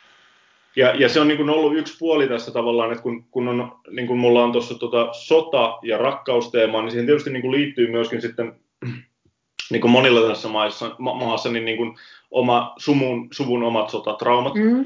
Ja, 0.77 0.95
ja 0.95 1.09
se 1.09 1.21
on 1.21 1.29
niin 1.29 1.39
kuin 1.39 1.51
ollut 1.51 1.77
yksi 1.77 1.99
puoli 1.99 2.29
tässä 2.29 2.51
tavallaan, 2.51 2.93
että 2.93 3.03
kun, 3.03 3.25
kun 3.31 3.49
on, 3.49 3.73
niin 3.91 4.07
kuin 4.07 4.19
mulla 4.19 4.45
on 4.45 4.53
tuossa 4.53 4.79
tota 4.79 5.09
sota- 5.13 5.79
ja 5.83 5.99
rakkausteema, 5.99 6.83
niin 6.83 6.91
siihen 6.91 7.07
tietysti 7.07 7.31
niin 7.31 7.43
kuin 7.43 7.53
liittyy 7.53 7.91
myöskin 7.91 8.21
sitten 8.21 8.53
niin 9.71 9.81
kuin 9.81 9.91
monilla 9.91 10.29
tässä 10.29 10.49
maissa, 10.49 10.97
ma- 10.99 11.15
maassa 11.15 11.51
niin, 11.51 11.65
niin 11.65 11.77
kuin 11.77 11.97
oma 12.31 12.75
suvun, 12.79 13.29
suvun 13.33 13.63
omat 13.63 13.91
sotatraumat. 13.91 14.55
Mm. 14.55 14.85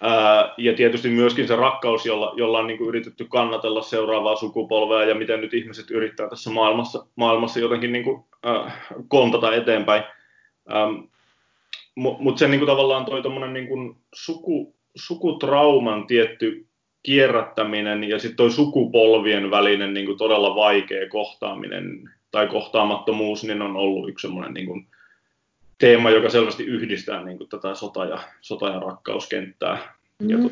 Ää, 0.00 0.54
ja 0.56 0.74
tietysti 0.74 1.08
myöskin 1.08 1.48
se 1.48 1.56
rakkaus, 1.56 2.06
jolla, 2.06 2.32
jolla 2.36 2.58
on 2.58 2.66
niin 2.66 2.78
kuin 2.78 2.88
yritetty 2.88 3.26
kannatella 3.28 3.82
seuraavaa 3.82 4.36
sukupolvea 4.36 5.04
ja 5.04 5.14
miten 5.14 5.40
nyt 5.40 5.54
ihmiset 5.54 5.90
yrittää 5.90 6.28
tässä 6.28 6.50
maailmassa, 6.50 7.06
maailmassa 7.16 7.60
jotenkin 7.60 7.92
niin 7.92 8.04
kuin, 8.04 8.24
äh, 8.46 8.86
kontata 9.08 9.54
eteenpäin. 9.54 10.02
Ähm, 10.74 10.94
Mutta 11.96 12.38
se 12.38 12.48
niin 12.48 12.60
kuin 12.60 12.66
tavallaan 12.66 13.04
toi 13.04 13.22
niin 13.52 13.68
kuin 13.68 13.96
suku, 14.14 14.74
sukutrauman 14.96 16.06
tietty 16.06 16.66
kierrättäminen 17.02 18.04
ja 18.04 18.18
sitten 18.18 18.36
toi 18.36 18.50
sukupolvien 18.50 19.50
välinen 19.50 19.94
niin 19.94 20.06
kuin 20.06 20.18
todella 20.18 20.54
vaikea 20.54 21.08
kohtaaminen 21.08 22.10
tai 22.36 22.46
kohtaamattomuus 22.46 23.44
niin 23.44 23.62
on 23.62 23.76
ollut 23.76 24.08
yksi 24.08 24.26
semmoinen 24.26 24.54
niin 24.54 24.66
kuin 24.66 24.86
teema, 25.78 26.10
joka 26.10 26.28
selvästi 26.28 26.64
yhdistää 26.64 27.24
niin 27.24 27.38
kuin 27.38 27.48
tätä 27.48 27.74
sota- 27.74 28.04
ja, 28.04 28.18
sota- 28.40 28.68
ja 28.68 28.80
rakkauskenttää. 28.80 29.94
Mm. 30.18 30.30
Ja, 30.30 30.38
to, 30.38 30.50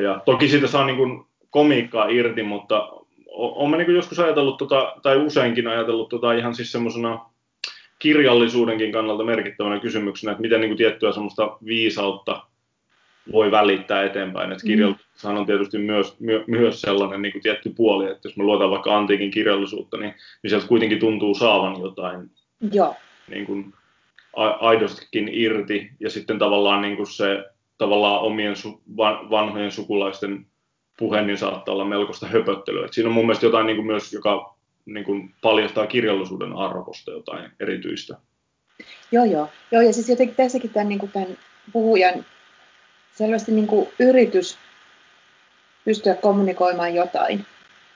ja 0.00 0.20
toki 0.24 0.48
siitä 0.48 0.66
saa 0.66 0.86
niin 0.86 0.96
kuin 0.96 1.24
komiikkaa 1.50 2.08
irti, 2.08 2.42
mutta 2.42 2.88
olen 3.34 3.78
niin 3.78 3.94
joskus 3.94 4.18
ajatellut, 4.18 4.56
tota, 4.56 4.94
tai 5.02 5.16
useinkin 5.16 5.68
ajatellut 5.68 6.08
tota 6.08 6.32
ihan 6.32 6.54
siis 6.54 6.72
semmoisena 6.72 7.26
kirjallisuudenkin 7.98 8.92
kannalta 8.92 9.24
merkittävänä 9.24 9.78
kysymyksenä, 9.78 10.32
että 10.32 10.42
miten 10.42 10.60
niin 10.60 10.70
kuin 10.70 10.78
tiettyä 10.78 11.12
semmoista 11.12 11.56
viisautta 11.64 12.46
voi 13.32 13.50
välittää 13.50 14.04
eteenpäin. 14.04 14.52
Että 14.52 14.64
mm. 14.64 14.68
kirjallisuushan 14.68 15.38
on 15.38 15.46
tietysti 15.46 15.78
myös, 15.78 16.20
my, 16.20 16.44
myös 16.46 16.80
sellainen 16.80 17.22
niin 17.22 17.32
kuin 17.32 17.42
tietty 17.42 17.72
puoli, 17.76 18.10
että 18.10 18.28
jos 18.28 18.36
me 18.36 18.44
luotaan 18.44 18.70
vaikka 18.70 18.96
antiikin 18.96 19.30
kirjallisuutta, 19.30 19.96
niin, 19.96 20.14
niin 20.42 20.50
sieltä 20.50 20.66
kuitenkin 20.66 20.98
tuntuu 20.98 21.34
saavan 21.34 21.80
jotain 21.80 22.30
Joo. 22.72 22.96
Niin 23.28 23.46
kuin, 23.46 23.74
a, 24.36 24.46
aidostikin 24.46 25.28
irti. 25.32 25.90
Ja 26.00 26.10
sitten 26.10 26.38
tavallaan 26.38 26.82
niin 26.82 26.96
kuin 26.96 27.06
se 27.06 27.44
tavallaan 27.78 28.20
omien 28.20 28.56
su, 28.56 28.82
van, 28.96 29.30
vanhojen 29.30 29.72
sukulaisten 29.72 30.46
puhe 30.98 31.22
niin 31.22 31.38
saattaa 31.38 31.74
olla 31.74 31.84
melkoista 31.84 32.26
höpöttelyä. 32.26 32.84
Et 32.84 32.92
siinä 32.92 33.08
on 33.08 33.14
mun 33.14 33.26
mielestä 33.26 33.46
jotain 33.46 33.66
niin 33.66 33.76
kuin 33.76 33.86
myös, 33.86 34.12
joka 34.12 34.54
niin 34.86 35.04
kuin 35.04 35.34
paljastaa 35.42 35.86
kirjallisuuden 35.86 36.52
arvosta 36.52 37.10
jotain 37.10 37.50
erityistä. 37.60 38.16
Joo, 39.12 39.24
joo. 39.24 39.48
joo 39.70 39.82
ja 39.82 39.92
siis 39.92 40.08
jotenkin 40.08 40.36
tässäkin 40.36 40.70
tämän, 40.70 40.88
niin 40.88 40.98
kuin 40.98 41.12
tämän 41.12 41.38
puhujan 41.72 42.24
selvästi 43.22 43.52
niin 43.52 43.66
kuin 43.66 43.88
yritys 43.98 44.58
pystyä 45.84 46.14
kommunikoimaan 46.14 46.94
jotain. 46.94 47.46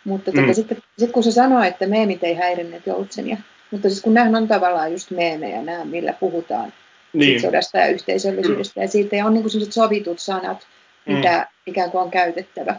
Mutta 0.04 0.32
tota, 0.32 0.46
mm. 0.46 0.54
sitten 0.54 0.78
sit 0.98 1.12
kun 1.12 1.22
se 1.22 1.32
sanoo, 1.32 1.62
että 1.62 1.86
meemit 1.86 2.24
ei 2.24 2.34
häirinneet 2.34 2.86
joutsenia, 2.86 3.36
mutta 3.70 3.88
siis 3.88 4.02
kun 4.02 4.14
nämä 4.14 4.38
on 4.38 4.48
tavallaan 4.48 4.92
just 4.92 5.10
meemejä, 5.10 5.62
nämä, 5.62 5.84
millä 5.84 6.12
puhutaan 6.12 6.72
niin. 7.12 7.40
sodasta 7.40 7.78
ja 7.78 7.86
yhteisöllisyydestä, 7.86 8.80
mm. 8.80 8.82
ja 8.82 8.88
siitä 8.88 9.26
on 9.26 9.34
niin 9.34 9.42
kuin 9.42 9.72
sovitut 9.72 10.18
sanat, 10.18 10.66
mm. 11.06 11.14
mitä 11.14 11.48
ikään 11.66 11.90
kuin 11.90 12.02
on 12.02 12.10
käytettävä 12.10 12.76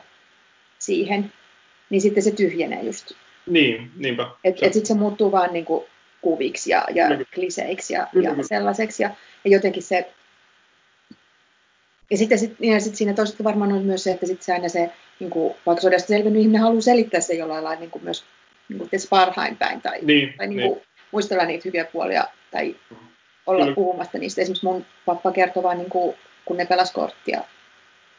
siihen, 0.79 1.33
niin 1.89 2.01
sitten 2.01 2.23
se 2.23 2.31
tyhjenee 2.31 2.83
just. 2.83 3.11
Niin, 3.45 3.91
niinpä. 3.95 4.27
Että 4.43 4.65
et 4.65 4.73
sitten 4.73 4.87
se 4.87 4.93
muuttuu 4.93 5.31
vaan 5.31 5.53
niin 5.53 5.65
kuin 5.65 5.85
kuviksi 6.21 6.71
ja, 6.71 6.85
ja 6.93 7.05
kliseiksi 7.33 7.93
ja, 7.93 8.07
ja 8.21 8.35
sellaiseksi, 8.41 9.03
ja, 9.03 9.09
ja 9.43 9.51
jotenkin 9.51 9.83
se 9.83 10.09
ja 12.12 12.18
sitten 12.18 12.39
sit, 12.39 12.55
ja 12.60 12.80
sit 12.80 12.95
siinä 12.95 13.14
toisaalta 13.14 13.43
varmaan 13.43 13.72
on 13.72 13.86
myös 13.86 14.03
se, 14.03 14.12
että 14.12 14.26
sit 14.26 14.41
se 14.41 14.53
aina 14.53 14.70
se, 14.70 14.91
niin 15.20 15.30
kuin, 15.30 15.55
vaikka 15.66 15.82
sodasta 15.82 16.08
selvinnyt 16.08 16.41
ihminen 16.41 16.62
haluaa 16.62 16.82
selittää 16.82 17.22
se 17.22 17.34
jollain 17.34 17.64
lailla 17.64 17.80
niin 17.80 17.91
kuin 17.91 18.03
myös 18.03 18.24
niin 18.70 18.80
kuin 18.80 18.89
parhain 19.10 19.58
päin 19.58 19.82
tai, 19.82 19.99
niin, 20.01 20.34
tai 20.38 20.47
niin 20.47 20.62
kuin, 20.62 20.78
niin. 20.78 20.88
muistella 21.12 21.45
niitä 21.45 21.62
hyviä 21.66 21.86
puolia 21.86 22.28
tai 22.51 22.76
olla 23.45 23.64
Kyllä. 23.64 23.76
puhumasta 23.76 24.18
niistä. 24.18 24.41
Esimerkiksi 24.41 24.66
mun 24.66 24.86
pappa 25.05 25.32
kertoi 25.32 25.64
vaan, 25.64 25.78
niin 25.78 25.89
kuin, 25.89 26.16
kun 26.45 26.58
ne 26.58 26.66
pelas 26.66 26.91
korttia 26.91 27.41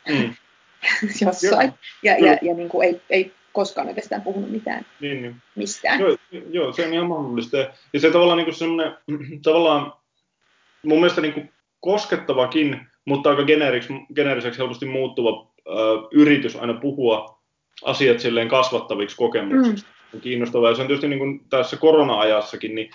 mm. 0.08 0.34
jossain. 1.20 1.72
Ja, 2.02 2.12
ja, 2.12 2.26
ja, 2.26 2.38
ja 2.42 2.54
niin 2.54 2.68
kuin 2.68 2.88
ei, 2.88 3.00
ei 3.10 3.32
koskaan 3.52 3.88
oikeastaan 3.88 4.22
puhunut 4.22 4.50
mitään 4.50 4.86
niin, 5.00 5.22
niin. 5.22 5.36
mistään. 5.54 6.00
Joo, 6.00 6.16
joo, 6.50 6.72
se 6.72 6.86
on 6.86 6.92
ihan 6.92 7.06
mahdollista. 7.06 7.56
Ja 7.92 8.00
se 8.00 8.10
tavallaan 8.10 8.38
niin 8.38 8.54
semmoinen, 8.54 8.96
tavallaan 9.42 9.92
mun 10.82 10.98
mielestä 10.98 11.20
niin 11.20 11.34
kuin 11.34 11.52
koskettavakin, 11.80 12.87
mutta 13.08 13.30
aika 13.30 13.42
geneeriseksi 14.14 14.58
helposti 14.58 14.86
muuttuva 14.86 15.50
ö, 15.66 15.70
yritys 16.12 16.56
aina 16.56 16.74
puhua 16.74 17.38
asiat 17.84 18.20
silleen 18.20 18.48
kasvattaviksi 18.48 19.16
kokemuksiksi. 19.16 19.86
Mm. 20.12 20.20
Kiinnostavaa. 20.20 20.70
Ja 20.70 20.74
se 20.74 20.82
on 20.82 20.88
tietysti 20.88 21.08
niin 21.08 21.18
kuin 21.18 21.40
tässä 21.50 21.76
korona-ajassakin, 21.76 22.74
niin 22.74 22.90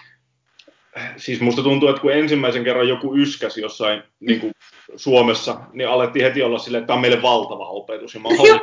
siis 1.18 1.42
musta 1.42 1.64
tuntuu, 1.64 1.90
että 1.90 2.02
kun 2.02 2.14
ensimmäisen 2.14 2.64
kerran 2.64 2.88
joku 2.88 3.16
yskäsi 3.16 3.62
jossain 3.62 4.04
niin 4.20 4.40
kuin 4.40 4.54
Suomessa, 4.96 5.60
niin 5.74 5.90
alettiin 5.90 6.26
heti 6.26 6.44
olla 6.44 6.60
silleen, 6.60 6.80
että 6.82 6.88
tämä 6.88 6.96
on 6.96 7.02
meille 7.02 7.22
valtava 7.22 7.68
opetus. 7.68 8.14
Ja 8.14 8.20
mä 8.22 8.30
joo, 8.40 8.60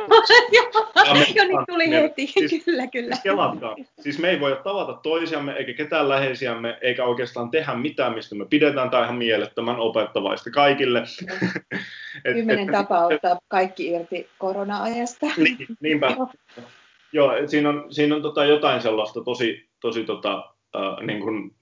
joo, 1.35 1.47
niin 1.47 1.65
tuli 1.69 1.87
niin, 1.87 2.01
heti, 2.01 2.27
siis, 2.27 2.51
kyllä, 2.65 2.87
kyllä. 2.87 3.15
Siis 3.15 3.23
kelatkaa. 3.23 3.75
Siis 3.99 4.19
me 4.19 4.29
ei 4.29 4.39
voida 4.39 4.55
tavata 4.55 4.93
toisiamme, 4.93 5.53
eikä 5.53 5.73
ketään 5.73 6.09
läheisiämme, 6.09 6.77
eikä 6.81 7.05
oikeastaan 7.05 7.51
tehdä 7.51 7.73
mitään, 7.73 8.13
mistä 8.13 8.35
me 8.35 8.45
pidetään. 8.45 8.89
Tämä 8.89 9.03
ihan 9.03 9.15
mielettömän 9.15 9.79
opettavaista 9.79 10.51
kaikille. 10.51 10.99
et, 12.25 12.33
Kymmenen 12.33 12.69
et, 12.69 12.71
tapaa 12.71 13.07
et, 13.11 13.15
ottaa 13.15 13.39
kaikki 13.47 13.87
irti 13.87 14.29
korona-ajasta. 14.37 15.25
Niin, 15.37 15.57
niinpä. 15.81 16.15
joo, 16.17 16.27
joo 17.13 17.47
siinä 17.47 17.69
on, 17.69 17.85
siinä 17.89 18.15
on 18.15 18.21
tota 18.21 18.45
jotain 18.45 18.81
sellaista 18.81 19.21
tosi, 19.23 19.69
tosi 19.79 20.03
tota, 20.03 20.53
äh, 20.75 21.05
niin 21.05 21.19
kuin 21.19 21.55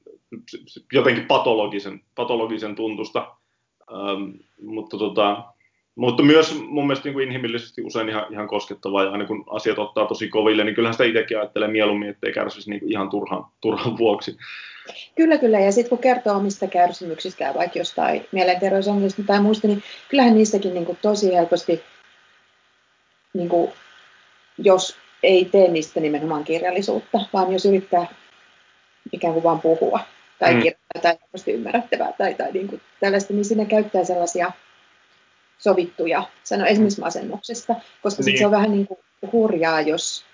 jotenkin 0.94 1.26
patologisen, 1.26 2.02
patologisen 2.16 2.76
tuntusta, 2.76 3.36
ähm, 3.94 4.30
mutta, 4.62 4.98
tota, 4.98 5.44
mutta 5.96 6.24
myös 6.24 6.60
mun 6.68 6.88
mielestä 6.88 7.06
niin 7.06 7.14
kuin 7.14 7.28
inhimillisesti 7.28 7.82
usein 7.82 8.10
ihan, 8.10 8.26
ihan 8.32 8.48
koskettavaa, 8.48 9.04
ja 9.04 9.12
aina 9.12 9.26
kun 9.26 9.44
asiat 9.50 9.80
ottaa 9.80 10.06
tosi 10.06 10.28
koville, 10.28 10.64
niin 10.64 10.76
kyllähän 10.76 10.94
sitä 10.94 11.04
itsekin 11.04 11.38
ajattelee 11.38 11.68
mieluummin, 11.68 12.10
ettei 12.10 12.34
kärsisi 12.34 12.70
niin 12.70 12.80
kuin 12.80 12.92
ihan 12.92 13.10
turhan, 13.10 13.46
turhan 13.62 13.98
vuoksi. 13.98 14.38
Kyllä, 15.16 15.38
kyllä. 15.38 15.60
Ja 15.60 15.72
sitten 15.72 15.90
kun 15.90 16.00
kertoo 16.00 16.38
omista 16.38 16.68
kärsimyksistä, 16.68 17.54
vaikka 17.56 17.80
jostain 17.80 18.26
mielenterveysongelmista 18.32 19.24
tai 19.28 19.42
muista, 19.42 19.68
niin 19.68 19.84
kyllähän 20.10 20.34
niistäkin 20.34 20.74
niin 20.74 20.86
kuin 20.86 20.98
tosi 21.02 21.36
helposti, 21.36 21.82
niin 23.34 23.50
kuin, 23.50 23.72
jos 24.58 24.98
ei 25.24 25.46
tee 25.46 25.68
niistä 25.68 26.00
nimenomaan 26.00 26.44
kirjallisuutta, 26.44 27.20
vaan 27.34 27.54
jos 27.54 27.66
yrittää 27.66 28.08
ikään 29.12 29.34
kuin 29.34 29.44
vaan 29.44 29.62
puhua, 29.62 30.00
tai 30.40 30.54
mm. 30.54 30.62
kirjoittaa 30.62 31.02
tai 31.02 31.18
ymmärrettävää 31.48 32.14
tai, 32.18 32.34
tai 32.34 32.52
niin 32.52 32.68
kuin 32.68 32.82
tällaista, 33.00 33.34
niin 33.34 33.46
sinne 33.46 33.66
käyttää 33.66 34.04
sellaisia 34.04 34.52
sovittuja, 35.58 36.24
sano 36.44 36.66
esimerkiksi 36.66 37.02
masennuksesta, 37.02 37.76
koska 38.04 38.24
niin. 38.24 38.38
se 38.38 38.46
on 38.46 38.52
vähän 38.52 38.72
niin 38.72 38.88
kuin 38.88 39.00
hurjaa, 39.32 39.82
jos 39.82 40.26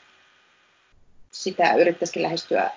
sitä 1.31 1.73
yrittäisikin 1.73 2.23
lähestyä 2.23 2.71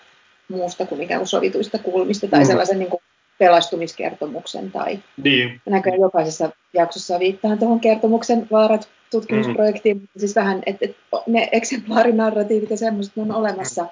muusta 0.49 0.87
kuin 0.87 1.03
ikään 1.03 1.21
kuin 1.21 1.29
sovituista 1.29 1.79
kulmista 1.79 2.29
tai 2.29 2.41
mm. 2.41 2.47
sellaisen 2.47 2.79
niin 2.79 2.91
kuin 2.91 3.03
pelastumiskertomuksen 3.39 4.73
tai 4.73 4.99
niin. 5.23 5.61
näköjään 5.67 6.01
jokaisessa 6.01 6.51
jaksossa 6.75 7.19
viittaan 7.19 7.59
tuohon 7.59 7.81
kertomuksen 7.81 8.47
vaarat 8.51 8.89
tutkimusprojektiin, 9.11 9.97
mm. 9.97 10.09
siis 10.17 10.37
vähän, 10.37 10.63
että, 10.67 10.85
että 10.85 10.99
ne 11.27 11.49
eksemplaarinarratiivit 11.53 12.71
ja 12.71 12.77
semmoiset 12.77 13.13
on 13.17 13.33
olemassa, 13.33 13.87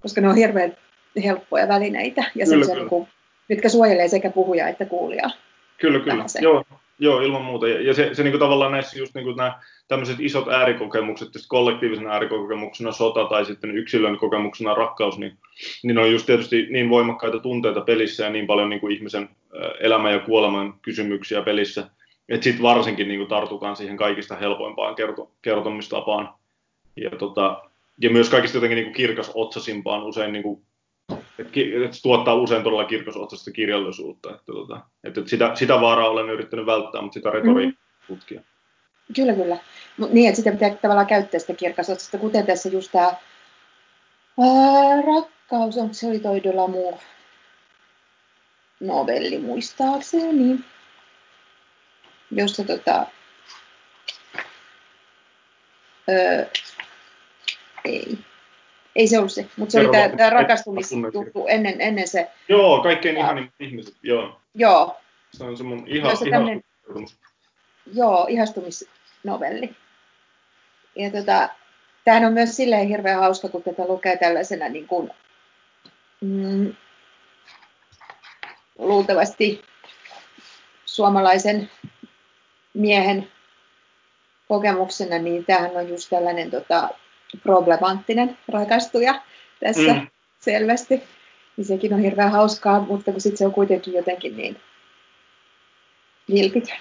koska 0.00 0.20
ne 0.20 0.28
on 0.28 0.36
hirveän 0.36 0.76
helppoja 1.22 1.68
välineitä 1.68 2.24
ja 2.34 2.46
kyllä, 2.46 2.66
kyllä. 2.66 2.88
Niin 2.90 3.08
mitkä 3.48 3.68
suojelee 3.68 4.08
sekä 4.08 4.30
puhujaa 4.30 4.68
että 4.68 4.84
kuulijaa. 4.84 5.30
Kyllä, 5.78 6.00
kyllä. 6.00 6.24
Joo, 6.40 6.64
joo, 6.98 7.20
ilman 7.20 7.44
muuta. 7.44 7.68
Ja, 7.68 7.80
ja 7.80 7.94
se, 7.94 8.10
se 8.12 8.22
niin 8.22 8.32
kuin 8.32 8.40
tavallaan 8.40 8.72
näissä 8.72 8.98
just 8.98 9.14
niin 9.14 9.24
kuin 9.24 9.36
nämä 9.36 9.60
tämmöiset 9.88 10.16
isot 10.20 10.48
äärikokemukset, 10.48 11.28
tietysti 11.28 11.48
kollektiivisen 11.48 12.06
äärikokemuksena 12.06 12.92
sota 12.92 13.24
tai 13.24 13.44
sitten 13.44 13.78
yksilön 13.78 14.18
kokemuksena 14.18 14.74
rakkaus, 14.74 15.18
niin, 15.18 15.38
niin 15.82 15.98
on 15.98 16.12
just 16.12 16.26
tietysti 16.26 16.66
niin 16.70 16.90
voimakkaita 16.90 17.38
tunteita 17.38 17.80
pelissä 17.80 18.24
ja 18.24 18.30
niin 18.30 18.46
paljon 18.46 18.70
niin 18.70 18.80
kuin 18.80 18.94
ihmisen 18.94 19.28
elämän 19.80 20.12
ja 20.12 20.18
kuoleman 20.18 20.74
kysymyksiä 20.82 21.42
pelissä, 21.42 21.88
että 22.28 22.44
sitten 22.44 22.62
varsinkin 22.62 23.08
niin 23.08 23.20
kuin 23.20 23.28
tartutaan 23.28 23.76
siihen 23.76 23.96
kaikista 23.96 24.36
helpoimpaan 24.36 24.94
kerto, 24.94 25.30
kertomistapaan. 25.42 26.34
Ja, 26.96 27.10
tota, 27.10 27.62
ja 28.00 28.10
myös 28.10 28.30
kaikista 28.30 28.56
jotenkin 28.56 28.76
niin 28.76 28.86
kuin 28.86 28.94
kirkas 28.94 29.30
otsasimpaan 29.34 30.02
usein 30.02 30.32
niin 30.32 30.42
kuin 30.42 30.62
että, 31.38 31.52
että 31.84 31.96
se 31.96 32.02
tuottaa 32.02 32.34
usein 32.34 32.62
todella 32.62 32.84
kirkosohtaista 32.84 33.50
kirjallisuutta. 33.50 34.30
Että, 34.30 34.52
tota, 34.52 34.80
että, 35.04 35.20
sitä, 35.26 35.54
sitä 35.54 35.80
vaaraa 35.80 36.08
olen 36.08 36.30
yrittänyt 36.30 36.66
välttää, 36.66 37.02
mutta 37.02 37.14
sitä 37.14 37.30
retoriikkaa 37.30 37.84
mm. 37.98 38.06
tutkia. 38.06 38.42
Kyllä, 39.16 39.32
kyllä. 39.32 39.58
Mut 39.96 40.12
niin, 40.12 40.28
että 40.28 40.36
sitä 40.36 40.52
pitää 40.52 40.74
tavallaan 40.74 41.06
käyttää 41.06 41.40
sitä 41.40 41.54
kirkasotsasta, 41.54 42.18
kuten 42.18 42.46
tässä 42.46 42.68
just 42.68 42.92
tämä 42.92 43.12
rakkaus, 45.06 45.76
onko 45.76 45.94
se 45.94 46.06
oli 46.06 46.18
toi 46.18 46.42
muu 46.68 47.00
novelli 48.80 49.38
muistaakseni, 49.38 50.60
jossa 52.30 52.64
tota, 52.64 53.06
öö, 56.08 56.46
ei, 57.84 58.18
ei 58.96 59.08
se 59.08 59.18
ollut 59.18 59.32
se, 59.32 59.46
mutta 59.56 59.72
se 59.72 59.78
Kerro, 59.78 60.02
oli 60.02 60.16
tämä 60.16 60.30
rakastumistuttu 60.30 61.46
ennen, 61.48 61.80
ennen 61.80 62.08
se. 62.08 62.30
Joo, 62.48 62.82
kaikkein 62.82 63.16
ihanimmat 63.16 63.54
ihmiset, 63.60 63.94
joo. 64.02 64.40
Joo. 64.54 64.96
Se 65.32 65.44
on 65.44 65.56
se 65.56 65.62
mun 65.62 65.84
iha, 65.86 66.14
se 66.14 66.30
tämmönen, 66.30 66.62
Joo, 67.92 68.26
ihastumisnovelli. 68.28 69.76
Ja 70.96 71.10
tota, 71.10 71.48
tämähän 72.04 72.24
on 72.24 72.32
myös 72.32 72.56
silleen 72.56 72.88
hirveän 72.88 73.20
hauska, 73.20 73.48
kun 73.48 73.62
tätä 73.62 73.86
lukee 73.88 74.16
tällaisena 74.16 74.68
niin 74.68 74.86
kuin, 74.86 75.10
mm, 76.20 76.74
luultavasti 78.78 79.62
suomalaisen 80.84 81.70
miehen 82.74 83.28
kokemuksena, 84.48 85.18
niin 85.18 85.44
tämähän 85.44 85.76
on 85.76 85.88
just 85.88 86.10
tällainen 86.10 86.50
tota, 86.50 86.88
problemaattinen 87.42 88.38
rakastuja 88.48 89.22
tässä 89.60 89.94
mm. 89.94 90.06
selvästi. 90.40 91.02
Niin 91.56 91.64
sekin 91.64 91.94
on 91.94 92.00
hirveän 92.00 92.32
hauskaa, 92.32 92.80
mutta 92.80 93.12
kun 93.12 93.20
sitten 93.20 93.38
se 93.38 93.46
on 93.46 93.52
kuitenkin 93.52 93.94
jotenkin 93.94 94.36
niin 94.36 94.56
vilpitön. 96.32 96.76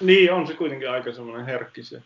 Niin, 0.00 0.32
on 0.32 0.46
se 0.46 0.54
kuitenkin 0.54 0.90
aika 0.90 1.12
semmoinen 1.12 1.46
herkkis 1.46 1.92
ja, 1.92 2.00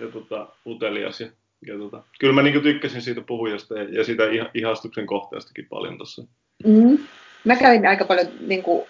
ja 0.00 0.06
tota, 0.06 0.48
utelias. 0.66 1.20
Ja, 1.20 1.28
ja 1.66 1.78
tota, 1.78 2.02
kyllä 2.20 2.32
mä 2.32 2.42
niin 2.42 2.62
tykkäsin 2.62 3.02
siitä 3.02 3.20
puhujasta 3.20 3.78
ja, 3.78 3.84
ja 3.84 4.04
siitä 4.04 4.22
ihastuksen 4.54 5.06
kohteestakin 5.06 5.66
paljon 5.68 5.96
tuossa. 5.96 6.22
Mm. 6.64 6.98
Mä 7.44 7.56
kävin 7.56 7.86
aika 7.86 8.04
paljon 8.04 8.26
niin 8.40 8.62
kuin, 8.62 8.86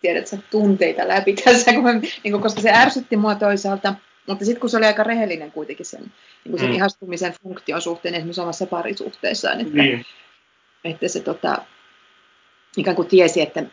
tiedätkö, 0.00 0.36
tunteita 0.50 1.08
läpi 1.08 1.32
tässä, 1.32 1.72
kun 1.72 1.82
mä, 1.82 1.92
niin 1.92 2.30
kuin, 2.30 2.42
koska 2.42 2.60
se 2.60 2.70
ärsytti 2.72 3.16
mua 3.16 3.34
toisaalta, 3.34 3.94
mutta 4.26 4.44
sitten 4.44 4.60
kun 4.60 4.70
se 4.70 4.76
oli 4.76 4.86
aika 4.86 5.02
rehellinen 5.02 5.52
kuitenkin 5.52 5.86
sen, 5.86 6.00
niin 6.00 6.50
kuin 6.50 6.58
sen 6.60 6.68
mm. 6.68 6.74
ihastumisen 6.74 7.34
funktion 7.42 7.82
suhteen 7.82 8.14
esimerkiksi 8.14 8.40
omassa 8.40 8.66
parisuhteessaan, 8.66 9.60
että, 9.60 9.74
niin. 9.74 10.04
että 10.84 11.08
se 11.08 11.20
tota, 11.20 11.58
ikään 12.76 12.96
kuin 12.96 13.08
tiesi, 13.08 13.40
että, 13.40 13.64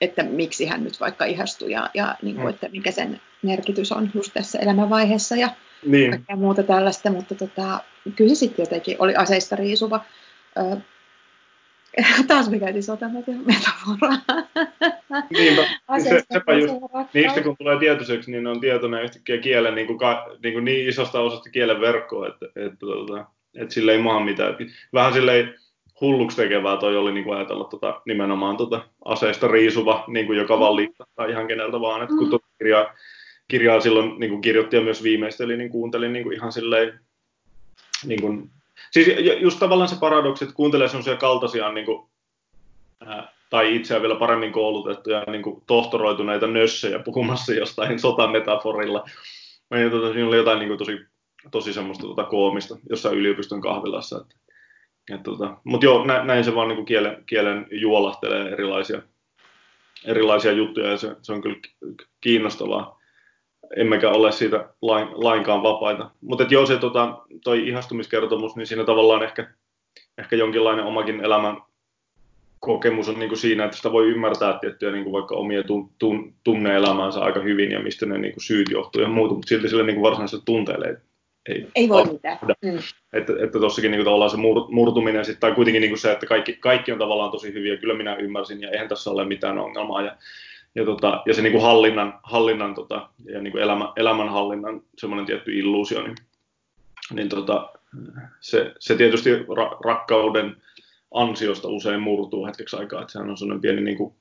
että 0.00 0.22
miksi 0.22 0.66
hän 0.66 0.84
nyt 0.84 1.00
vaikka 1.00 1.24
ihastui 1.24 1.72
ja, 1.72 1.90
ja 1.94 2.16
niin 2.22 2.36
kuin, 2.36 2.46
mm. 2.46 2.50
että 2.50 2.68
mikä 2.68 2.90
sen 2.90 3.20
merkitys 3.42 3.92
on 3.92 4.10
just 4.14 4.34
tässä 4.34 4.58
elämänvaiheessa 4.58 5.36
ja 5.36 5.48
niin. 5.86 6.10
kaikkea 6.10 6.36
muuta 6.36 6.62
tällaista, 6.62 7.10
mutta 7.10 7.34
tota, 7.34 7.80
kyllä 8.16 8.34
se 8.34 8.38
sitten 8.38 8.62
jotenkin 8.62 8.96
oli 8.98 9.16
aseista 9.16 9.56
riisuva. 9.56 10.04
Taas 12.28 12.50
me 12.50 12.58
käytiin 12.58 12.82
sotametaforaa. 12.82 14.18
Niinpä. 15.30 15.62
Se, 16.02 16.22
sepä 16.32 16.52
just, 16.52 16.74
niistä 17.14 17.40
kun 17.40 17.56
tulee 17.56 17.78
tietoiseksi, 17.78 18.30
niin 18.30 18.44
ne 18.44 18.50
on 18.50 18.60
tietoinen 18.60 19.02
yhtäkkiä 19.02 19.38
kielen 19.38 19.74
niin, 19.74 19.86
kuin 19.86 19.98
ka, 19.98 20.36
niin, 20.42 20.54
kuin 20.54 20.64
niin 20.64 20.88
isosta 20.88 21.20
osasta 21.20 21.50
kielen 21.50 21.80
verkkoa, 21.80 22.26
että, 22.28 22.46
että, 22.46 22.60
että, 22.66 22.78
tota, 22.86 23.26
että 23.54 23.74
sille 23.74 23.92
ei 23.92 24.02
maha 24.02 24.20
mitään. 24.20 24.56
Vähän 24.92 25.12
silleen 25.12 25.54
hulluksi 26.00 26.36
tekevää 26.36 26.76
toi 26.76 26.96
oli 26.96 27.12
niin 27.12 27.24
kuin 27.24 27.36
ajatella 27.36 27.64
tota, 27.64 28.02
nimenomaan 28.06 28.56
tota 28.56 28.84
aseista 29.04 29.48
riisuva, 29.48 30.04
niin 30.08 30.26
kuin 30.26 30.38
joka 30.38 30.58
vaan 30.58 30.76
liittää 30.76 31.06
ihan 31.28 31.48
keneltä 31.48 31.80
vaan. 31.80 32.02
Että 32.02 32.14
kun 32.18 32.30
tuota 32.30 32.46
kirjaa, 32.58 32.94
kirjaa 33.48 33.80
silloin 33.80 34.20
niin 34.20 34.30
kuin 34.30 34.42
kirjoitti 34.42 34.76
ja 34.76 34.82
myös 34.82 35.02
viimeisteli, 35.02 35.56
niin 35.56 35.70
kuuntelin 35.70 36.12
niin 36.12 36.22
kuin 36.22 36.34
ihan 36.34 36.52
silleen 36.52 37.00
niin 38.06 38.20
kuin 38.20 38.50
Siis 38.92 39.08
just 39.40 39.58
tavallaan 39.58 39.88
se 39.88 39.96
paradoksi, 40.00 40.44
että 40.44 40.56
kuuntelee 40.56 40.88
semmoisia 40.88 41.16
kaltaisia 41.16 41.72
niin 41.72 41.86
kuin, 41.86 42.08
ää, 43.06 43.32
tai 43.50 43.76
itseään 43.76 44.02
vielä 44.02 44.14
paremmin 44.14 44.52
koulutettuja 44.52 45.24
niin 45.26 45.42
kuin 45.42 45.62
tohtoroituneita 45.66 46.46
nössejä 46.46 46.98
puhumassa 46.98 47.52
jostain 47.54 47.98
sotametaforilla. 47.98 49.04
Niin, 49.70 49.90
tota, 49.90 50.12
siinä 50.12 50.28
oli 50.28 50.36
jotain 50.36 50.58
niin 50.58 50.68
kuin, 50.68 50.78
tosi, 50.78 51.00
tosi 51.50 51.72
semmoista 51.72 52.06
tota, 52.06 52.24
koomista 52.24 52.76
jossain 52.90 53.18
yliopiston 53.18 53.60
kahvilassa. 53.60 54.24
Että, 55.12 55.24
tota, 55.24 55.56
Mutta 55.64 55.86
joo, 55.86 56.04
nä, 56.04 56.24
näin 56.24 56.44
se 56.44 56.54
vaan 56.54 56.68
niin 56.68 56.76
kuin 56.76 56.86
kielen, 56.86 57.24
kielen 57.26 57.66
juolahtelee 57.70 58.52
erilaisia, 58.52 59.02
erilaisia 60.04 60.52
juttuja 60.52 60.90
ja 60.90 60.96
se, 60.96 61.16
se 61.22 61.32
on 61.32 61.42
kyllä 61.42 61.56
kiinnostavaa. 62.20 63.01
Emmekä 63.76 64.10
ole 64.10 64.32
siitä 64.32 64.68
lain, 64.82 65.08
lainkaan 65.12 65.62
vapaita. 65.62 66.10
Mutta 66.20 66.46
joo, 66.50 66.66
se 66.66 66.78
tota, 66.78 67.18
toi 67.44 67.68
ihastumiskertomus, 67.68 68.56
niin 68.56 68.66
siinä 68.66 68.84
tavallaan 68.84 69.22
ehkä, 69.22 69.50
ehkä 70.18 70.36
jonkinlainen 70.36 70.84
omakin 70.84 71.24
elämän 71.24 71.56
kokemus 72.60 73.08
on 73.08 73.18
niin 73.18 73.28
kuin 73.28 73.38
siinä, 73.38 73.64
että 73.64 73.76
sitä 73.76 73.92
voi 73.92 74.08
ymmärtää 74.08 74.58
tiettyjä 74.58 74.92
niin 74.92 75.04
kuin 75.04 75.12
vaikka 75.12 75.34
omia 75.34 75.62
tun, 75.62 75.90
tun, 75.98 76.34
tunne-elämäänsä 76.44 77.20
aika 77.20 77.40
hyvin 77.40 77.70
ja 77.70 77.80
mistä 77.80 78.06
ne 78.06 78.18
niin 78.18 78.32
kuin 78.32 78.42
syyt 78.42 78.70
johtuu 78.70 79.02
ja 79.02 79.08
muuta, 79.08 79.34
mutta 79.34 79.48
silti 79.48 79.68
sille 79.68 79.82
niin 79.82 79.94
kuin 79.94 80.02
varsinaisesti 80.02 80.44
tunteille 80.44 80.86
ei, 80.86 80.96
ei, 81.48 81.66
ei 81.74 81.88
voi 81.88 82.04
mitään. 82.04 82.38
Mm. 82.62 82.78
Että, 83.12 83.32
että 83.44 83.58
tossakin 83.60 83.90
niin 83.90 83.98
kuin 83.98 84.04
tavallaan 84.04 84.30
se 84.30 84.36
mur, 84.36 84.66
murtuminen 84.70 85.24
sit, 85.24 85.40
tai 85.40 85.52
kuitenkin 85.52 85.80
niin 85.80 85.90
kuin 85.90 85.98
se, 85.98 86.12
että 86.12 86.26
kaikki, 86.26 86.52
kaikki 86.52 86.92
on 86.92 86.98
tavallaan 86.98 87.30
tosi 87.30 87.52
hyviä, 87.52 87.76
kyllä 87.76 87.94
minä 87.94 88.16
ymmärsin 88.16 88.60
ja 88.60 88.70
eihän 88.70 88.88
tässä 88.88 89.10
ole 89.10 89.24
mitään 89.24 89.58
ongelmaa 89.58 90.02
ja, 90.02 90.16
ja, 90.74 90.84
tota, 90.84 91.22
ja 91.26 91.34
se 91.34 91.42
niin 91.42 91.52
kuin 91.52 91.62
hallinnan, 91.62 92.18
hallinnan 92.22 92.74
tota, 92.74 93.08
ja 93.24 93.40
niin 93.40 93.52
kuin 93.52 93.62
elämä, 93.62 93.92
elämänhallinnan 93.96 94.82
semmoinen 94.98 95.26
tietty 95.26 95.58
illuusio, 95.58 96.02
niin, 96.02 96.16
niin 97.12 97.28
tota, 97.28 97.70
se, 98.40 98.74
se 98.78 98.96
tietysti 98.96 99.30
ra, 99.56 99.76
rakkauden 99.84 100.56
ansiosta 101.14 101.68
usein 101.68 102.00
murtuu 102.00 102.46
hetkeksi 102.46 102.76
aikaa, 102.76 103.00
että 103.00 103.12
sehän 103.12 103.30
on 103.30 103.36
sellainen 103.36 103.60
pieni 103.60 103.80
niin 103.80 103.96
kuin 103.96 104.14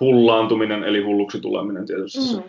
hullaantuminen, 0.00 0.84
eli 0.84 1.02
hulluksi 1.02 1.40
tuleminen 1.40 1.86
tietysti 1.86 2.18
mm. 2.18 2.24
se 2.24 2.42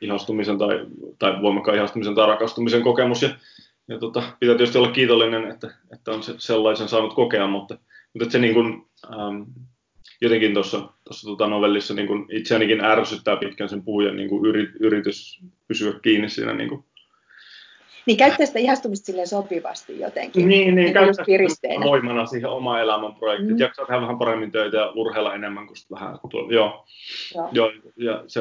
ihastumisen 0.00 0.58
tai, 0.58 0.86
tai 1.18 1.42
voimakkaan 1.42 1.76
ihastumisen 1.76 2.14
tai 2.14 2.26
rakastumisen 2.26 2.82
kokemus, 2.82 3.22
ja, 3.22 3.30
ja 3.88 3.98
tota, 3.98 4.22
pitää 4.40 4.56
tietysti 4.56 4.78
olla 4.78 4.90
kiitollinen, 4.90 5.50
että, 5.50 5.74
että 5.92 6.10
on 6.10 6.22
se, 6.22 6.34
sellaisen 6.38 6.88
saanut 6.88 7.14
kokea, 7.14 7.46
mutta, 7.46 7.74
mutta 7.74 8.24
että 8.24 8.32
se 8.32 8.38
niin 8.38 8.54
kuin, 8.54 8.86
ähm, 9.12 9.42
jotenkin 10.22 10.54
tuossa 10.54 10.80
tota 11.24 11.46
novellissa 11.46 11.94
niin 11.94 12.26
itseänikin 12.30 12.84
ärsyttää 12.84 13.36
pitkän 13.36 13.68
sen 13.68 13.82
puhujan 13.82 14.16
niin 14.16 14.46
yrit, 14.46 14.70
yritys 14.80 15.40
pysyä 15.68 15.92
kiinni 16.02 16.28
siinä 16.28 16.52
niin 16.52 16.68
kuin 16.68 16.84
niin 18.06 18.16
käyttää 18.16 18.46
sitä 18.46 18.58
ihastumista 18.58 19.06
silleen 19.06 19.26
sopivasti 19.26 20.00
jotenkin. 20.00 20.48
Niin, 20.48 20.74
niin, 20.74 20.94
niin 20.94 21.82
voimana 21.84 22.26
siihen 22.26 22.50
oma 22.50 22.80
elämän 22.80 23.14
projektiin. 23.14 23.52
Mm. 23.52 23.58
Jaksaa 23.58 23.86
tehdä 23.86 24.00
vähän 24.00 24.18
paremmin 24.18 24.52
töitä 24.52 24.76
ja 24.76 24.90
urheilla 24.90 25.34
enemmän 25.34 25.66
kuin 25.66 25.76
vähän. 25.90 26.18
Tuo, 26.30 26.50
joo. 26.50 26.84
Joo. 27.34 27.48
joo. 27.52 27.72
ja 27.96 28.24
se, 28.26 28.40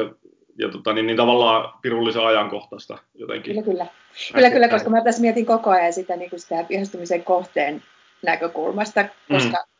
ja 0.58 0.70
tota, 0.70 0.94
niin, 0.94 1.08
niin 1.08 1.18
tavallaan 1.18 1.74
pirullisen 1.82 2.22
ajankohtaista 2.22 2.98
jotenkin. 3.14 3.54
Kyllä, 3.54 3.66
kyllä. 3.66 3.86
Kyllä, 4.34 4.50
kyllä, 4.50 4.70
koska 4.70 4.90
mä 4.90 5.04
tässä 5.04 5.22
mietin 5.22 5.46
koko 5.46 5.70
ajan 5.70 5.94
sitä, 5.94 6.16
niin 6.16 6.30
kuin 6.30 6.40
sitä 6.40 6.66
ihastumisen 6.70 7.24
kohteen 7.24 7.84
näkökulmasta, 8.24 9.06
koska 9.32 9.58
mm. 9.58 9.71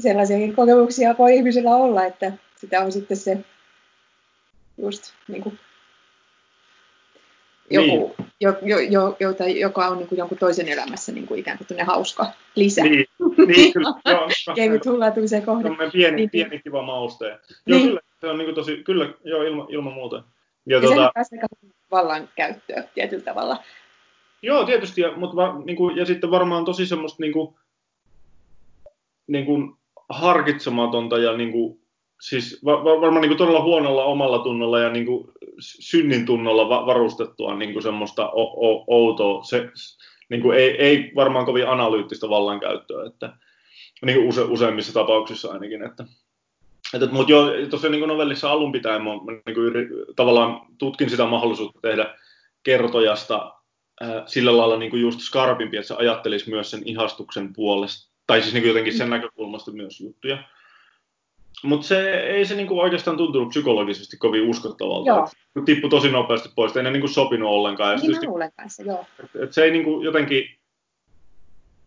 Sellaisiakin 0.00 0.56
kokemuksia 0.56 1.14
voi 1.18 1.36
ihmisillä 1.36 1.70
olla, 1.70 2.04
että 2.04 2.32
sitä 2.56 2.80
on 2.80 2.92
sitten 2.92 3.16
se 3.16 3.38
just 4.78 5.12
niin 5.28 5.42
kuin 5.42 5.58
joku, 7.70 8.14
niin. 8.18 8.28
jo, 8.40 8.54
jo, 8.62 8.78
jo, 8.78 9.16
jota, 9.20 9.44
joka 9.44 9.88
on 9.88 9.98
niin 9.98 10.08
kuin 10.08 10.18
jonkun 10.18 10.38
toisen 10.38 10.68
elämässä 10.68 11.12
niin 11.12 11.26
kuin 11.26 11.40
ikään 11.40 11.58
kuin 11.58 11.86
hauska 11.86 12.26
lisä. 12.54 12.82
Niin, 12.82 13.06
niin 13.46 13.72
kyllä. 13.72 13.94
joo, 14.04 14.28
Kevyt 14.54 14.86
hullautumisen 14.86 15.42
kohde. 15.42 15.68
Pieni, 15.92 16.16
niin. 16.16 16.30
pieni 16.30 16.58
kiva 16.58 16.82
mauste. 16.82 17.26
Joo, 17.26 17.38
niin. 17.66 17.82
kyllä, 17.82 18.00
se 18.20 18.26
on 18.26 18.38
niin 18.38 18.46
kuin 18.46 18.54
tosi, 18.54 18.76
kyllä, 18.76 19.14
joo, 19.24 19.42
ilma, 19.42 19.66
ilman 19.68 19.92
muuta. 19.92 20.24
Ja, 20.66 20.76
ja 20.76 20.80
tuota, 20.80 21.12
sehän 21.22 21.48
vallan 21.90 22.28
käyttöä 22.36 22.82
tietyllä 22.94 23.24
tavalla. 23.24 23.64
Joo, 24.42 24.64
tietysti, 24.64 25.00
ja, 25.00 25.16
mutta 25.16 25.36
va, 25.36 25.62
niin 25.64 25.76
kuin, 25.76 25.96
ja 25.96 26.06
sitten 26.06 26.30
varmaan 26.30 26.64
tosi 26.64 26.86
semmoista 26.86 27.22
niin 27.22 27.32
kuin, 27.32 27.54
niin 29.26 29.46
kuin 29.46 29.76
harkitsematonta 30.08 31.18
ja 31.18 31.36
niin 31.36 31.52
kuin, 31.52 31.80
siis 32.20 32.64
va, 32.64 32.84
va, 32.84 33.00
varmaan 33.00 33.20
niin 33.20 33.30
kuin 33.30 33.38
todella 33.38 33.62
huonolla 33.62 34.04
omalla 34.04 34.38
tunnolla 34.38 34.78
ja 34.78 34.90
niin 34.90 35.06
kuin 35.06 35.30
synnin 35.58 36.26
tunnolla 36.26 36.68
va, 36.68 36.86
varustettua 36.86 37.54
niin 37.54 37.72
kuin 37.72 37.82
semmoista 37.82 38.30
o, 38.30 38.42
o, 38.42 38.84
outoa, 38.86 39.42
se, 39.44 39.70
niin 40.28 40.42
kuin 40.42 40.58
ei, 40.58 40.70
ei 40.70 41.12
varmaan 41.14 41.46
kovin 41.46 41.68
analyyttistä 41.68 42.28
vallankäyttöä, 42.28 43.06
että 43.06 43.36
niin 44.04 44.16
kuin 44.16 44.28
use, 44.28 44.42
useimmissa 44.42 44.92
tapauksissa 44.92 45.52
ainakin, 45.52 45.82
että 45.82 46.04
että, 46.94 47.08
mutta 47.10 47.32
joo, 47.32 47.50
tuossa 47.70 47.88
niin 47.88 48.08
novellissa 48.08 48.50
alun 48.50 48.72
pitäen 48.72 49.02
mä, 49.02 49.10
mä 49.10 49.32
niin 49.46 49.54
kuin 49.54 49.72
tavallaan 50.16 50.60
tutkin 50.78 51.10
sitä 51.10 51.26
mahdollisuutta 51.26 51.80
tehdä 51.80 52.14
kertojasta 52.62 53.54
ää, 54.00 54.22
sillä 54.26 54.56
lailla 54.56 54.76
niin 54.76 54.90
kuin 54.90 55.02
just 55.02 55.20
skarpimpi, 55.20 55.76
että 55.76 55.88
se 55.88 55.94
ajattelisi 55.94 56.50
myös 56.50 56.70
sen 56.70 56.82
ihastuksen 56.84 57.52
puolesta, 57.52 58.07
tai 58.28 58.42
siis 58.42 58.54
niin 58.54 58.62
kuin 58.62 58.68
jotenkin 58.68 58.96
sen 58.96 59.10
näkökulmasta 59.10 59.70
myös 59.70 60.00
juttuja. 60.00 60.44
Mutta 61.62 61.86
se, 61.86 62.10
ei 62.20 62.46
se 62.46 62.54
niinku 62.54 62.80
oikeastaan 62.80 63.16
tuntunut 63.16 63.48
psykologisesti 63.48 64.16
kovin 64.16 64.48
uskottavalta. 64.48 65.10
Joo. 65.10 65.28
Tippui 65.64 65.90
tosi 65.90 66.10
nopeasti 66.10 66.48
pois, 66.54 66.76
ei 66.76 66.82
ne 66.82 66.90
niinku 66.90 67.08
sopinut 67.08 67.48
ollenkaan. 67.48 67.98
Niin 67.98 68.10
mä 68.10 68.20
luulen 68.26 68.52
kanssa, 68.56 68.82
joo. 68.82 69.06
Et, 69.24 69.42
et 69.42 69.52
se 69.52 69.64
ei 69.64 69.70
niinku 69.70 70.02
jotenkin, 70.02 70.58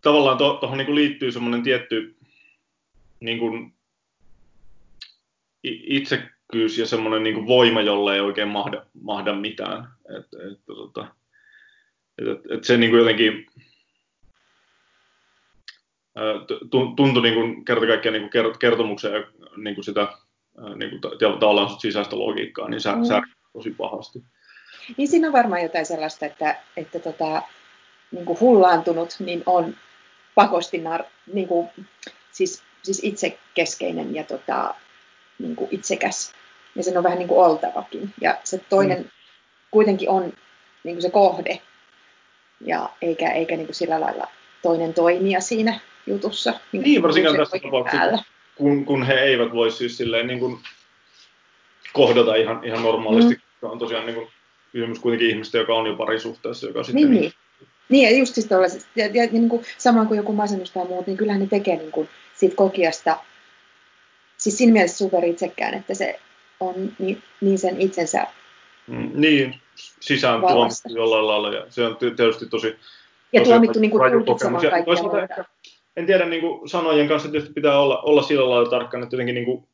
tavallaan 0.00 0.38
tuohon 0.38 0.60
to, 0.60 0.74
niinku 0.74 0.94
liittyy 0.94 1.32
semmoinen 1.32 1.62
tietty 1.62 2.16
niinku, 3.20 3.70
itsekkyys 5.64 6.78
ja 6.78 6.86
semmoinen 6.86 7.22
niinku 7.22 7.46
voima, 7.46 7.80
jolle 7.80 8.14
ei 8.14 8.20
oikein 8.20 8.48
mahda, 8.48 8.86
mahda 9.02 9.32
mitään. 9.34 9.88
Et, 10.18 10.52
et, 10.52 10.60
tota, 10.66 11.06
et, 12.18 12.28
et, 12.28 12.50
et 12.50 12.64
se 12.64 12.76
niinku 12.76 12.96
jotenkin, 12.96 13.46
tuntui 16.96 17.22
niin 17.22 17.34
kuin 17.34 17.64
kerta 17.64 17.86
kaikkiaan 17.86 18.12
niin 18.12 18.30
kuin 18.30 18.58
kertomuksen 18.58 19.12
ja 19.12 19.22
niin 19.56 19.74
kuin 19.74 19.84
sitä 19.84 20.08
niin 20.76 20.90
kuin 20.90 21.00
tavallaan 21.40 21.80
sisäistä 21.80 22.18
logiikkaa, 22.18 22.68
niin 22.68 22.80
sä, 22.80 22.92
mm. 22.92 23.04
sä 23.04 23.22
tosi 23.52 23.70
pahasti. 23.70 24.22
Niin 24.96 25.08
siinä 25.08 25.26
on 25.26 25.32
varmaan 25.32 25.62
jotain 25.62 25.86
sellaista, 25.86 26.26
että, 26.26 26.56
että 26.76 26.98
tota, 26.98 27.42
niin 28.10 28.24
kuin 28.24 28.40
hullaantunut 28.40 29.16
niin 29.18 29.42
on 29.46 29.76
pakosti 30.34 30.78
nar, 30.78 31.04
niin 31.32 31.48
kuin, 31.48 31.68
siis, 32.32 32.62
siis 32.82 33.04
itsekeskeinen 33.04 34.14
ja 34.14 34.24
tota, 34.24 34.74
niin 35.38 35.56
kuin 35.56 35.68
itsekäs. 35.70 36.32
Ja 36.74 36.82
sen 36.82 36.98
on 36.98 37.04
vähän 37.04 37.18
niin 37.18 37.28
kuin 37.28 37.44
oltavakin. 37.44 38.14
Ja 38.20 38.38
se 38.44 38.58
toinen 38.58 38.98
mm. 38.98 39.08
kuitenkin 39.70 40.08
on 40.08 40.32
niin 40.84 40.94
kuin 40.94 41.02
se 41.02 41.10
kohde, 41.10 41.62
ja 42.60 42.90
eikä, 43.02 43.30
eikä 43.30 43.56
niin 43.56 43.66
kuin 43.66 43.74
sillä 43.74 44.00
lailla 44.00 44.28
toinen 44.62 44.94
toimija 44.94 45.40
siinä 45.40 45.80
jutussa. 46.06 46.54
Niin, 46.72 46.82
niin 46.82 47.02
varsinkin 47.02 47.36
tässä 47.36 47.58
tapauksessa, 47.62 48.24
kun, 48.54 48.84
kun 48.84 49.02
he 49.02 49.14
eivät 49.14 49.52
voi 49.52 49.70
siis 49.70 49.96
silleen 49.96 50.26
niin 50.26 50.38
kuin 50.38 50.58
kohdata 51.92 52.34
ihan, 52.34 52.64
ihan 52.64 52.82
normaalisti. 52.82 53.34
Mm. 53.34 53.70
On 53.70 53.78
tosiaan 53.78 54.06
niin 54.06 54.14
kuin, 54.14 54.28
kysymys 54.72 54.98
kuitenkin 54.98 55.30
ihmistä, 55.30 55.58
joka 55.58 55.74
on 55.74 55.86
jo 55.86 55.96
parisuhteessa, 55.96 56.66
joka 56.66 56.82
sitten... 56.82 57.10
Niin, 57.10 57.20
niin. 57.20 57.32
Niin, 57.88 58.10
ja 58.10 58.18
just 58.18 58.34
siis 58.34 58.46
tuollaiset, 58.46 58.86
ja, 58.96 59.06
ja, 59.06 59.26
niin 59.32 59.48
kuin, 59.48 59.64
samoin 59.78 60.08
kuin 60.08 60.16
joku 60.16 60.32
masennus 60.32 60.70
tai 60.70 60.84
muut, 60.84 61.06
niin 61.06 61.16
kyllähän 61.16 61.40
ne 61.40 61.46
tekee 61.46 61.76
niin 61.76 61.92
kuin, 61.92 62.08
siitä 62.34 62.56
kokiasta, 62.56 63.16
siis 64.36 64.58
siinä 64.58 64.72
mielessä 64.72 64.98
super 64.98 65.24
itsekään, 65.24 65.74
että 65.74 65.94
se 65.94 66.20
on 66.60 66.74
niin, 66.98 67.22
niin 67.40 67.58
sen 67.58 67.80
itsensä 67.80 68.26
mm, 68.86 69.10
Niin, 69.14 69.60
sisään 70.00 70.40
tuomittu 70.40 70.88
jollain 70.94 71.26
lailla, 71.26 71.52
ja 71.52 71.66
se 71.68 71.86
on 71.86 71.96
tietysti 71.96 72.46
tosi... 72.46 72.76
Ja 73.32 73.44
tuomittu 73.44 73.78
niin 73.78 73.90
kuin 73.90 74.12
tulkitsemaan 74.12 74.64
kaikkea 74.70 75.22
Ehkä, 75.22 75.44
en 75.96 76.06
tiedä 76.06 76.26
niin 76.26 76.40
kuin 76.40 76.68
sanojen 76.68 77.08
kanssa 77.08 77.28
tietysti 77.28 77.54
pitää 77.54 77.80
olla, 77.80 78.00
olla 78.00 78.22
sillä 78.22 78.50
lailla 78.50 78.70
tarkkana, 78.70 79.04
että 79.04 79.14
jotenkin 79.14 79.34
niin 79.34 79.44
kuin, 79.44 79.64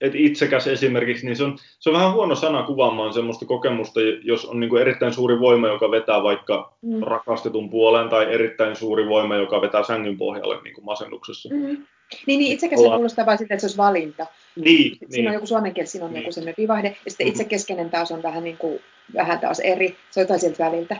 että 0.00 0.18
itsekäs 0.18 0.66
esimerkiksi, 0.66 1.26
niin 1.26 1.36
se 1.36 1.44
on, 1.44 1.58
se 1.78 1.90
on 1.90 1.96
vähän 1.96 2.12
huono 2.12 2.34
sana 2.34 2.62
kuvaamaan 2.62 3.12
semmoista 3.12 3.46
kokemusta, 3.46 4.00
jos 4.22 4.46
on 4.46 4.60
niin 4.60 4.70
kuin 4.70 4.82
erittäin 4.82 5.12
suuri 5.12 5.40
voima, 5.40 5.68
joka 5.68 5.90
vetää 5.90 6.22
vaikka 6.22 6.76
mm. 6.82 7.02
rakastetun 7.02 7.70
puoleen, 7.70 8.08
tai 8.08 8.34
erittäin 8.34 8.76
suuri 8.76 9.08
voima, 9.08 9.36
joka 9.36 9.60
vetää 9.60 9.82
sängyn 9.82 10.18
pohjalle 10.18 10.62
niin 10.62 10.74
kuin 10.74 10.84
masennuksessa. 10.84 11.48
Mm. 11.52 11.86
Niin, 12.26 12.38
niin 12.38 12.52
itsekäs 12.52 12.80
Olla... 12.80 12.94
kuulostaa 12.94 13.26
vain 13.26 13.38
siltä, 13.38 13.54
että 13.54 13.60
se 13.60 13.66
olisi 13.66 13.76
valinta. 13.76 14.26
Niin, 14.56 14.96
siinä 14.96 15.08
niin. 15.10 15.28
on 15.28 15.34
joku 15.34 15.46
suomen 15.46 15.74
kieli, 15.74 15.86
siinä 15.86 16.06
on 16.06 16.12
niin. 16.12 16.22
joku 16.22 16.32
semmoinen 16.32 16.54
vivahde, 16.58 16.96
ja 17.04 17.10
sitten 17.10 17.26
mm. 17.26 17.30
itsekeskeinen 17.30 17.90
taas 17.90 18.12
on 18.12 18.22
vähän, 18.22 18.44
niin 18.44 18.56
kuin, 18.56 18.80
vähän 19.14 19.40
taas 19.40 19.60
eri, 19.60 19.96
se 20.10 20.20
on 20.20 20.24
jotain 20.24 20.40
sieltä 20.40 20.64
väliltä. 20.64 20.96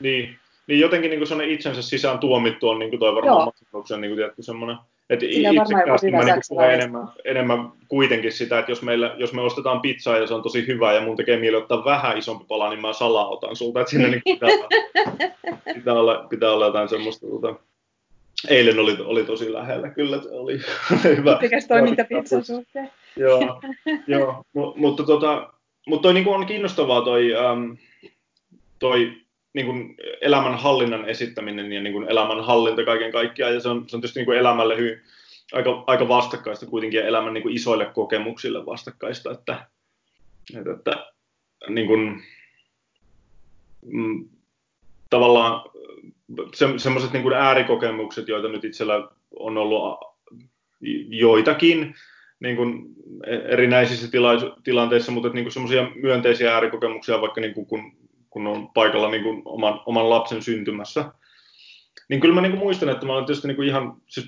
Niin, 0.00 0.38
niin 0.66 0.80
jotenkin 0.80 1.10
niin 1.10 1.26
sellainen 1.26 1.54
itsensä 1.54 1.82
sisään 1.82 2.18
tuomittu 2.18 2.68
on 2.68 2.78
niin 2.78 2.90
kuin 2.90 3.00
toi 3.00 3.14
varmaan 3.14 3.44
masennuksen 3.44 4.00
niin 4.00 4.16
tietty 4.16 4.42
semmoinen, 4.42 4.76
että 5.10 5.26
itsekkäästi 5.28 6.10
mä 6.10 6.24
niin 6.24 6.40
puhun 6.48 6.64
enemmän, 6.64 7.08
enemmän 7.24 7.72
kuitenkin 7.88 8.32
sitä, 8.32 8.58
että 8.58 8.72
jos, 8.72 8.82
meillä, 8.82 9.14
jos 9.18 9.32
me 9.32 9.42
ostetaan 9.42 9.80
pizzaa 9.80 10.18
ja 10.18 10.26
se 10.26 10.34
on 10.34 10.42
tosi 10.42 10.66
hyvä 10.66 10.92
ja 10.92 11.00
mun 11.00 11.16
tekee 11.16 11.36
mieli 11.36 11.56
ottaa 11.56 11.84
vähän 11.84 12.18
isompi 12.18 12.44
pala, 12.48 12.70
niin 12.70 12.80
mä 12.80 12.92
salautan 12.92 13.56
sulta, 13.56 13.80
että 13.80 13.90
siinä 13.90 14.08
niin 14.08 14.22
pitää, 14.24 14.48
pitää, 15.74 15.94
olla, 15.94 16.26
pitää 16.28 16.52
olla 16.52 16.66
jotain 16.66 16.88
semmoista, 16.88 17.26
tuota, 17.26 17.54
eilen 18.48 18.78
oli, 18.78 18.96
oli 19.04 19.24
tosi 19.24 19.52
lähellä, 19.52 19.90
kyllä 19.90 20.16
oli, 20.16 20.28
oli 20.30 20.58
hyvä. 21.16 21.32
Itsekäs 21.32 21.66
toiminta 21.66 22.04
pizzan 22.04 22.44
suhteen. 22.44 22.90
joo, 23.16 23.60
joo, 24.06 24.44
mutta, 24.76 25.02
tota, 25.02 25.52
mutta 25.86 26.02
toi 26.02 26.14
niin 26.14 26.28
on 26.28 26.46
kiinnostavaa 26.46 27.02
toi, 27.02 27.32
um, 27.52 27.76
toi 28.78 29.23
niin 29.54 29.66
kuin 29.66 29.96
elämän 30.20 30.58
hallinnan 30.58 31.08
esittäminen 31.08 31.72
ja 31.72 31.82
niin 31.82 31.92
kuin 31.92 32.10
elämän 32.10 32.44
hallinta 32.44 32.84
kaiken 32.84 33.12
kaikkiaan. 33.12 33.54
Ja 33.54 33.60
se 33.60 33.68
on, 33.68 33.84
se 33.88 33.96
on 33.96 34.00
tietysti 34.00 34.20
niin 34.20 34.26
kuin 34.26 34.38
elämälle 34.38 34.76
hyvin, 34.76 35.00
aika, 35.52 35.84
aika 35.86 36.08
vastakkaista 36.08 36.66
kuitenkin 36.66 36.98
ja 36.98 37.06
elämän 37.06 37.34
niin 37.34 37.42
kuin 37.42 37.54
isoille 37.54 37.86
kokemuksille 37.86 38.66
vastakkaista. 38.66 39.30
Että, 39.30 39.66
että, 40.58 40.72
että 40.72 40.96
niin 41.68 41.86
kuin, 41.86 42.22
mm, 43.84 44.28
tavallaan 45.10 45.70
se, 46.54 46.66
semmoiset 46.76 47.12
niin 47.12 47.22
kuin 47.22 47.34
äärikokemukset, 47.34 48.28
joita 48.28 48.48
nyt 48.48 48.64
itsellä 48.64 49.08
on 49.38 49.58
ollut 49.58 49.98
joitakin 51.08 51.94
niin 52.40 52.56
kuin 52.56 52.94
erinäisissä 53.48 54.08
tila- 54.10 54.60
tilanteissa, 54.64 55.12
mutta 55.12 55.28
niin 55.28 55.52
semmoisia 55.52 55.90
myönteisiä 55.94 56.54
äärikokemuksia, 56.54 57.20
vaikka 57.20 57.40
niin 57.40 57.54
kuin, 57.54 57.66
kun, 57.66 57.92
kun 58.34 58.46
on 58.46 58.68
paikalla 58.68 59.10
niin 59.10 59.22
kuin 59.22 59.42
oman, 59.44 59.80
oman 59.86 60.10
lapsen 60.10 60.42
syntymässä. 60.42 61.04
Niin 62.08 62.20
kyllä 62.20 62.34
mä 62.34 62.40
niin 62.40 62.52
kuin 62.52 62.62
muistan, 62.62 62.88
että 62.88 63.06
mä 63.06 63.12
olen 63.12 63.24
tietysti 63.24 63.48
niin 63.48 63.56
kuin 63.56 63.68
ihan, 63.68 63.96
siis 64.06 64.26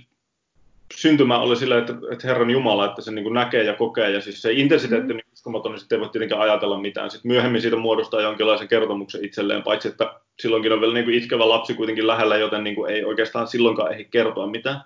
syntymä 0.94 1.38
oli 1.38 1.56
sillä, 1.56 1.78
että, 1.78 1.94
että 2.12 2.28
Herran 2.28 2.50
Jumala, 2.50 2.86
että 2.86 3.02
se 3.02 3.10
niin 3.10 3.22
kuin 3.22 3.34
näkee 3.34 3.62
ja 3.62 3.74
kokee, 3.74 4.10
ja 4.10 4.20
siis 4.20 4.42
se 4.42 4.52
intensiteetti 4.52 5.12
mm. 5.12 5.16
niin 5.16 5.32
uskomaton, 5.32 5.72
niin 5.72 5.80
sitten 5.80 5.96
ei 5.96 6.00
voi 6.00 6.08
tietenkään 6.08 6.40
ajatella 6.40 6.80
mitään. 6.80 7.10
Sitten 7.10 7.28
myöhemmin 7.32 7.60
siitä 7.60 7.76
muodostaa 7.76 8.20
jonkinlaisen 8.20 8.68
kertomuksen 8.68 9.24
itselleen, 9.24 9.62
paitsi 9.62 9.88
että 9.88 10.20
silloinkin 10.40 10.72
on 10.72 10.80
vielä 10.80 10.94
niin 10.94 11.04
kuin 11.04 11.18
itkevä 11.18 11.48
lapsi 11.48 11.74
kuitenkin 11.74 12.06
lähellä, 12.06 12.36
joten 12.36 12.64
niin 12.64 12.76
kuin 12.76 12.90
ei 12.90 13.04
oikeastaan 13.04 13.48
silloinkaan 13.48 13.92
ehdi 13.92 14.04
kertoa 14.04 14.46
mitään. 14.46 14.80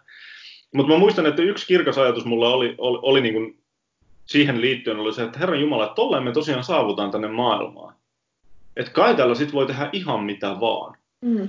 Mutta 0.74 0.92
mä 0.92 0.98
muistan, 0.98 1.26
että 1.26 1.42
yksi 1.42 1.66
kirkas 1.66 1.98
ajatus 1.98 2.24
mulla 2.24 2.48
oli, 2.48 2.74
oli, 2.78 2.98
oli 3.02 3.20
niin 3.20 3.34
kuin 3.34 3.58
siihen 4.26 4.60
liittyen 4.60 4.98
oli 4.98 5.12
se, 5.12 5.22
että 5.22 5.38
Herran 5.38 5.60
Jumala, 5.60 5.84
että 5.84 5.94
tolleen 5.94 6.22
me 6.22 6.32
tosiaan 6.32 6.64
saavutaan 6.64 7.10
tänne 7.10 7.28
maailmaan. 7.28 7.94
Että 8.80 8.92
kai 8.92 9.14
tällä 9.14 9.34
sit 9.34 9.52
voi 9.52 9.66
tehdä 9.66 9.88
ihan 9.92 10.24
mitä 10.24 10.60
vaan. 10.60 10.96
Mm. 11.20 11.48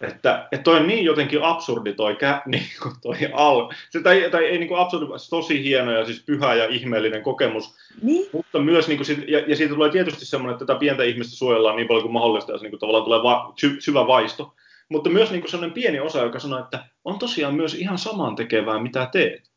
Että, 0.00 0.48
että 0.52 0.64
toi 0.64 0.76
on 0.76 0.86
niin 0.86 1.04
jotenkin 1.04 1.42
absurdi 1.42 1.92
toi, 1.92 2.16
kä, 2.16 2.42
niin 2.46 2.66
kuin 2.82 2.94
toi 3.02 3.16
al, 3.32 3.70
se, 3.90 4.02
tai, 4.02 4.28
tai 4.30 4.44
ei 4.44 4.58
niin 4.58 4.68
kuin 4.68 4.80
absurdi, 4.80 5.08
vaan 5.08 5.20
tosi 5.30 5.64
hieno 5.64 5.92
ja 5.92 6.04
siis 6.04 6.24
pyhä 6.26 6.54
ja 6.54 6.64
ihmeellinen 6.64 7.22
kokemus. 7.22 7.74
Niin. 8.02 8.26
Mutta 8.32 8.58
myös, 8.58 8.88
niin 8.88 8.98
kuin, 8.98 9.06
sit, 9.06 9.28
ja, 9.28 9.38
ja 9.38 9.56
siitä 9.56 9.74
tulee 9.74 9.90
tietysti 9.90 10.26
semmoinen, 10.26 10.54
että 10.54 10.66
tätä 10.66 10.78
pientä 10.78 11.02
ihmistä 11.02 11.36
suojellaan 11.36 11.76
niin 11.76 11.88
paljon 11.88 12.02
kuin 12.02 12.12
mahdollista, 12.12 12.52
ja 12.52 12.58
se 12.58 12.62
niin 12.62 12.70
kuin, 12.70 12.80
tavallaan 12.80 13.04
tulee 13.04 13.22
va, 13.22 13.52
sy, 13.56 13.76
syvä 13.80 14.06
vaisto. 14.06 14.54
Mutta 14.88 15.10
myös 15.10 15.30
niin 15.30 15.40
kuin 15.40 15.50
sellainen 15.50 15.74
pieni 15.74 16.00
osa, 16.00 16.18
joka 16.18 16.38
sanoo, 16.38 16.58
että 16.58 16.84
on 17.04 17.18
tosiaan 17.18 17.54
myös 17.54 17.74
ihan 17.74 17.98
saman 17.98 18.36
tekevää, 18.36 18.82
mitä 18.82 19.08
teet. 19.12 19.50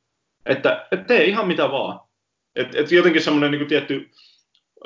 Että, 0.45 0.87
että 0.91 1.05
tee 1.05 1.25
ihan 1.25 1.47
mitä 1.47 1.71
vaan. 1.71 1.99
Että 2.55 2.79
et 2.79 2.91
jotenkin 2.91 3.21
semmoinen 3.21 3.51
niin 3.51 3.59
kuin 3.59 3.69
tietty 3.69 4.09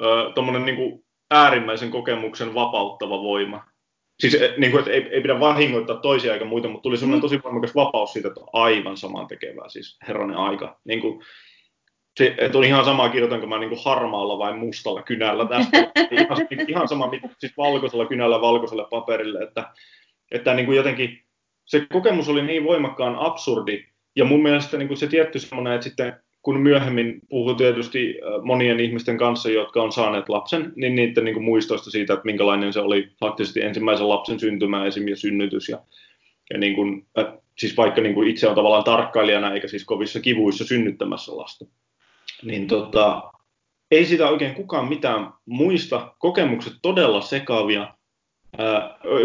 äh, 0.01 0.63
niin 0.65 0.75
kuin 0.75 1.03
äärimmäisen 1.31 1.91
kokemuksen 1.91 2.53
vapauttava 2.53 3.23
voima 3.23 3.71
siis 4.21 4.35
eh, 4.35 4.53
niin 4.57 4.71
kuin, 4.71 4.79
että 4.79 4.91
ei, 4.91 5.07
ei 5.11 5.21
pidä 5.21 5.39
vahingoittaa 5.39 5.97
toisia 5.97 6.33
eikä 6.33 6.45
muita, 6.45 6.67
mutta 6.67 6.83
tuli 6.83 6.97
semmoinen 6.97 7.19
mm. 7.19 7.21
tosi 7.21 7.43
voimakas 7.43 7.75
vapaus 7.75 8.13
siitä, 8.13 8.27
että 8.27 8.41
aivan 8.53 8.97
saman 8.97 9.27
tekevää, 9.27 9.69
siis 9.69 9.97
herranen 10.07 10.37
aika. 10.37 10.79
Niin 10.85 11.01
kuin, 11.01 11.21
se, 12.17 12.35
että 12.37 12.57
on 12.57 12.63
ihan 12.63 12.85
sama, 12.85 13.09
kirjoitanko 13.09 13.47
mä 13.47 13.59
niin 13.59 13.69
kuin 13.69 13.81
harmaalla 13.85 14.37
vai 14.37 14.57
mustalla 14.57 15.03
kynällä 15.03 15.45
tästä. 15.45 15.77
ihan, 16.11 16.47
ihan 16.67 16.87
sama, 16.87 17.11
siis 17.39 17.57
valkoisella 17.57 18.05
kynällä 18.05 18.41
valkoiselle 18.41 18.85
paperille, 18.89 19.43
että, 19.43 19.73
että 20.31 20.53
niin 20.53 20.65
kuin 20.65 20.75
jotenkin 20.75 21.23
se 21.65 21.85
kokemus 21.93 22.29
oli 22.29 22.41
niin 22.41 22.63
voimakkaan 22.63 23.15
absurdi, 23.15 23.85
ja 24.15 24.25
mun 24.25 24.43
mielestä 24.43 24.77
niin 24.77 24.87
kuin 24.87 24.97
se 24.97 25.07
tietty 25.07 25.39
semmoinen, 25.39 25.73
että 25.73 25.83
sitten 25.83 26.23
kun 26.41 26.59
myöhemmin 26.59 27.21
puhuu 27.29 27.55
tietysti 27.55 28.19
äh, 28.23 28.43
monien 28.43 28.79
ihmisten 28.79 29.17
kanssa, 29.17 29.49
jotka 29.49 29.83
on 29.83 29.91
saaneet 29.91 30.29
lapsen, 30.29 30.73
niin 30.75 30.95
niiden 30.95 31.25
niin 31.25 31.33
kuin 31.35 31.43
muistoista 31.43 31.91
siitä, 31.91 32.13
että 32.13 32.25
minkälainen 32.25 32.73
se 32.73 32.79
oli 32.79 33.09
faktisesti 33.19 33.61
ensimmäisen 33.61 34.09
lapsen 34.09 34.39
syntymä 34.39 34.85
ja 34.85 35.15
synnytys. 35.15 35.69
Ja, 35.69 35.79
ja 36.53 36.57
niin 36.57 36.75
kuin, 36.75 37.07
äh, 37.19 37.25
siis 37.57 37.77
vaikka 37.77 38.01
niin 38.01 38.13
kuin 38.13 38.27
itse 38.27 38.47
on 38.47 38.55
tavallaan 38.55 38.83
tarkkailijana 38.83 39.53
eikä 39.53 39.67
siis 39.67 39.85
kovissa 39.85 40.19
kivuissa 40.19 40.65
synnyttämässä 40.65 41.37
lasta. 41.37 41.65
Niin 42.43 42.67
tota, 42.67 43.31
ei 43.91 44.05
sitä 44.05 44.29
oikein 44.29 44.55
kukaan 44.55 44.89
mitään 44.89 45.33
muista. 45.45 46.15
Kokemukset 46.19 46.73
todella 46.81 47.21
sekavia 47.21 47.93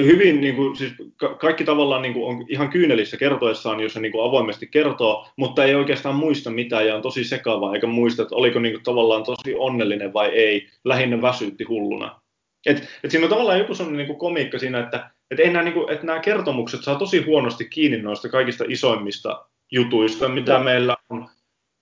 hyvin, 0.05 0.41
niin 0.41 0.57
kuin, 0.57 0.77
siis 0.77 0.93
kaikki 1.39 1.65
tavallaan 1.65 2.03
niin 2.03 2.15
kuin 2.15 2.27
on 2.27 2.47
ihan 2.49 2.71
kyynelissä 2.71 3.17
kertoessaan, 3.17 3.81
jos 3.81 3.93
se 3.93 4.01
niin 4.01 4.13
kuin 4.13 4.29
avoimesti 4.29 4.67
kertoo, 4.67 5.29
mutta 5.37 5.65
ei 5.65 5.75
oikeastaan 5.75 6.15
muista 6.15 6.51
mitään 6.51 6.87
ja 6.87 6.97
on 6.97 7.03
tosi 7.03 7.25
sekava, 7.25 7.75
eikä 7.75 7.87
muista, 7.87 8.23
että 8.23 8.35
oliko 8.35 8.59
niin 8.59 8.75
kuin, 8.75 8.85
tavallaan 8.85 9.25
tosi 9.25 9.55
onnellinen 9.59 10.13
vai 10.13 10.29
ei, 10.29 10.69
lähinnä 10.85 11.23
väsytti 11.23 11.65
hulluna. 11.65 12.21
Et, 12.67 12.89
et 13.05 13.11
siinä 13.11 13.27
on 13.27 13.31
tavallaan 13.31 13.59
joku 13.59 13.75
sellainen 13.75 13.99
niin 13.99 14.07
kuin 14.07 14.19
komiikka 14.19 14.59
siinä, 14.59 14.81
että 14.81 15.11
et 15.31 15.41
ei 15.41 15.51
nämä, 15.53 15.63
niin 15.63 15.75
kuin, 15.75 15.93
että 15.93 16.07
nämä 16.07 16.21
kertomukset 16.21 16.85
saa 16.85 16.99
tosi 16.99 17.25
huonosti 17.25 17.65
kiinni 17.65 18.03
noista 18.03 18.29
kaikista 18.29 18.65
isoimmista 18.69 19.47
jutuista, 19.73 20.29
mitä 20.29 20.59
meillä 20.59 20.97
on. 21.11 21.29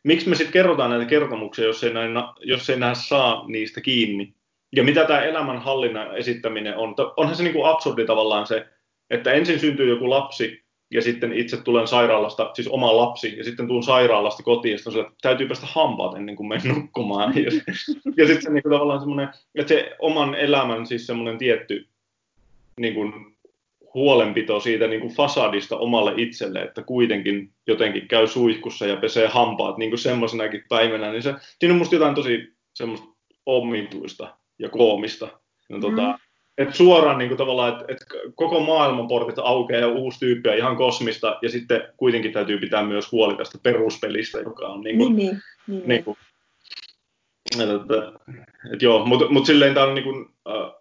Miksi 0.05 0.29
me 0.29 0.35
sitten 0.35 0.53
kerrotaan 0.53 0.91
näitä 0.91 1.07
kertomuksia, 1.07 1.65
jos 1.65 1.85
ei, 1.85 1.93
näin, 1.93 2.13
jos 2.41 2.71
ei 2.71 2.79
nähdä 2.79 2.95
saa 2.95 3.45
niistä 3.49 3.81
kiinni? 3.81 4.35
Ja 4.77 4.85
mitä 4.85 5.05
tämä 5.05 5.23
elämänhallinnan 5.23 6.17
esittäminen 6.17 6.77
on. 6.77 6.95
Onhan 7.17 7.37
se 7.37 7.43
niin 7.43 7.53
kuin 7.53 7.67
absurdi 7.67 8.07
tavallaan 8.07 8.47
se, 8.47 8.67
että 9.11 9.33
ensin 9.33 9.61
syntyy 9.61 9.89
joku 9.89 10.11
lapsi 10.11 10.65
ja 10.91 11.03
sitten 11.03 11.33
itse 11.33 11.63
tulen 11.63 11.89
sairaalasta, 11.89 12.51
siis 12.55 12.69
oma 12.69 12.97
lapsi, 12.97 13.37
ja 13.37 13.45
sitten 13.45 13.69
tuun 13.69 13.83
sairaalasta 13.83 14.43
kotiin, 14.43 14.73
ja 14.73 14.79
sitten 14.79 15.01
että 15.01 15.13
täytyy 15.23 15.47
päästä 15.47 15.67
hampaat 15.67 16.17
ennen 16.17 16.37
kuin 16.37 16.49
menen 16.49 16.69
nukkumaan. 16.75 17.35
Ja, 17.37 17.51
ja 18.17 18.27
sitten 18.27 18.43
se 18.43 18.51
niin 18.51 18.63
kuin 18.63 18.73
tavallaan 18.73 19.01
semmoinen, 19.01 19.29
että 19.55 19.69
se 19.69 19.97
oman 19.99 20.35
elämän 20.35 20.87
siis 20.87 21.07
semmoinen 21.07 21.39
tietty 21.39 21.89
niin 22.81 22.95
kuin 22.95 23.13
huolenpito 23.95 24.61
siitä 24.61 24.87
niin 24.87 25.01
kuin 25.01 25.15
fasadista 25.15 25.77
omalle 25.77 26.13
itselle, 26.17 26.63
että 26.63 26.83
kuitenkin 26.83 27.53
jotenkin 27.67 28.09
käy 28.09 28.27
suihkussa 28.27 28.87
ja 28.87 28.97
pesee 28.97 29.29
hampaat 29.29 29.79
niin 29.79 29.91
kuin 29.91 29.99
semmoisenakin 29.99 30.65
päivänä, 30.69 31.13
niin 31.13 31.23
se, 31.23 31.35
siinä 31.59 31.73
on 31.73 31.79
musta 31.79 31.95
jotain 31.95 32.15
tosi 32.15 32.53
semmoista 32.75 33.07
omituista 33.47 34.37
ja 34.59 34.69
koomista. 34.69 35.29
No, 35.69 35.81
tota, 35.81 36.03
mm. 36.03 36.15
et 36.59 36.75
suoraan 36.75 37.19
niin 37.19 37.29
kuin 37.29 37.39
tavallaan, 37.39 37.73
että 37.73 37.85
et 37.89 37.99
koko 38.35 38.61
maailman 38.61 39.09
portit 39.09 39.39
aukeaa 39.39 39.81
ja 39.81 39.89
uusi 39.89 40.19
tyyppi 40.19 40.49
on 40.49 40.57
ihan 40.57 40.77
kosmista, 40.77 41.39
ja 41.43 41.49
sitten 41.49 41.83
kuitenkin 41.97 42.33
täytyy 42.33 42.59
pitää 42.59 42.85
myös 42.85 43.13
huoli 43.13 43.37
tästä 43.37 43.59
peruspelistä, 43.63 44.39
joka 44.39 44.67
on 44.67 44.81
niin 44.81 44.99
kuin, 44.99 45.17
niin, 45.17 45.43
niin, 45.67 45.83
niin, 45.87 46.05
kuin, 46.05 46.17
että, 47.61 47.75
että, 47.75 48.13
et 48.75 48.83
joo, 48.83 49.07
mutta 49.07 49.29
mut 49.29 49.47
silleen 49.47 49.75
tämä 49.75 49.87
on 49.87 49.95
niin 49.95 50.05
kuin, 50.05 50.27
äh, 50.49 50.73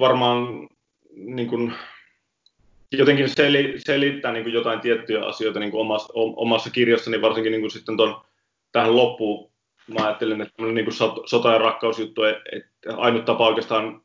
varmaan 0.00 0.68
niin 1.14 1.48
kuin, 1.48 1.72
jotenkin 2.92 3.28
seli, 3.28 3.74
selittää 3.76 4.32
niin 4.32 4.44
kuin 4.44 4.54
jotain 4.54 4.80
tiettyjä 4.80 5.24
asioita 5.24 5.60
niin 5.60 5.70
kuin 5.70 5.80
omassa, 5.80 6.12
omassa 6.14 6.70
kirjassani, 6.70 7.22
varsinkin 7.22 7.52
niin 7.52 7.60
kuin 7.62 7.70
sitten 7.70 7.96
ton, 7.96 8.20
tähän 8.72 8.96
loppuun 8.96 9.53
mä 9.88 10.06
ajattelin, 10.06 10.40
että 10.40 10.62
niin 10.62 10.84
kuin 10.84 10.94
sota- 11.26 11.52
ja 11.52 11.58
rakkausjuttu, 11.58 12.22
että 12.24 12.96
ainut 12.96 13.24
tapa 13.24 13.48
oikeastaan, 13.48 14.00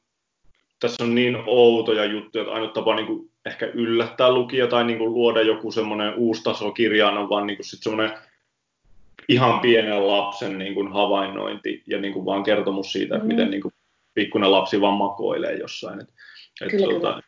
tässä 0.80 1.04
on 1.04 1.16
niin 1.16 1.38
outoja 1.46 2.06
juttuja, 2.06 2.42
että 2.42 2.54
ainut 2.54 2.74
tapa 2.74 2.96
niin 2.96 3.08
kuin 3.08 3.30
ehkä 3.46 3.66
yllättää 3.66 4.32
lukija 4.32 4.68
tai 4.68 4.84
niin 4.84 4.98
kuin 4.98 5.14
luoda 5.14 5.42
joku 5.42 5.72
semmoinen 5.72 6.14
uusi 6.16 6.44
taso 6.44 6.72
kirjaan 6.72 7.18
on 7.18 7.30
vaan 7.30 7.48
niin 7.48 7.58
kuin 7.58 7.66
sit 7.66 7.84
semmoinen 7.84 8.18
ihan 9.30 9.60
pienen 9.60 10.08
lapsen 10.08 10.58
niin 10.58 10.74
kuin 10.74 10.94
havainnointi 10.94 11.84
ja 11.88 12.02
niin 12.02 12.14
kuin 12.14 12.26
vaan 12.26 12.44
kertomus 12.44 12.92
siitä, 12.92 13.16
että 13.16 13.28
mm. 13.28 13.34
miten 13.34 13.52
niin 13.52 13.62
kuin 13.62 13.74
pikkuinen 14.14 14.52
lapsi 14.52 14.82
vaan 14.82 14.94
makoilee 14.94 15.58
jossain. 15.58 16.02
Et, 16.02 16.10
et 16.62 16.72
kyllä, 16.72 16.86
tuota, 16.86 17.08
kyllä. 17.08 17.22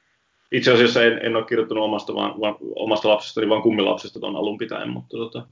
Itse 0.52 0.74
asiassa 0.74 1.04
en, 1.04 1.20
en 1.26 1.36
ole 1.36 1.46
kirjoittanut 1.46 1.84
omasta, 1.84 2.16
vaan, 2.16 2.40
vaan, 2.40 2.56
omasta 2.76 3.10
lapsestani, 3.10 3.50
vaan 3.50 3.62
kummilapsesta 3.62 4.20
tuon 4.20 4.36
alun 4.36 4.58
pitäen, 4.58 4.90
mutta, 4.90 5.18
tota, 5.18 5.48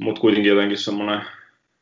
mutta 0.00 0.20
kuitenkin 0.20 0.50
jotenkin 0.50 0.78
semmoinen 0.78 1.22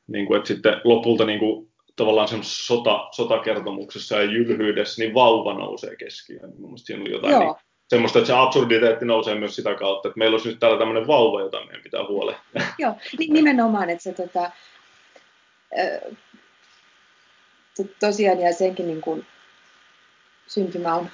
niin 0.09 0.27
kuin, 0.27 0.37
että 0.39 0.49
sitten 0.49 0.81
lopulta 0.85 1.25
niin 1.25 1.39
kuin, 1.39 1.69
tavallaan 1.97 2.29
semmoisessa 2.29 2.67
sota, 2.67 3.09
sotakertomuksessa 3.13 4.17
ja 4.17 4.23
jylhyydessä, 4.23 5.03
niin 5.03 5.15
vauva 5.15 5.55
nousee 5.55 5.97
keskiöön. 5.97 6.53
Mielestäni 6.59 6.79
siinä 6.79 7.03
oli 7.03 7.11
jotain 7.11 7.39
niin, 7.39 7.55
semmoista, 7.89 8.19
että 8.19 8.27
se 8.27 8.33
absurditeetti 8.33 9.05
nousee 9.05 9.35
myös 9.35 9.57
sitä 9.57 9.75
kautta, 9.75 10.09
että 10.09 10.19
meillä 10.19 10.35
olisi 10.35 10.49
nyt 10.49 10.59
täällä 10.59 10.79
tämmöinen 10.79 11.07
vauva, 11.07 11.41
jota 11.41 11.65
meidän 11.65 11.83
pitää 11.83 12.05
huolehtia. 12.09 12.63
Joo, 12.79 12.95
nimenomaan, 13.29 13.91
että 13.91 14.03
se 14.03 14.13
tota, 14.13 14.51
tosiaan 18.01 18.41
ja 18.41 18.53
senkin 18.53 18.87
niin 18.87 19.01
kuin, 19.01 19.27
syntymä 20.47 20.95
on 20.95 21.11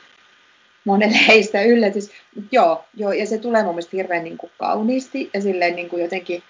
monelle 0.85 1.19
heistä 1.29 1.63
yllätys. 1.63 2.11
Joo, 2.53 2.85
joo, 2.95 3.13
ja 3.13 3.27
se 3.27 3.39
tulee 3.39 3.63
mun 3.63 3.75
mielestä 3.75 3.97
hirveän 3.97 4.25
niin 4.25 4.39
kuin, 4.39 4.53
kauniisti 4.59 5.31
ja 5.35 5.41
silleen 5.41 5.77
niin 5.77 5.89
kuin 5.89 6.03
jotenkin 6.03 6.43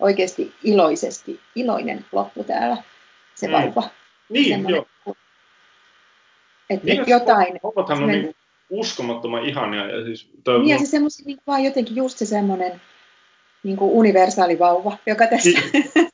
oikeasti 0.00 0.54
iloisesti, 0.64 1.40
iloinen 1.54 2.04
loppu 2.12 2.44
täällä, 2.44 2.76
se 3.34 3.46
mm. 3.46 3.52
vauva. 3.52 3.90
Niin, 4.28 4.48
Semmoinen, 4.48 4.84
joo. 5.06 5.16
Että 6.70 6.86
niin, 6.86 7.04
jotain... 7.06 7.60
Vauvathan 7.62 8.02
on 8.02 8.08
niin 8.08 8.34
uskomattoman 8.70 9.44
ihania. 9.44 9.86
Ja 9.86 10.04
siis 10.04 10.30
toi... 10.44 10.58
Niin, 10.58 10.68
ja 10.68 10.78
se 10.78 10.86
semmoinen 10.86 11.24
niin 11.24 11.38
vaan 11.46 11.64
jotenkin 11.64 11.96
just 11.96 12.18
se 12.18 12.26
semmoinen 12.26 12.80
niin 13.62 13.76
kuin 13.76 13.92
universaali 13.92 14.58
vauva, 14.58 14.98
joka 15.06 15.26
tässä, 15.26 15.60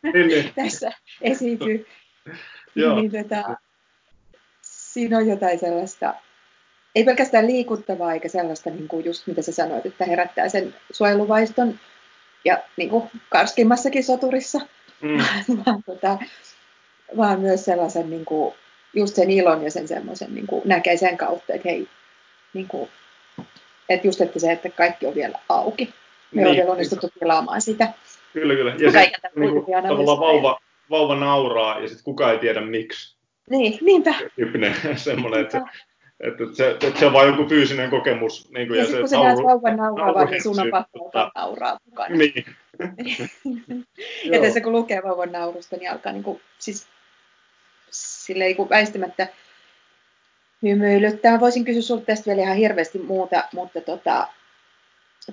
niin, 0.03 0.27
niin. 0.27 0.53
tässä 0.65 0.93
esiintyy. 1.21 1.87
Joo. 2.75 3.01
Niin, 3.01 3.13
tota, 3.13 3.57
siinä 4.63 5.19
on 5.19 5.29
jotain 5.29 5.59
sellaista 5.59 6.15
ei 6.95 7.05
pelkästään 7.05 7.47
liikuttavaa 7.47 8.13
eikä 8.13 8.29
sellaista, 8.29 8.71
niin 8.71 8.89
kuin 8.89 9.05
just 9.05 9.27
mitä 9.27 9.43
sä 9.43 9.53
sanoit, 9.53 9.87
että 9.87 10.05
herättää 10.05 10.49
sen 10.49 10.75
suojeluvaiston 10.93 11.79
ja 12.45 12.59
niin 12.77 12.91
kuin 12.91 13.11
karskimmassakin 13.29 14.05
soturissa, 14.05 14.61
mm. 15.01 15.19
vaan, 15.67 15.83
tota, 15.87 16.19
vaan 17.17 17.41
myös 17.41 17.65
sellaisen 17.65 18.11
niin 18.11 18.25
kuin, 18.25 18.55
just 18.95 19.15
sen 19.15 19.31
ilon 19.31 19.65
ja 19.65 19.71
sen 19.71 19.89
semmoisen 19.89 20.35
niin 20.35 20.47
kuin 20.47 20.63
näkee 20.65 20.97
sen 20.97 21.17
kautta, 21.17 21.55
että 21.55 21.69
hei, 21.69 21.89
niin 22.55 22.69
kuin, 22.69 22.91
että 23.89 24.07
just 24.07 24.21
että 24.21 24.39
se, 24.39 24.53
että 24.53 24.71
kaikki 24.71 25.07
on 25.07 25.15
vielä 25.15 25.39
auki. 25.49 25.95
Me 26.35 26.41
niin, 26.43 26.51
on 26.51 26.57
vielä 26.57 26.71
onnistuttu 26.71 27.09
tilaamaan 27.19 27.61
sitä. 27.61 27.93
Kyllä, 28.33 28.55
kyllä. 28.55 28.71
Ja 28.79 28.93
sitten 28.93 29.31
niin 29.37 29.65
tavallaan 29.89 30.21
vauva, 30.21 30.61
vauva 30.91 31.15
nauraa 31.15 31.81
ja 31.81 31.89
sitten 31.89 32.05
kukaan 32.05 32.33
ei 32.33 32.39
tiedä 32.39 32.61
miksi. 32.61 33.17
Niin, 33.51 33.79
niinpä. 33.81 34.15
Tyyppinen 34.37 34.75
semmoinen, 34.97 35.41
että, 35.41 35.63
että, 36.23 36.45
se, 36.53 36.71
että 36.71 36.99
se 36.99 37.07
on 37.07 37.13
vain 37.13 37.29
joku 37.29 37.49
fyysinen 37.49 37.91
kokemus. 37.91 38.51
Niin 38.51 38.69
kuin, 38.69 38.77
ja, 38.77 38.83
ja 38.83 38.87
sitten 38.87 39.01
kun 39.01 39.09
sä 39.09 39.23
näet 39.23 39.39
vauvan 39.39 39.77
nauraa, 39.77 40.25
niin 40.25 40.43
sun 40.43 40.61
on 40.61 40.71
pakko 40.71 41.11
nauraa 41.35 41.79
mukana. 41.85 42.17
Niin. 42.17 42.45
ja 44.33 44.41
tässä 44.41 44.61
kun 44.61 44.73
lukee 44.73 45.03
vauvan 45.03 45.33
naurusta, 45.33 45.77
niin 45.77 45.91
alkaa 45.91 46.13
niin 46.13 46.23
kuin, 46.23 46.41
siis 46.59 46.87
silleen 47.91 48.57
niin 48.57 48.69
väistämättä 48.69 49.29
hymyilyttää. 50.63 51.41
Voisin 51.41 51.65
kysyä 51.65 51.83
sinulta 51.83 52.07
tästä 52.07 52.31
vielä 52.31 52.43
ihan 52.43 52.57
hirveästi 52.57 52.99
muuta, 52.99 53.45
mutta 53.55 53.81
tota, 53.81 54.29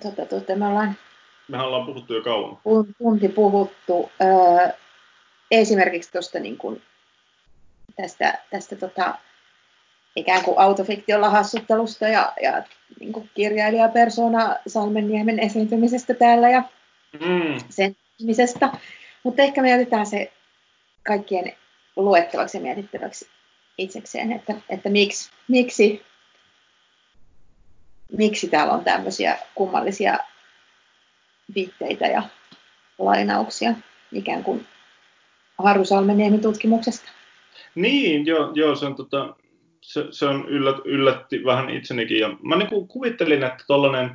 tota, 0.04 0.26
tota, 0.26 0.56
me 0.56 0.68
ollaan... 0.68 0.96
Mehän 1.48 1.68
ollaan 1.68 1.86
puhuttu 1.86 2.14
jo 2.14 2.22
kauan. 2.22 2.58
Tunti 2.98 3.30
puhuttu. 3.30 4.12
Öö, 4.22 4.70
esimerkiksi 5.52 6.12
tuosta 6.12 6.40
niin 6.40 6.58
kuin, 6.58 6.82
tästä, 7.96 8.40
tästä 8.50 8.76
tota, 8.76 9.16
ikään 10.16 10.44
kuin 10.44 10.60
autofiktiolla 10.60 11.30
hassuttelusta 11.30 12.08
ja, 12.08 12.34
ja 12.42 12.64
niin 13.00 13.14
kuin 13.14 13.30
kirjailijapersona 13.34 14.56
Salmenniemen 14.68 15.40
esiintymisestä 15.40 16.14
täällä 16.14 16.50
ja 16.50 16.64
mm. 17.14 17.60
sen 17.70 17.96
ihmisestä. 18.20 18.70
Mutta 19.24 19.42
ehkä 19.42 19.62
me 19.62 19.70
jätetään 19.70 20.06
se 20.06 20.32
kaikkien 21.08 21.54
luettavaksi 21.96 22.58
ja 22.58 22.62
mietittäväksi 22.62 23.28
itsekseen, 23.78 24.32
että, 24.32 24.56
että 24.70 24.90
miksi, 24.90 25.32
miksi, 25.48 26.02
miksi 28.18 28.48
täällä 28.48 28.74
on 28.74 28.84
tämmöisiä 28.84 29.38
kummallisia 29.56 30.18
viitteitä 31.56 32.08
ja 32.08 32.24
lainauksia 32.98 33.74
ikään 34.12 34.44
kuin 34.44 34.68
Harru 35.58 35.86
Salmeniemen 35.86 36.42
tutkimuksesta. 36.42 37.12
Niin, 37.76 38.26
joo, 38.26 38.52
joo 38.54 38.76
se 38.76 38.86
on, 38.86 38.96
tota, 38.96 39.36
se, 39.90 40.06
se 40.12 40.26
on 40.26 40.46
yllät, 40.50 40.76
yllätti 40.86 41.46
vähän 41.46 41.70
itsenikin. 41.70 42.20
Ja 42.20 42.30
mä 42.44 42.56
niin 42.56 42.88
kuvittelin, 42.88 43.44
että 43.44 43.64
tollainen 43.68 44.12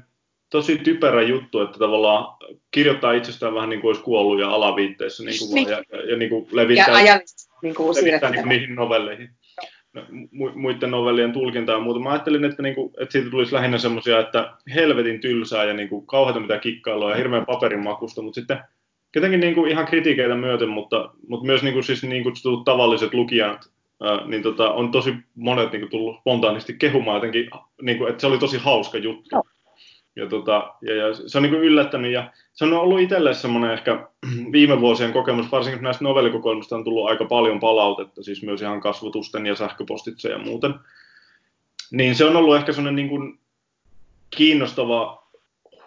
tosi 0.50 0.78
typerä 0.78 1.22
juttu, 1.22 1.60
että 1.60 1.78
tavallaan 1.78 2.36
kirjoittaa 2.70 3.12
itsestään 3.12 3.54
vähän 3.54 3.68
niin 3.68 3.80
kuin 3.80 3.88
olisi 3.88 4.02
kuollut 4.02 4.40
ja 4.40 4.50
alaviitteessä 4.50 5.24
niin 5.24 5.38
kuin 5.38 5.54
niin. 5.54 5.68
ja, 5.68 5.82
ja, 5.92 6.10
ja 6.10 6.16
niin 6.16 6.30
kuin 6.30 6.48
levittää, 6.52 6.88
ja 6.88 6.96
ajallisesti 6.96 7.52
niin 7.62 7.74
kuin 7.74 7.96
levittää 7.96 8.30
niin 8.30 8.42
kuin 8.42 8.48
niihin 8.48 8.74
novelleihin 8.74 9.30
muiden 10.54 10.90
novellien 10.90 11.32
tulkintaa 11.32 11.74
ja 11.74 11.80
muuta. 11.80 12.00
Mä 12.00 12.10
ajattelin, 12.10 12.44
että, 12.44 12.62
niinku, 12.62 12.92
että 13.00 13.12
siitä 13.12 13.30
tulisi 13.30 13.54
lähinnä 13.54 13.78
semmoisia, 13.78 14.20
että 14.20 14.52
helvetin 14.74 15.20
tylsää 15.20 15.64
ja 15.64 15.74
niinku, 15.74 16.00
kauheita 16.00 16.40
mitä 16.40 16.58
kikkailua 16.58 17.10
ja 17.10 17.16
hirveän 17.16 17.46
paperin 17.46 17.82
makusta, 17.82 18.22
mutta 18.22 18.40
sitten 18.40 18.58
jotenkin 19.14 19.40
niinku, 19.40 19.66
ihan 19.66 19.86
kritiikeitä 19.86 20.34
myöten, 20.34 20.68
mutta, 20.68 21.10
mutta 21.28 21.46
myös 21.46 21.62
niinku, 21.62 21.82
siis, 21.82 22.02
niin 22.02 22.24
kutsutut 22.24 22.64
tavalliset 22.64 23.14
lukijat, 23.14 23.73
ää, 24.02 24.26
niin 24.26 24.42
tota, 24.42 24.72
on 24.72 24.90
tosi 24.90 25.14
monet 25.34 25.72
niinku, 25.72 25.88
tullut 25.88 26.16
spontaanisti 26.20 26.72
kehumaan 26.72 27.16
jotenkin, 27.16 27.50
niinku, 27.82 28.06
että 28.06 28.20
se 28.20 28.26
oli 28.26 28.38
tosi 28.38 28.58
hauska 28.58 28.98
juttu. 28.98 29.36
No 29.36 29.42
ja, 30.16 30.26
tota, 30.26 30.74
ja, 30.82 30.94
ja 30.94 31.14
se 31.14 31.38
on 31.38 31.42
niin 31.42 31.54
yllättänyt 31.54 32.12
ja 32.12 32.30
se 32.52 32.64
on 32.64 32.72
ollut 32.72 33.00
itselle 33.00 33.34
semmoinen 33.34 33.70
ehkä 33.70 34.08
viime 34.52 34.80
vuosien 34.80 35.12
kokemus, 35.12 35.52
varsinkin 35.52 35.82
näistä 35.82 36.04
novellikokoelmista 36.04 36.76
on 36.76 36.84
tullut 36.84 37.08
aika 37.08 37.24
paljon 37.24 37.60
palautetta, 37.60 38.22
siis 38.22 38.42
myös 38.42 38.62
ihan 38.62 38.80
kasvotusten 38.80 39.46
ja 39.46 39.54
sähköpostitse 39.54 40.28
ja 40.28 40.38
muuten. 40.38 40.74
Niin 41.90 42.14
se 42.14 42.24
on 42.24 42.36
ollut 42.36 42.56
ehkä 42.56 42.72
semmoinen 42.72 42.96
niin 42.96 43.08
kuin 43.08 43.38
kiinnostava 44.36 45.24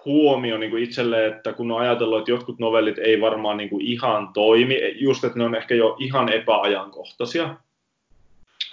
huomio 0.05 0.57
niin 0.57 0.71
kuin 0.71 0.83
itselle, 0.83 1.27
että 1.27 1.53
kun 1.53 1.71
on 1.71 1.81
ajatellut, 1.81 2.19
että 2.19 2.31
jotkut 2.31 2.59
novellit 2.59 2.97
ei 2.97 3.21
varmaan 3.21 3.57
niin 3.57 3.69
kuin 3.69 3.85
ihan 3.85 4.33
toimi, 4.33 4.79
just 4.95 5.23
että 5.23 5.37
ne 5.37 5.45
on 5.45 5.55
ehkä 5.55 5.75
jo 5.75 5.95
ihan 5.99 6.29
epäajankohtaisia, 6.29 7.55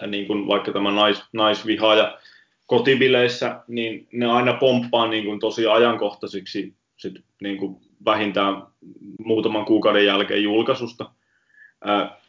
niin 0.07 0.27
kuin 0.27 0.47
vaikka 0.47 0.73
tämä 0.73 0.91
nais, 0.91 1.23
naisvihaaja, 1.33 2.19
kotibileissä, 2.67 3.61
niin 3.69 4.09
ne 4.13 4.27
aina 4.27 4.55
pomppaa 4.55 5.09
niin 5.09 5.25
kuin 5.25 5.41
tosi 5.41 5.67
ajankohtaisiksi 5.67 6.75
sit 6.97 7.15
niin 7.43 7.57
kuin 7.57 7.77
vähintään 8.05 8.63
muutaman 9.25 9.65
kuukauden 9.65 10.07
jälkeen 10.07 10.43
julkaisusta. 10.43 11.11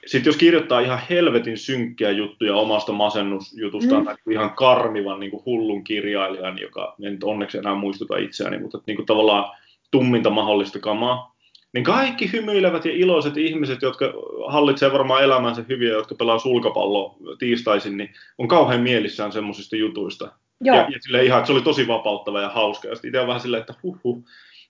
Sitten 0.05 0.29
jos 0.29 0.37
kirjoittaa 0.37 0.79
ihan 0.79 0.99
helvetin 1.09 1.57
synkkiä 1.57 2.11
juttuja 2.11 2.55
omasta 2.55 2.91
masennusjutustaan, 2.91 4.01
mm. 4.01 4.05
tai 4.05 4.15
ihan 4.31 4.53
karmivan 4.53 5.19
niin 5.19 5.31
kuin 5.31 5.45
hullun 5.45 5.83
kirjailijan, 5.83 6.59
joka 6.59 6.95
en 7.03 7.17
onneksi 7.23 7.57
enää 7.57 7.75
muistuta 7.75 8.17
itseäni, 8.17 8.59
mutta 8.59 8.79
niin 8.87 8.95
kuin 8.95 9.05
tavallaan 9.05 9.57
tumminta 9.91 10.29
mahdollista 10.29 10.79
kamaa, 10.79 11.34
niin 11.75 11.83
kaikki 11.83 12.31
hymyilevät 12.33 12.85
ja 12.85 12.91
iloiset 12.91 13.37
ihmiset, 13.37 13.81
jotka 13.81 14.13
hallitsevat 14.47 14.93
varmaan 14.93 15.23
elämänsä 15.23 15.65
hyviä, 15.69 15.89
jotka 15.89 16.15
pelaa 16.15 16.39
sulkapalloa 16.39 17.15
tiistaisin, 17.39 17.97
niin 17.97 18.09
on 18.37 18.47
kauhean 18.47 18.81
mielissään 18.81 19.31
semmoisista 19.31 19.75
jutuista. 19.75 20.31
Joo. 20.61 20.75
Ja, 20.75 20.81
ja 20.81 20.99
sille 21.01 21.25
ihan, 21.25 21.37
että 21.37 21.47
se 21.47 21.53
oli 21.53 21.61
tosi 21.61 21.87
vapauttava 21.87 22.41
ja 22.41 22.49
hauska. 22.49 22.87
Ja 22.87 22.95
sitten 22.95 23.09
itse 23.09 23.19
on 23.19 23.27
vähän 23.27 23.41
silleen, 23.41 23.61
että 23.61 23.73
huh, 23.83 23.97
huh. 24.03 24.23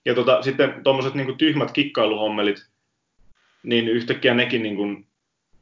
Ja 0.04 0.14
tota, 0.14 0.42
sitten 0.42 0.74
tuommoiset 0.84 1.14
niin 1.14 1.38
tyhmät 1.38 1.72
kikkailuhommelit, 1.72 2.66
niin 3.62 3.88
yhtäkkiä 3.88 4.34
nekin 4.34 4.62
niin 4.62 4.76
kuin, 4.76 5.06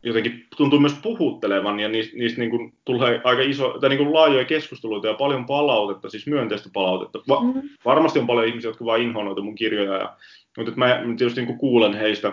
jotenkin 0.02 0.46
tuntuu 0.56 0.80
myös 0.80 0.94
puhuttelevan 1.02 1.80
ja 1.80 1.88
niistä, 1.88 2.16
niistä 2.16 2.40
niin 2.40 2.50
kuin 2.50 2.74
tulee 2.84 3.20
aika 3.24 3.42
iso, 3.42 3.78
tai 3.80 3.88
niin 3.88 3.98
kuin 3.98 4.14
laajoja 4.14 4.44
keskusteluita 4.44 5.06
ja 5.06 5.14
paljon 5.14 5.46
palautetta, 5.46 6.10
siis 6.10 6.26
myönteistä 6.26 6.68
palautetta. 6.72 7.18
Va- 7.28 7.42
mm. 7.42 7.62
Varmasti 7.84 8.18
on 8.18 8.26
paljon 8.26 8.48
ihmisiä, 8.48 8.70
jotka 8.70 8.84
vain 8.84 9.02
inhoa 9.02 9.24
noita 9.24 9.42
mun 9.42 9.54
kirjoja 9.54 9.98
ja 9.98 10.16
mutta 10.56 10.72
mä 10.76 11.02
tietysti 11.18 11.44
niin 11.44 11.58
kuulen 11.58 11.94
heistä 11.94 12.32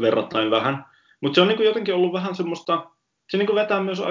verrattain 0.00 0.50
vähän. 0.50 0.84
Mutta 1.20 1.34
se 1.34 1.40
on 1.40 1.48
niin 1.48 1.64
jotenkin 1.64 1.94
ollut 1.94 2.12
vähän 2.12 2.34
semmoista, 2.34 2.90
se 3.30 3.38
niin 3.38 3.54
vetää 3.54 3.82
myös 3.82 4.00
äh, 4.00 4.06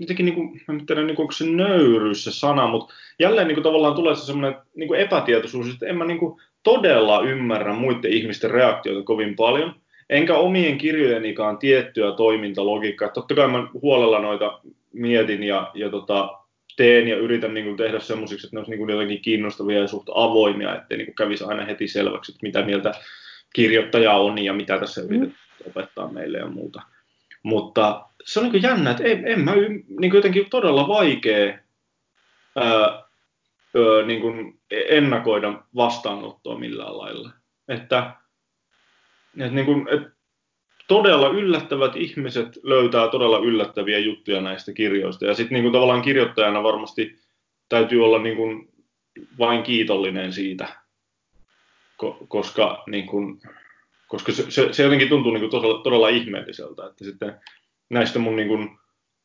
jotenkin, 0.00 0.26
niin 0.26 0.34
kuin, 0.34 0.60
en 0.68 0.86
tiedä, 0.86 1.02
niin 1.02 1.16
kuin, 1.16 1.24
onko 1.24 1.32
se 1.32 1.46
nöyryys 1.46 2.24
se 2.24 2.30
sana, 2.32 2.68
mutta 2.68 2.94
jälleen 3.18 3.48
niin 3.48 3.56
kuin, 3.56 3.64
tavallaan 3.64 3.94
tulee 3.94 4.14
se 4.14 4.24
semmoinen 4.24 4.60
niin 4.74 4.94
epätietoisuus, 4.94 5.72
että 5.72 5.86
en 5.86 5.96
mä 5.96 6.04
niin 6.04 6.18
kuin, 6.18 6.40
todella 6.62 7.22
ymmärrä 7.22 7.72
muiden 7.72 8.12
ihmisten 8.12 8.50
reaktioita 8.50 9.02
kovin 9.02 9.36
paljon, 9.36 9.74
enkä 10.10 10.36
omien 10.36 10.78
kirjojenikaan 10.78 11.58
tiettyä 11.58 12.12
toimintalogiikkaa. 12.12 13.08
Totta 13.08 13.34
kai 13.34 13.48
mä 13.48 13.68
huolella 13.82 14.18
noita 14.18 14.60
mietin 14.92 15.42
ja, 15.42 15.70
ja 15.74 15.90
tota, 15.90 16.39
teen 16.80 17.08
ja 17.08 17.16
yritän 17.16 17.54
niin 17.54 17.66
kuin 17.66 17.76
tehdä 17.76 18.00
semmoisiksi, 18.00 18.46
että 18.46 18.56
ne 18.56 18.58
olisi 18.58 18.70
niin 18.70 18.78
kuin 18.78 18.90
jotenkin 18.90 19.22
kiinnostavia 19.22 19.80
ja 19.80 19.88
suht 19.88 20.08
avoimia, 20.14 20.76
ettei 20.76 20.98
niin 20.98 21.06
kuin 21.06 21.14
kävisi 21.14 21.44
aina 21.44 21.64
heti 21.64 21.88
selväksi, 21.88 22.32
että 22.32 22.46
mitä 22.46 22.62
mieltä 22.62 22.92
kirjoittaja 23.54 24.12
on 24.12 24.44
ja 24.44 24.52
mitä 24.52 24.78
tässä 24.78 25.00
yritetään 25.00 25.36
opettaa 25.66 26.12
meille 26.12 26.38
ja 26.38 26.46
muuta. 26.46 26.82
Mutta 27.42 28.06
se 28.24 28.38
on 28.38 28.44
niin 28.44 28.50
kuin 28.52 28.62
jännä, 28.62 28.90
että 28.90 29.04
en, 29.04 29.28
en 29.28 29.40
mä 29.40 29.54
niin 29.54 30.10
kuin 30.10 30.14
jotenkin 30.14 30.50
todella 30.50 30.88
vaikea 30.88 31.58
ää, 32.56 32.64
ää, 32.64 33.02
niin 34.06 34.20
kuin 34.20 34.60
ennakoida 34.70 35.62
vastaanottoa 35.76 36.58
millään 36.58 36.98
lailla. 36.98 37.30
Että, 37.68 38.10
että, 39.38 39.54
niin 39.54 39.66
kuin, 39.66 39.88
että 39.88 40.10
todella 40.90 41.28
yllättävät 41.28 41.96
ihmiset 41.96 42.58
löytää 42.62 43.08
todella 43.08 43.38
yllättäviä 43.38 43.98
juttuja 43.98 44.40
näistä 44.40 44.72
kirjoista. 44.72 45.24
Ja 45.24 45.34
sitten 45.34 45.62
niin 45.62 45.72
tavallaan 45.72 46.02
kirjoittajana 46.02 46.62
varmasti 46.62 47.18
täytyy 47.68 48.04
olla 48.04 48.18
niin 48.18 48.36
kuin 48.36 48.68
vain 49.38 49.62
kiitollinen 49.62 50.32
siitä, 50.32 50.68
koska, 52.28 52.82
niin 52.86 53.06
kuin, 53.06 53.40
koska 54.08 54.32
se, 54.32 54.50
se, 54.50 54.72
se 54.72 54.82
jotenkin 54.82 55.08
tuntuu 55.08 55.32
niin 55.32 55.40
kuin 55.40 55.50
todella, 55.50 55.82
todella 55.82 56.08
ihmeelliseltä. 56.08 56.86
Että 56.86 57.04
sitten 57.04 57.40
näistä 57.90 58.18
mun 58.18 58.36
niin 58.36 58.48
kuin, 58.48 58.78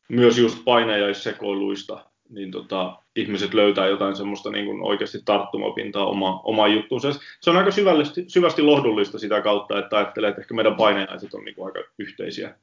myös 0.09 0.38
just 0.38 0.66
painajaissekoiluista 0.66 2.05
niin 2.30 2.51
tota, 2.51 2.95
ihmiset 3.15 3.53
löytää 3.53 3.88
jotain 3.88 4.15
semmoista 4.15 4.51
niin 4.51 4.65
kuin 4.65 4.82
oikeasti 4.82 5.17
tarttumapintaa 5.26 6.05
oma, 6.05 6.41
oma 6.43 6.67
juttuunsa. 6.67 7.13
Se 7.41 7.49
on 7.49 7.57
aika 7.57 7.71
syvästi, 7.71 8.26
syvästi 8.28 8.61
lohdullista 8.61 9.19
sitä 9.19 9.41
kautta, 9.41 9.80
että 9.80 9.97
ajattelee, 9.97 10.30
että 10.30 10.41
ehkä 10.41 10.53
meidän 10.53 10.76
painajaiset 10.76 11.34
on 11.34 11.45
niin 11.45 11.55
kuin 11.55 11.65
aika 11.65 11.80
yhteisiä. 11.99 12.55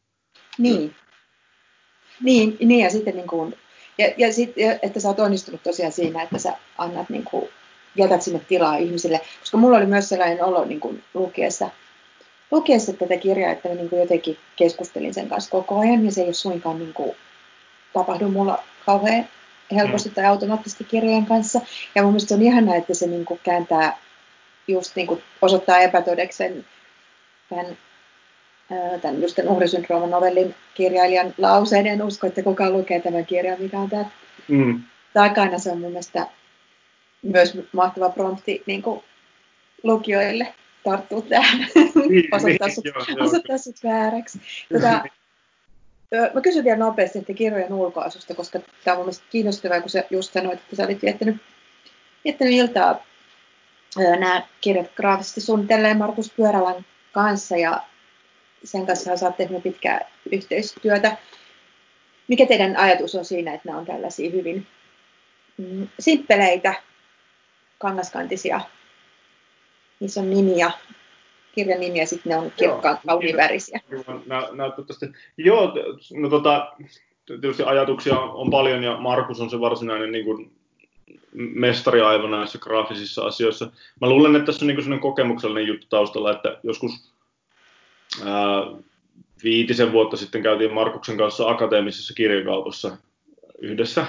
Niin. 0.58 0.94
Niin, 2.20 2.56
niin 2.60 2.84
ja 2.84 2.90
sitten 2.90 3.16
niin 3.16 3.26
kuin, 3.26 3.54
ja, 3.98 4.12
ja 4.16 4.32
sit, 4.32 4.52
että 4.82 5.00
sä 5.00 5.08
oot 5.08 5.18
onnistunut 5.18 5.62
tosiaan 5.62 5.92
siinä, 5.92 6.22
että 6.22 6.38
sä 6.38 6.52
annat 6.78 7.10
niin 7.10 7.24
kuin, 7.24 7.48
jätät 7.96 8.22
sinne 8.22 8.40
tilaa 8.48 8.76
ihmisille. 8.76 9.20
Koska 9.40 9.56
mulla 9.56 9.76
oli 9.76 9.86
myös 9.86 10.08
sellainen 10.08 10.44
olo 10.44 10.64
niin 10.64 10.80
kuin 10.80 11.02
lukiessa, 11.14 11.70
lukiessa 12.50 12.92
tätä 12.92 13.16
kirjaa, 13.16 13.52
että 13.52 13.68
mä 13.68 13.74
niin 13.74 13.88
kuin 13.90 14.00
jotenkin 14.00 14.36
keskustelin 14.56 15.14
sen 15.14 15.28
kanssa 15.28 15.50
koko 15.50 15.80
ajan, 15.80 16.04
ja 16.04 16.12
se 16.12 16.20
ei 16.20 16.26
ole 16.26 16.34
suinkaan 16.34 16.78
niin 16.78 16.94
kuin, 16.94 17.16
tapahdu 17.92 18.28
mulla 18.28 18.58
kauhean 18.86 19.28
helposti 19.74 20.10
tai 20.10 20.24
automaattisesti 20.24 20.84
kirjojen 20.84 21.26
kanssa. 21.26 21.60
Ja 21.94 22.02
mun 22.02 22.12
mielestä 22.12 22.28
se 22.28 22.34
on 22.34 22.42
ihanaa, 22.42 22.76
että 22.76 22.94
se 22.94 23.06
niin 23.06 23.24
kuin 23.24 23.40
kääntää 23.42 23.98
just 24.68 24.96
niin 24.96 25.06
kuin 25.06 25.22
osoittaa 25.42 25.78
epätodeksen 25.78 26.64
tämän, 27.48 27.66
tämän 29.02 29.22
just 29.22 29.36
tämän 29.36 29.52
uhrisyndrooman 29.52 30.10
novellin 30.10 30.54
kirjailijan 30.74 31.34
lauseen. 31.38 31.86
En 31.86 32.02
usko, 32.02 32.26
että 32.26 32.42
kukaan 32.42 32.72
lukee 32.72 33.00
tämän 33.00 33.26
kirjan, 33.26 33.60
mikä 33.60 33.78
on 33.78 33.90
tämä 33.90 34.04
mm. 34.48 34.82
takana. 35.14 35.58
Se 35.58 35.70
on 35.70 35.80
mun 35.80 35.90
mielestä 35.90 36.26
myös 37.22 37.58
mahtava 37.72 38.08
prompti 38.08 38.62
niin 38.66 38.82
kuin 38.82 39.02
lukijoille 39.82 40.54
tarttua 40.84 41.22
tähän, 41.22 41.58
niin, 42.08 42.34
osoittaa, 42.34 42.68
niin, 42.68 42.74
sut, 42.74 42.84
joo, 42.84 43.26
osoittaa 43.26 43.58
sut 43.58 43.76
vääräksi. 43.84 44.40
Tota, 44.72 45.04
mä 46.34 46.40
kysyn 46.40 46.64
vielä 46.64 46.78
nopeasti 46.78 47.18
että 47.18 47.32
kirjojen 47.32 47.72
ulkoasusta, 47.72 48.34
koska 48.34 48.58
tämä 48.84 48.92
on 48.92 48.98
mun 48.98 49.06
mielestä 49.06 49.24
kiinnostavaa, 49.30 49.80
kun 49.80 49.90
sä 49.90 50.04
just 50.10 50.32
sanoit, 50.32 50.60
että 50.60 50.76
sä 50.76 50.84
olit 50.84 51.02
viettänyt, 51.02 51.36
viettänyt 52.24 52.54
iltaa 52.54 53.04
nämä 53.96 54.42
kirjat 54.60 54.94
graafisesti 54.96 55.40
suunnitelleen 55.40 55.98
Markus 55.98 56.32
Pyörälän 56.36 56.86
kanssa 57.12 57.56
ja 57.56 57.82
sen 58.64 58.86
kanssa 58.86 59.16
sä 59.16 59.26
oot 59.26 59.36
tehnyt 59.36 59.62
pitkää 59.62 60.00
yhteistyötä. 60.32 61.16
Mikä 62.28 62.46
teidän 62.46 62.76
ajatus 62.76 63.14
on 63.14 63.24
siinä, 63.24 63.54
että 63.54 63.68
nämä 63.68 63.78
on 63.78 63.86
tällaisia 63.86 64.30
hyvin 64.30 64.66
mm, 65.56 65.88
simppeleitä, 65.98 66.74
kangaskantisia 67.78 68.60
niissä 70.00 70.20
on 70.20 70.30
nimiä, 70.30 70.70
kirjan 71.55 71.80
nimi 71.80 71.98
ja 71.98 72.07
sitten 72.07 72.30
ne 72.30 72.36
on 72.36 72.53
kirkkaan 72.57 72.98
kauniivärisiä. 73.07 73.80
Joo, 75.36 75.72
no 76.14 76.28
tota, 76.28 76.72
tietysti 77.26 77.62
ajatuksia 77.62 78.18
on 78.18 78.50
paljon 78.50 78.82
ja 78.84 78.96
Markus 78.96 79.40
on 79.40 79.50
se 79.50 79.61
varsinainen 79.61 80.12
niin 80.12 80.24
kuin, 80.24 80.53
mestari 81.34 82.00
aivan 82.00 82.30
näissä 82.30 82.59
graafisissa 82.59 83.24
asioissa. 83.24 83.70
Mä 84.00 84.09
luulen, 84.09 84.36
että 84.36 84.46
tässä 84.46 84.64
on 84.64 84.74
niin 84.74 85.00
kokemuksellinen 85.00 85.66
juttu 85.66 85.86
taustalla, 85.90 86.30
että 86.30 86.59
joskus 86.62 87.12
ää, 88.24 88.62
viitisen 89.44 89.92
vuotta 89.92 90.16
sitten 90.16 90.42
käytiin 90.42 90.72
Markuksen 90.72 91.16
kanssa 91.16 91.48
akateemisessa 91.48 92.14
kirjakaupassa 92.14 92.96
yhdessä. 93.59 94.07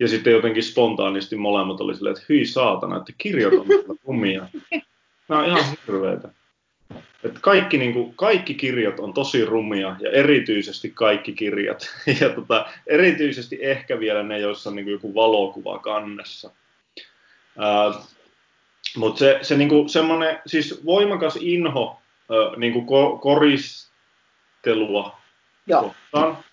Ja 0.00 0.08
sitten 0.08 0.32
jotenkin 0.32 0.62
spontaanisti 0.62 1.36
molemmat 1.36 1.80
oli 1.80 1.94
silleen, 1.94 2.16
että 2.16 2.26
hyi 2.28 2.46
saatana, 2.46 2.96
että 2.96 3.12
kirjat 3.18 3.52
on 3.52 3.66
rumia. 4.04 4.48
Nämä 5.28 5.40
on 5.40 5.46
ihan 5.46 5.64
hirveitä. 5.86 6.28
Että 7.24 7.40
kaikki, 7.40 7.78
niin 7.78 7.92
kuin, 7.92 8.14
kaikki 8.16 8.54
kirjat 8.54 9.00
on 9.00 9.14
tosi 9.14 9.44
rumia 9.44 9.96
ja 10.00 10.10
erityisesti 10.10 10.90
kaikki 10.90 11.32
kirjat. 11.32 11.86
Ja 12.20 12.28
tota, 12.28 12.66
erityisesti 12.86 13.58
ehkä 13.60 14.00
vielä 14.00 14.22
ne, 14.22 14.38
joissa 14.38 14.70
on 14.70 14.76
niin 14.76 14.84
kuin 14.84 14.92
joku 14.92 15.14
valokuva 15.14 15.78
kannessa. 15.78 16.50
Mutta 18.96 19.18
se, 19.18 19.38
se 19.42 19.56
niin 19.56 19.68
kuin 19.68 19.88
semmoinen, 19.88 20.38
siis 20.46 20.84
voimakas 20.84 21.38
inho 21.40 22.00
ää, 22.30 22.56
niin 22.56 22.72
kuin 22.72 22.86
ko, 22.86 23.18
koristelua 23.18 25.16
Joo. 25.66 25.82
kohtaan 25.82 26.44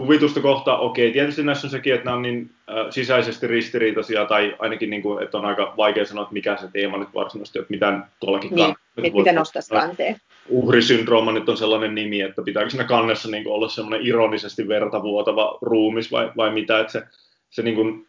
kuvitusta 0.00 0.40
kohtaan, 0.40 0.80
okei, 0.80 1.12
tietysti 1.12 1.42
näissä 1.42 1.66
on 1.66 1.70
sekin, 1.70 1.94
että 1.94 2.04
nämä 2.04 2.16
on 2.16 2.22
niin 2.22 2.50
äh, 2.70 2.86
sisäisesti 2.90 3.46
ristiriitaisia, 3.46 4.24
tai 4.24 4.56
ainakin, 4.58 4.90
niin 4.90 5.02
kuin, 5.02 5.22
että 5.22 5.38
on 5.38 5.44
aika 5.44 5.74
vaikea 5.76 6.04
sanoa, 6.04 6.22
että 6.22 6.32
mikä 6.32 6.56
se 6.56 6.68
teema 6.72 6.98
nyt 6.98 7.14
varsinaisesti, 7.14 7.58
että 7.58 7.70
mitä 7.70 8.00
tuollakin 8.20 8.54
niin, 8.54 8.74
kan- 9.02 9.12
miten 9.12 9.34
nostaisi 9.34 9.70
kanteen. 9.70 10.16
Uhrisyndrooma 10.48 11.32
nyt 11.32 11.48
on 11.48 11.56
sellainen 11.56 11.94
nimi, 11.94 12.20
että 12.20 12.42
pitääkö 12.42 12.70
siinä 12.70 12.84
kannessa 12.84 13.30
niin 13.30 13.44
kuin, 13.44 13.54
olla 13.54 13.68
semmoinen 13.68 14.06
ironisesti 14.06 14.68
vertavuotava 14.68 15.58
ruumis 15.62 16.12
vai, 16.12 16.32
vai 16.36 16.50
mitä, 16.50 16.80
että 16.80 16.92
se, 16.92 17.02
se, 17.50 17.62
niin 17.62 17.74
kuin, 17.74 18.06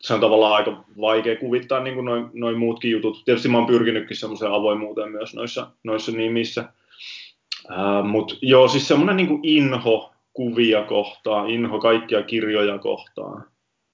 se 0.00 0.14
on 0.14 0.20
tavallaan 0.20 0.54
aika 0.54 0.84
vaikea 1.00 1.36
kuvittaa 1.36 1.80
niin 1.80 1.94
kuin 1.94 2.04
noin, 2.04 2.26
noin 2.32 2.58
muutkin 2.58 2.90
jutut. 2.90 3.22
Tietysti 3.24 3.48
mä 3.48 3.58
oon 3.58 3.66
pyrkinytkin 3.66 4.16
semmoiseen 4.16 4.52
avoimuuteen 4.52 5.12
myös 5.12 5.34
noissa, 5.34 5.70
noissa 5.84 6.12
nimissä. 6.12 6.64
Mutta 8.02 8.34
joo, 8.42 8.68
siis 8.68 8.88
semmoinen 8.88 9.16
niin 9.16 9.40
inho 9.42 10.12
kuvia 10.32 10.82
kohtaan, 10.82 11.50
inho 11.50 11.78
kaikkia 11.78 12.22
kirjoja 12.22 12.78
kohtaan. 12.78 13.44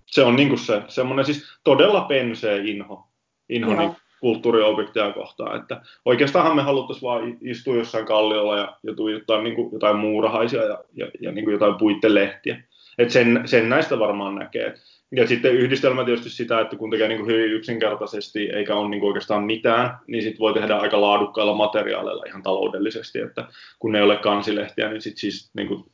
Se 0.07 0.22
on 0.22 0.36
niinku 0.36 0.57
se, 0.57 0.82
semmoinen 0.88 1.24
siis 1.24 1.45
todella 1.64 2.01
pensee 2.01 2.62
inho, 2.64 3.07
inho 3.49 3.74
niin 3.74 3.97
kulttuuriobjekteja 4.22 5.12
kohtaan. 5.12 5.60
Että 5.60 5.80
oikeastaan 6.04 6.56
me 6.56 6.62
haluttaisiin 6.62 7.02
vaan 7.02 7.38
istua 7.40 7.76
jossain 7.76 8.06
kalliolla 8.06 8.58
ja, 8.58 8.76
ja 8.82 8.94
tuijottaa 8.94 9.42
niin 9.42 9.72
jotain 9.72 9.96
muurahaisia 9.96 10.64
ja, 10.64 10.78
ja, 10.94 11.06
ja 11.20 11.32
niin 11.32 11.50
jotain 11.50 11.74
puittelehtiä. 11.74 12.62
Et 12.98 13.10
sen, 13.10 13.42
sen 13.44 13.68
näistä 13.68 13.98
varmaan 13.98 14.34
näkee. 14.34 14.74
Ja 15.16 15.26
sitten 15.26 15.54
yhdistelmä 15.54 16.04
tietysti 16.04 16.30
sitä, 16.30 16.60
että 16.60 16.76
kun 16.76 16.90
tekee 16.90 17.08
niin 17.08 17.26
hyvin 17.26 17.52
yksinkertaisesti 17.52 18.50
eikä 18.50 18.74
ole 18.74 18.88
niin 18.88 19.02
oikeastaan 19.02 19.44
mitään, 19.44 19.98
niin 20.06 20.22
sitten 20.22 20.38
voi 20.38 20.54
tehdä 20.54 20.76
aika 20.76 21.00
laadukkailla 21.00 21.54
materiaaleilla 21.54 22.24
ihan 22.26 22.42
taloudellisesti, 22.42 23.18
että 23.18 23.44
kun 23.78 23.92
ne 23.92 23.98
ei 23.98 24.04
ole 24.04 24.16
kansilehtiä, 24.16 24.88
niin 24.88 25.02
sitten 25.02 25.20
siis 25.20 25.50
niin 25.54 25.68
kuin 25.68 25.84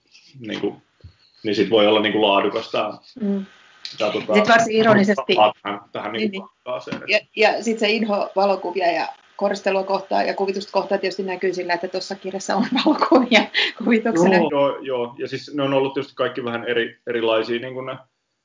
niin, 0.47 0.61
kuin, 0.61 0.75
niin 1.45 1.55
sit 1.55 1.71
voi 1.71 1.87
olla 1.87 2.01
niin 2.01 2.13
kuin 2.13 2.23
laadukasta. 2.23 2.99
Mm. 3.21 3.45
Tuota, 3.99 4.13
sitten 4.13 4.49
varsin 4.49 4.77
ironisesti. 4.77 5.37
Tähän, 5.63 5.81
tähän 5.93 6.13
niin 6.13 6.31
niin, 6.31 6.43
niin. 6.91 7.03
Ja, 7.09 7.19
ja 7.37 7.63
sitten 7.63 7.81
se 7.81 7.91
inho 7.91 8.31
valokuvia 8.37 8.93
ja 8.93 9.09
koristelua 9.37 9.85
kohtaa 9.85 10.23
ja 10.23 10.35
kuvitusta 10.35 10.73
kohtaa 10.73 10.99
tietysti 10.99 11.23
näkyy 11.23 11.55
sillä, 11.55 11.75
että 11.75 11.89
tuossa 11.89 12.15
kirjassa 12.15 12.57
on 12.57 12.65
valokuvia 12.85 13.41
kuvituksena. 13.79 14.37
Joo, 14.37 14.49
joo, 14.51 14.79
joo, 14.81 15.15
ja 15.19 15.29
siis 15.29 15.55
ne 15.55 15.63
on 15.63 15.75
ollut 15.75 15.95
tietysti 15.95 16.15
kaikki 16.17 16.45
vähän 16.45 16.65
eri, 16.65 16.99
erilaisia 17.07 17.61
niin 17.61 17.75
kuin 17.75 17.87
ne 17.87 17.97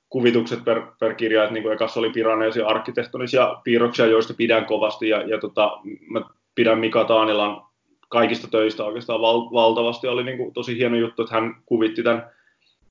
kuvitukset 0.09 0.63
per, 0.65 0.81
per 0.99 1.13
kirja, 1.13 1.43
että 1.43 1.53
niin 1.53 1.63
kuin 1.63 1.73
ekassa 1.73 1.99
oli 1.99 2.09
piraneisia 2.09 2.67
arkkitehtonisia 2.67 3.55
piirroksia, 3.63 4.05
joista 4.05 4.33
pidän 4.33 4.65
kovasti, 4.65 5.09
ja, 5.09 5.21
ja 5.21 5.37
tota, 5.37 5.79
mä 6.09 6.21
pidän 6.55 6.79
Mika 6.79 7.05
Taanilan 7.05 7.61
kaikista 8.09 8.47
töistä 8.47 8.83
oikeastaan 8.83 9.21
val, 9.21 9.39
valtavasti. 9.53 10.07
Oli 10.07 10.23
niin 10.23 10.37
kuin 10.37 10.53
tosi 10.53 10.77
hieno 10.77 10.95
juttu, 10.95 11.21
että 11.21 11.35
hän 11.35 11.55
kuvitti 11.65 12.03
tämän 12.03 12.31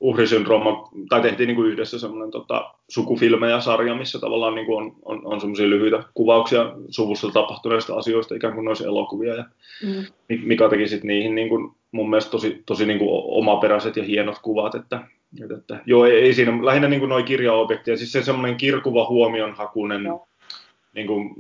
uhrisyndrooman, 0.02 0.76
tai 1.08 1.20
tehtiin 1.20 1.46
niin 1.46 1.56
kuin 1.56 1.70
yhdessä 1.70 1.98
semmoinen 1.98 2.30
tota, 2.30 2.74
sukufilmejä 2.88 3.60
sarja, 3.60 3.94
missä 3.94 4.18
tavallaan 4.18 4.54
niin 4.54 4.66
kuin 4.66 4.84
on, 4.84 4.92
on, 5.04 5.26
on 5.26 5.40
semmoisia 5.40 5.70
lyhyitä 5.70 6.02
kuvauksia 6.14 6.72
suvussa 6.88 7.28
tapahtuneista 7.32 7.94
asioista, 7.94 8.34
ikään 8.34 8.54
kuin 8.54 8.64
noissa 8.64 8.84
elokuvia. 8.84 9.34
Ja 9.34 9.44
mm. 9.82 10.04
Mika 10.44 10.68
teki 10.68 10.88
sitten 10.88 11.08
niihin 11.08 11.34
niin 11.34 11.48
kuin, 11.48 11.72
mun 11.92 12.10
mielestä 12.10 12.30
tosi, 12.30 12.62
tosi 12.66 12.86
niin 12.86 12.98
kuin 12.98 13.08
omaperäiset 13.12 13.96
ja 13.96 14.04
hienot 14.04 14.38
kuvat, 14.38 14.74
että, 14.74 15.00
että, 15.42 15.54
että 15.54 15.80
joo, 15.86 16.04
ei, 16.04 16.12
ei 16.12 16.34
siinä, 16.34 16.66
lähinnä 16.66 16.88
niin 16.88 17.00
kuin 17.00 17.10
noi 17.10 17.22
kirjaobjekteja, 17.22 17.96
siis 17.96 18.12
se 18.12 18.22
semmoinen 18.22 18.56
kirkuva 18.56 19.08
huomionhakunen, 19.08 20.02
no. 20.02 20.26
niin 20.94 21.06
kuin, 21.06 21.34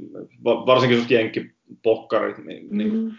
varsinkin 0.44 0.96
semmoiset 0.96 1.10
jenkkipokkarit, 1.10 2.38
niin, 2.38 2.66
mm. 2.70 2.78
niin 2.78 3.14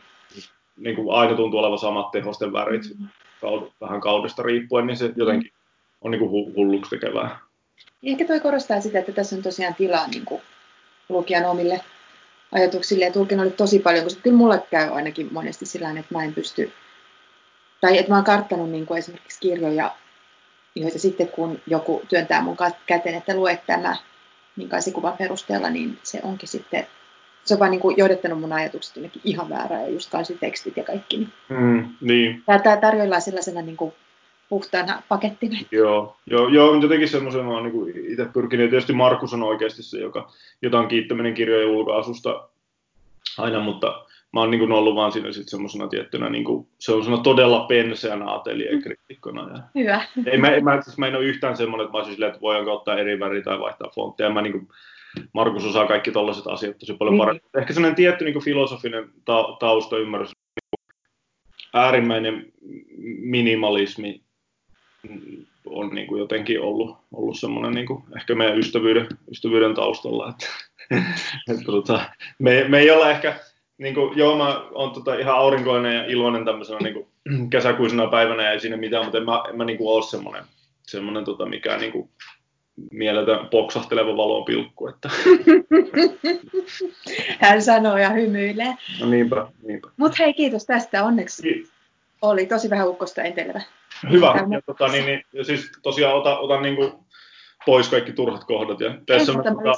niin 0.78 0.96
kuin 0.96 1.12
aina 1.12 1.36
tuntuu 1.36 1.60
olevan 1.60 1.78
samat 1.78 2.12
tehosten 2.12 2.54
värit 2.54 2.82
mm. 3.00 3.08
Kaud, 3.44 3.72
vähän 3.82 4.02
kaudesta 4.02 4.44
riippuen, 4.44 4.88
niin 4.88 4.98
se 4.98 5.14
jotenkin 5.16 5.52
on 6.02 6.12
niin 6.12 6.20
kuin 6.20 6.56
hulluksi 6.56 6.90
tekevää. 6.90 7.40
Ehkä 8.04 8.26
toi 8.26 8.40
korostaa 8.40 8.82
sitä, 8.82 9.00
että 9.00 9.12
tässä 9.12 9.36
on 9.36 9.44
tosiaan 9.44 9.76
tilaa 9.76 10.08
niin 10.08 10.26
kuin 10.26 10.42
lukijan 11.10 11.46
omille 11.46 11.82
ajatuksille 12.52 13.06
ja 13.06 13.12
tulkinnoille 13.12 13.54
tosi 13.54 13.80
paljon, 13.80 14.04
koska 14.04 14.22
kyllä 14.22 14.38
mulle 14.38 14.64
käy 14.72 14.90
ainakin 14.90 15.34
monesti 15.34 15.66
sillä 15.66 15.90
että 15.90 16.16
mä 16.16 16.24
en 16.24 16.34
pysty, 16.34 16.72
tai 17.82 17.98
että 17.98 18.12
mä 18.12 18.16
oon 18.16 18.24
karttanut 18.24 18.70
niin 18.70 18.86
kuin 18.86 18.98
esimerkiksi 18.98 19.40
kirjoja, 19.40 19.96
joita 20.76 21.00
sitten 21.00 21.28
kun 21.28 21.60
joku 21.68 22.02
työntää 22.10 22.42
mun 22.42 22.58
käteen, 22.86 23.16
että 23.16 23.36
lue 23.36 23.60
tämä, 23.68 23.96
niin 24.56 24.70
kuvan 24.94 25.18
perusteella, 25.18 25.70
niin 25.70 26.00
se 26.04 26.20
onkin 26.24 26.50
sitten 26.50 26.88
se 27.44 27.54
on 27.54 27.60
vaan 27.60 27.72
niin 27.72 27.82
kuin 27.82 27.98
johdattanut 27.98 28.40
mun 28.40 28.54
ajatukset 28.54 28.96
jonnekin 28.96 29.22
ihan 29.26 29.50
väärään 29.50 29.82
ja 29.82 29.90
just 29.90 30.12
tekstit 30.40 30.78
ja 30.78 30.84
kaikki. 30.84 31.18
Niin. 31.18 31.32
Mm, 31.50 31.90
niin. 32.02 32.44
Tämä, 32.46 32.60
tämä 32.60 32.78
tarjoillaan 32.78 33.22
sellaisena 33.22 33.62
niin 33.62 33.78
kuin 33.78 33.94
puhtaana 34.50 35.02
pakettina. 35.10 35.58
Joo, 35.72 36.18
joo, 36.26 36.48
joo 36.48 36.76
jotenkin 36.82 37.10
semmoisen 37.10 37.46
mä 37.46 37.52
oon 37.52 37.64
niin 37.64 38.12
itse 38.12 38.26
pyrkinyt. 38.26 38.64
Ja 38.64 38.70
tietysti 38.70 38.94
Markus 38.94 39.34
on 39.34 39.44
oikeasti 39.44 39.84
se, 39.84 40.00
joka, 40.00 40.32
jota 40.62 40.80
on 40.80 40.88
kiittäminen 40.88 41.34
kirjojen 41.34 41.70
ulkoasusta 41.70 42.50
aina, 43.38 43.60
mutta 43.60 44.06
mä 44.34 44.40
oon 44.40 44.52
niin 44.52 44.72
ollut 44.72 44.96
vaan 44.96 45.12
siinä 45.12 45.32
sitten 45.32 45.50
semmoisena 45.50 45.88
tiettynä 45.88 46.30
niin 46.30 46.44
kuin, 46.44 46.68
semmoisena 46.80 47.18
todella 47.18 47.66
penseänä 47.66 48.34
ateljeekriitikkona. 48.34 49.50
Ja 49.50 49.64
Hyvä. 49.82 50.02
Ei, 50.26 50.38
mä, 50.38 50.50
mä, 50.62 50.82
siis 50.82 50.98
mä 50.98 51.08
en 51.08 51.16
ole 51.16 51.26
yhtään 51.26 51.58
semmoinen, 51.58 51.86
että 51.86 51.92
mä 51.92 51.98
olisin 51.98 52.14
silleen, 52.14 52.30
että 52.30 52.42
voidaanko 52.42 52.74
ottaa 52.74 52.98
eri 52.98 53.20
väri 53.20 53.44
tai 53.44 53.60
vaihtaa 53.60 53.92
fonttia. 53.96 54.30
Mä 54.30 54.42
niin 54.42 54.54
kuin, 54.54 54.68
Markus 55.34 55.66
osaa 55.66 55.88
kaikki 55.88 56.12
tällaiset 56.12 56.48
asiat 56.48 56.78
tosi 56.78 56.94
paljon 56.94 57.14
niin. 57.14 57.20
paremmin. 57.20 57.42
Ehkä 57.58 57.74
sellainen 57.74 57.96
tietty 57.96 58.26
niin 58.26 58.34
kuin 58.34 58.46
filosofinen 58.46 59.10
ta- 59.26 59.58
tausta 59.60 59.98
ymmärrys, 59.98 60.32
äärimmäinen 61.74 62.54
minimalismi 63.20 64.24
on 65.66 65.90
niin 65.90 66.08
kuin 66.08 66.20
jotenkin 66.20 66.62
ollut, 66.62 66.98
ollut 67.14 67.40
semmoinen 67.40 67.74
niin 67.74 67.88
kuin 67.88 68.04
ehkä 68.16 68.36
meidän 68.36 68.60
ystävyyden, 68.60 69.08
ystävyyden 69.32 69.74
taustalla. 69.74 70.30
Että, 70.30 70.46
että 71.52 71.64
tota, 71.66 72.06
me, 72.40 72.66
me 72.68 72.80
ei 72.80 72.92
olla 72.92 73.12
ehkä, 73.12 73.40
niin 73.78 73.94
kuin, 73.94 74.18
joo 74.18 74.38
mä 74.38 74.70
oon 74.72 74.92
tota 74.94 75.16
ihan 75.16 75.36
aurinkoinen 75.36 75.96
ja 75.96 76.06
iloinen 76.06 76.46
tämmöisenä 76.46 76.80
niin 76.80 76.94
kuin 76.94 77.08
kesäkuisena 77.50 78.08
päivänä 78.08 78.44
ja 78.44 78.52
ei 78.52 78.60
siinä 78.60 78.78
mitään, 78.78 79.04
mutta 79.04 79.18
en 79.18 79.26
mä, 79.26 79.44
en 79.50 79.58
mä 79.58 79.66
niin 79.66 79.78
kuin 79.78 79.96
ole 79.96 80.04
semmoinen, 80.04 80.44
semmoinen 80.84 81.26
tota, 81.26 81.46
mikä 81.46 81.78
niin 81.78 81.92
kuin, 81.92 82.10
mieletön 82.92 83.48
poksahteleva 83.48 84.18
valopilkku. 84.18 84.88
Että. 84.88 85.10
Hän 87.40 87.62
sanoo 87.62 87.98
ja 87.98 88.10
hymyilee. 88.10 88.76
No 89.00 89.06
niinpä, 89.06 89.48
niinpä. 89.64 89.90
Mutta 89.98 90.18
hei, 90.20 90.34
kiitos 90.34 90.66
tästä. 90.66 91.04
Onneksi 91.04 91.44
Kiitos. 91.44 91.72
oli 92.22 92.46
tosi 92.46 92.70
vähän 92.70 92.88
ukkosta 92.88 93.22
entelevä. 93.22 93.62
Hyvä. 94.12 94.34
Ja, 94.52 94.62
tota, 94.66 94.88
niin, 94.88 95.06
niin, 95.06 95.26
ja 95.34 95.44
siis 95.44 95.72
tosiaan 95.82 96.16
ota, 96.16 96.40
otan 96.40 96.62
niin 96.62 96.76
kuin 96.76 96.92
pois 97.66 97.90
kaikki 97.90 98.12
turhat 98.12 98.44
kohdat. 98.44 98.80
Ja 98.80 98.98
tee 99.06 99.26
semmoinen, 99.26 99.56
tota, 99.56 99.74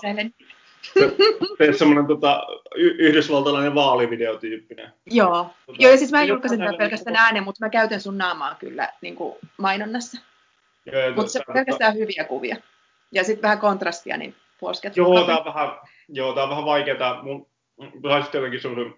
tee 1.57 1.73
semmoinen 1.73 2.07
tota, 2.07 2.47
yhdysvaltalainen 2.75 3.75
vaalivideotyyppinen. 3.75 4.93
Joo. 5.05 5.49
Tota, 5.65 5.77
Joo, 5.79 5.91
ja 5.91 5.97
siis 5.97 6.11
mä 6.11 6.23
julkaisen 6.23 6.59
tätä 6.59 6.77
pelkästään 6.77 7.13
niin, 7.13 7.21
äänen, 7.21 7.43
mutta 7.43 7.65
mä 7.65 7.69
käytän 7.69 8.01
sun 8.01 8.17
naamaa 8.17 8.55
kyllä 8.59 8.89
niin 9.01 9.15
kuin 9.15 9.35
mainonnassa. 9.57 10.21
Mutta 11.15 11.31
se 11.31 11.39
on 11.47 11.53
pelkästään 11.53 11.95
hyviä 11.95 12.23
kuvia. 12.23 12.55
Ja 13.15 13.23
sitten 13.23 13.41
vähän 13.41 13.59
kontrastia, 13.59 14.17
niin 14.17 14.35
puosket. 14.59 14.97
Joo, 14.97 15.25
tämä 15.25 15.37
on 15.37 15.45
vähän, 15.45 15.69
joo, 16.09 16.33
tää 16.33 16.43
on 16.43 16.49
vähän 16.49 16.65
vaikeaa. 16.65 17.23
Mun, 17.23 17.47
mun 17.77 17.91
jotenkin 18.33 18.61
sun 18.61 18.95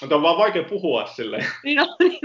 Tämä 0.00 0.14
on 0.14 0.22
vaan 0.22 0.38
vaikea 0.38 0.64
puhua 0.64 1.06
silleen. 1.06 1.46
Niin 1.64 1.80
on, 1.80 1.88
niin 1.98 2.20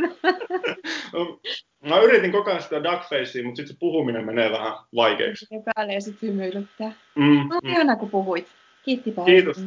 Mä 1.90 2.00
yritin 2.00 2.32
koko 2.32 2.50
ajan 2.50 2.62
sitä 2.62 2.84
duckfacea, 2.84 3.44
mutta 3.44 3.58
sitten 3.58 3.68
se 3.68 3.80
puhuminen 3.80 4.26
menee 4.26 4.52
vähän 4.52 4.74
vaikeaksi. 4.96 5.46
Ja 5.52 5.62
päälle 5.76 5.94
ja 5.94 6.02
sitten 6.02 6.30
hymyilyttää. 6.30 6.92
Mm, 7.16 7.50
no, 7.50 7.60
mm. 7.64 7.70
ihana, 7.70 7.96
kun 7.96 8.10
puhuit. 8.10 8.48
Kiitti 8.86 9.12
paljon. 9.12 9.26
Kiitos. 9.26 9.64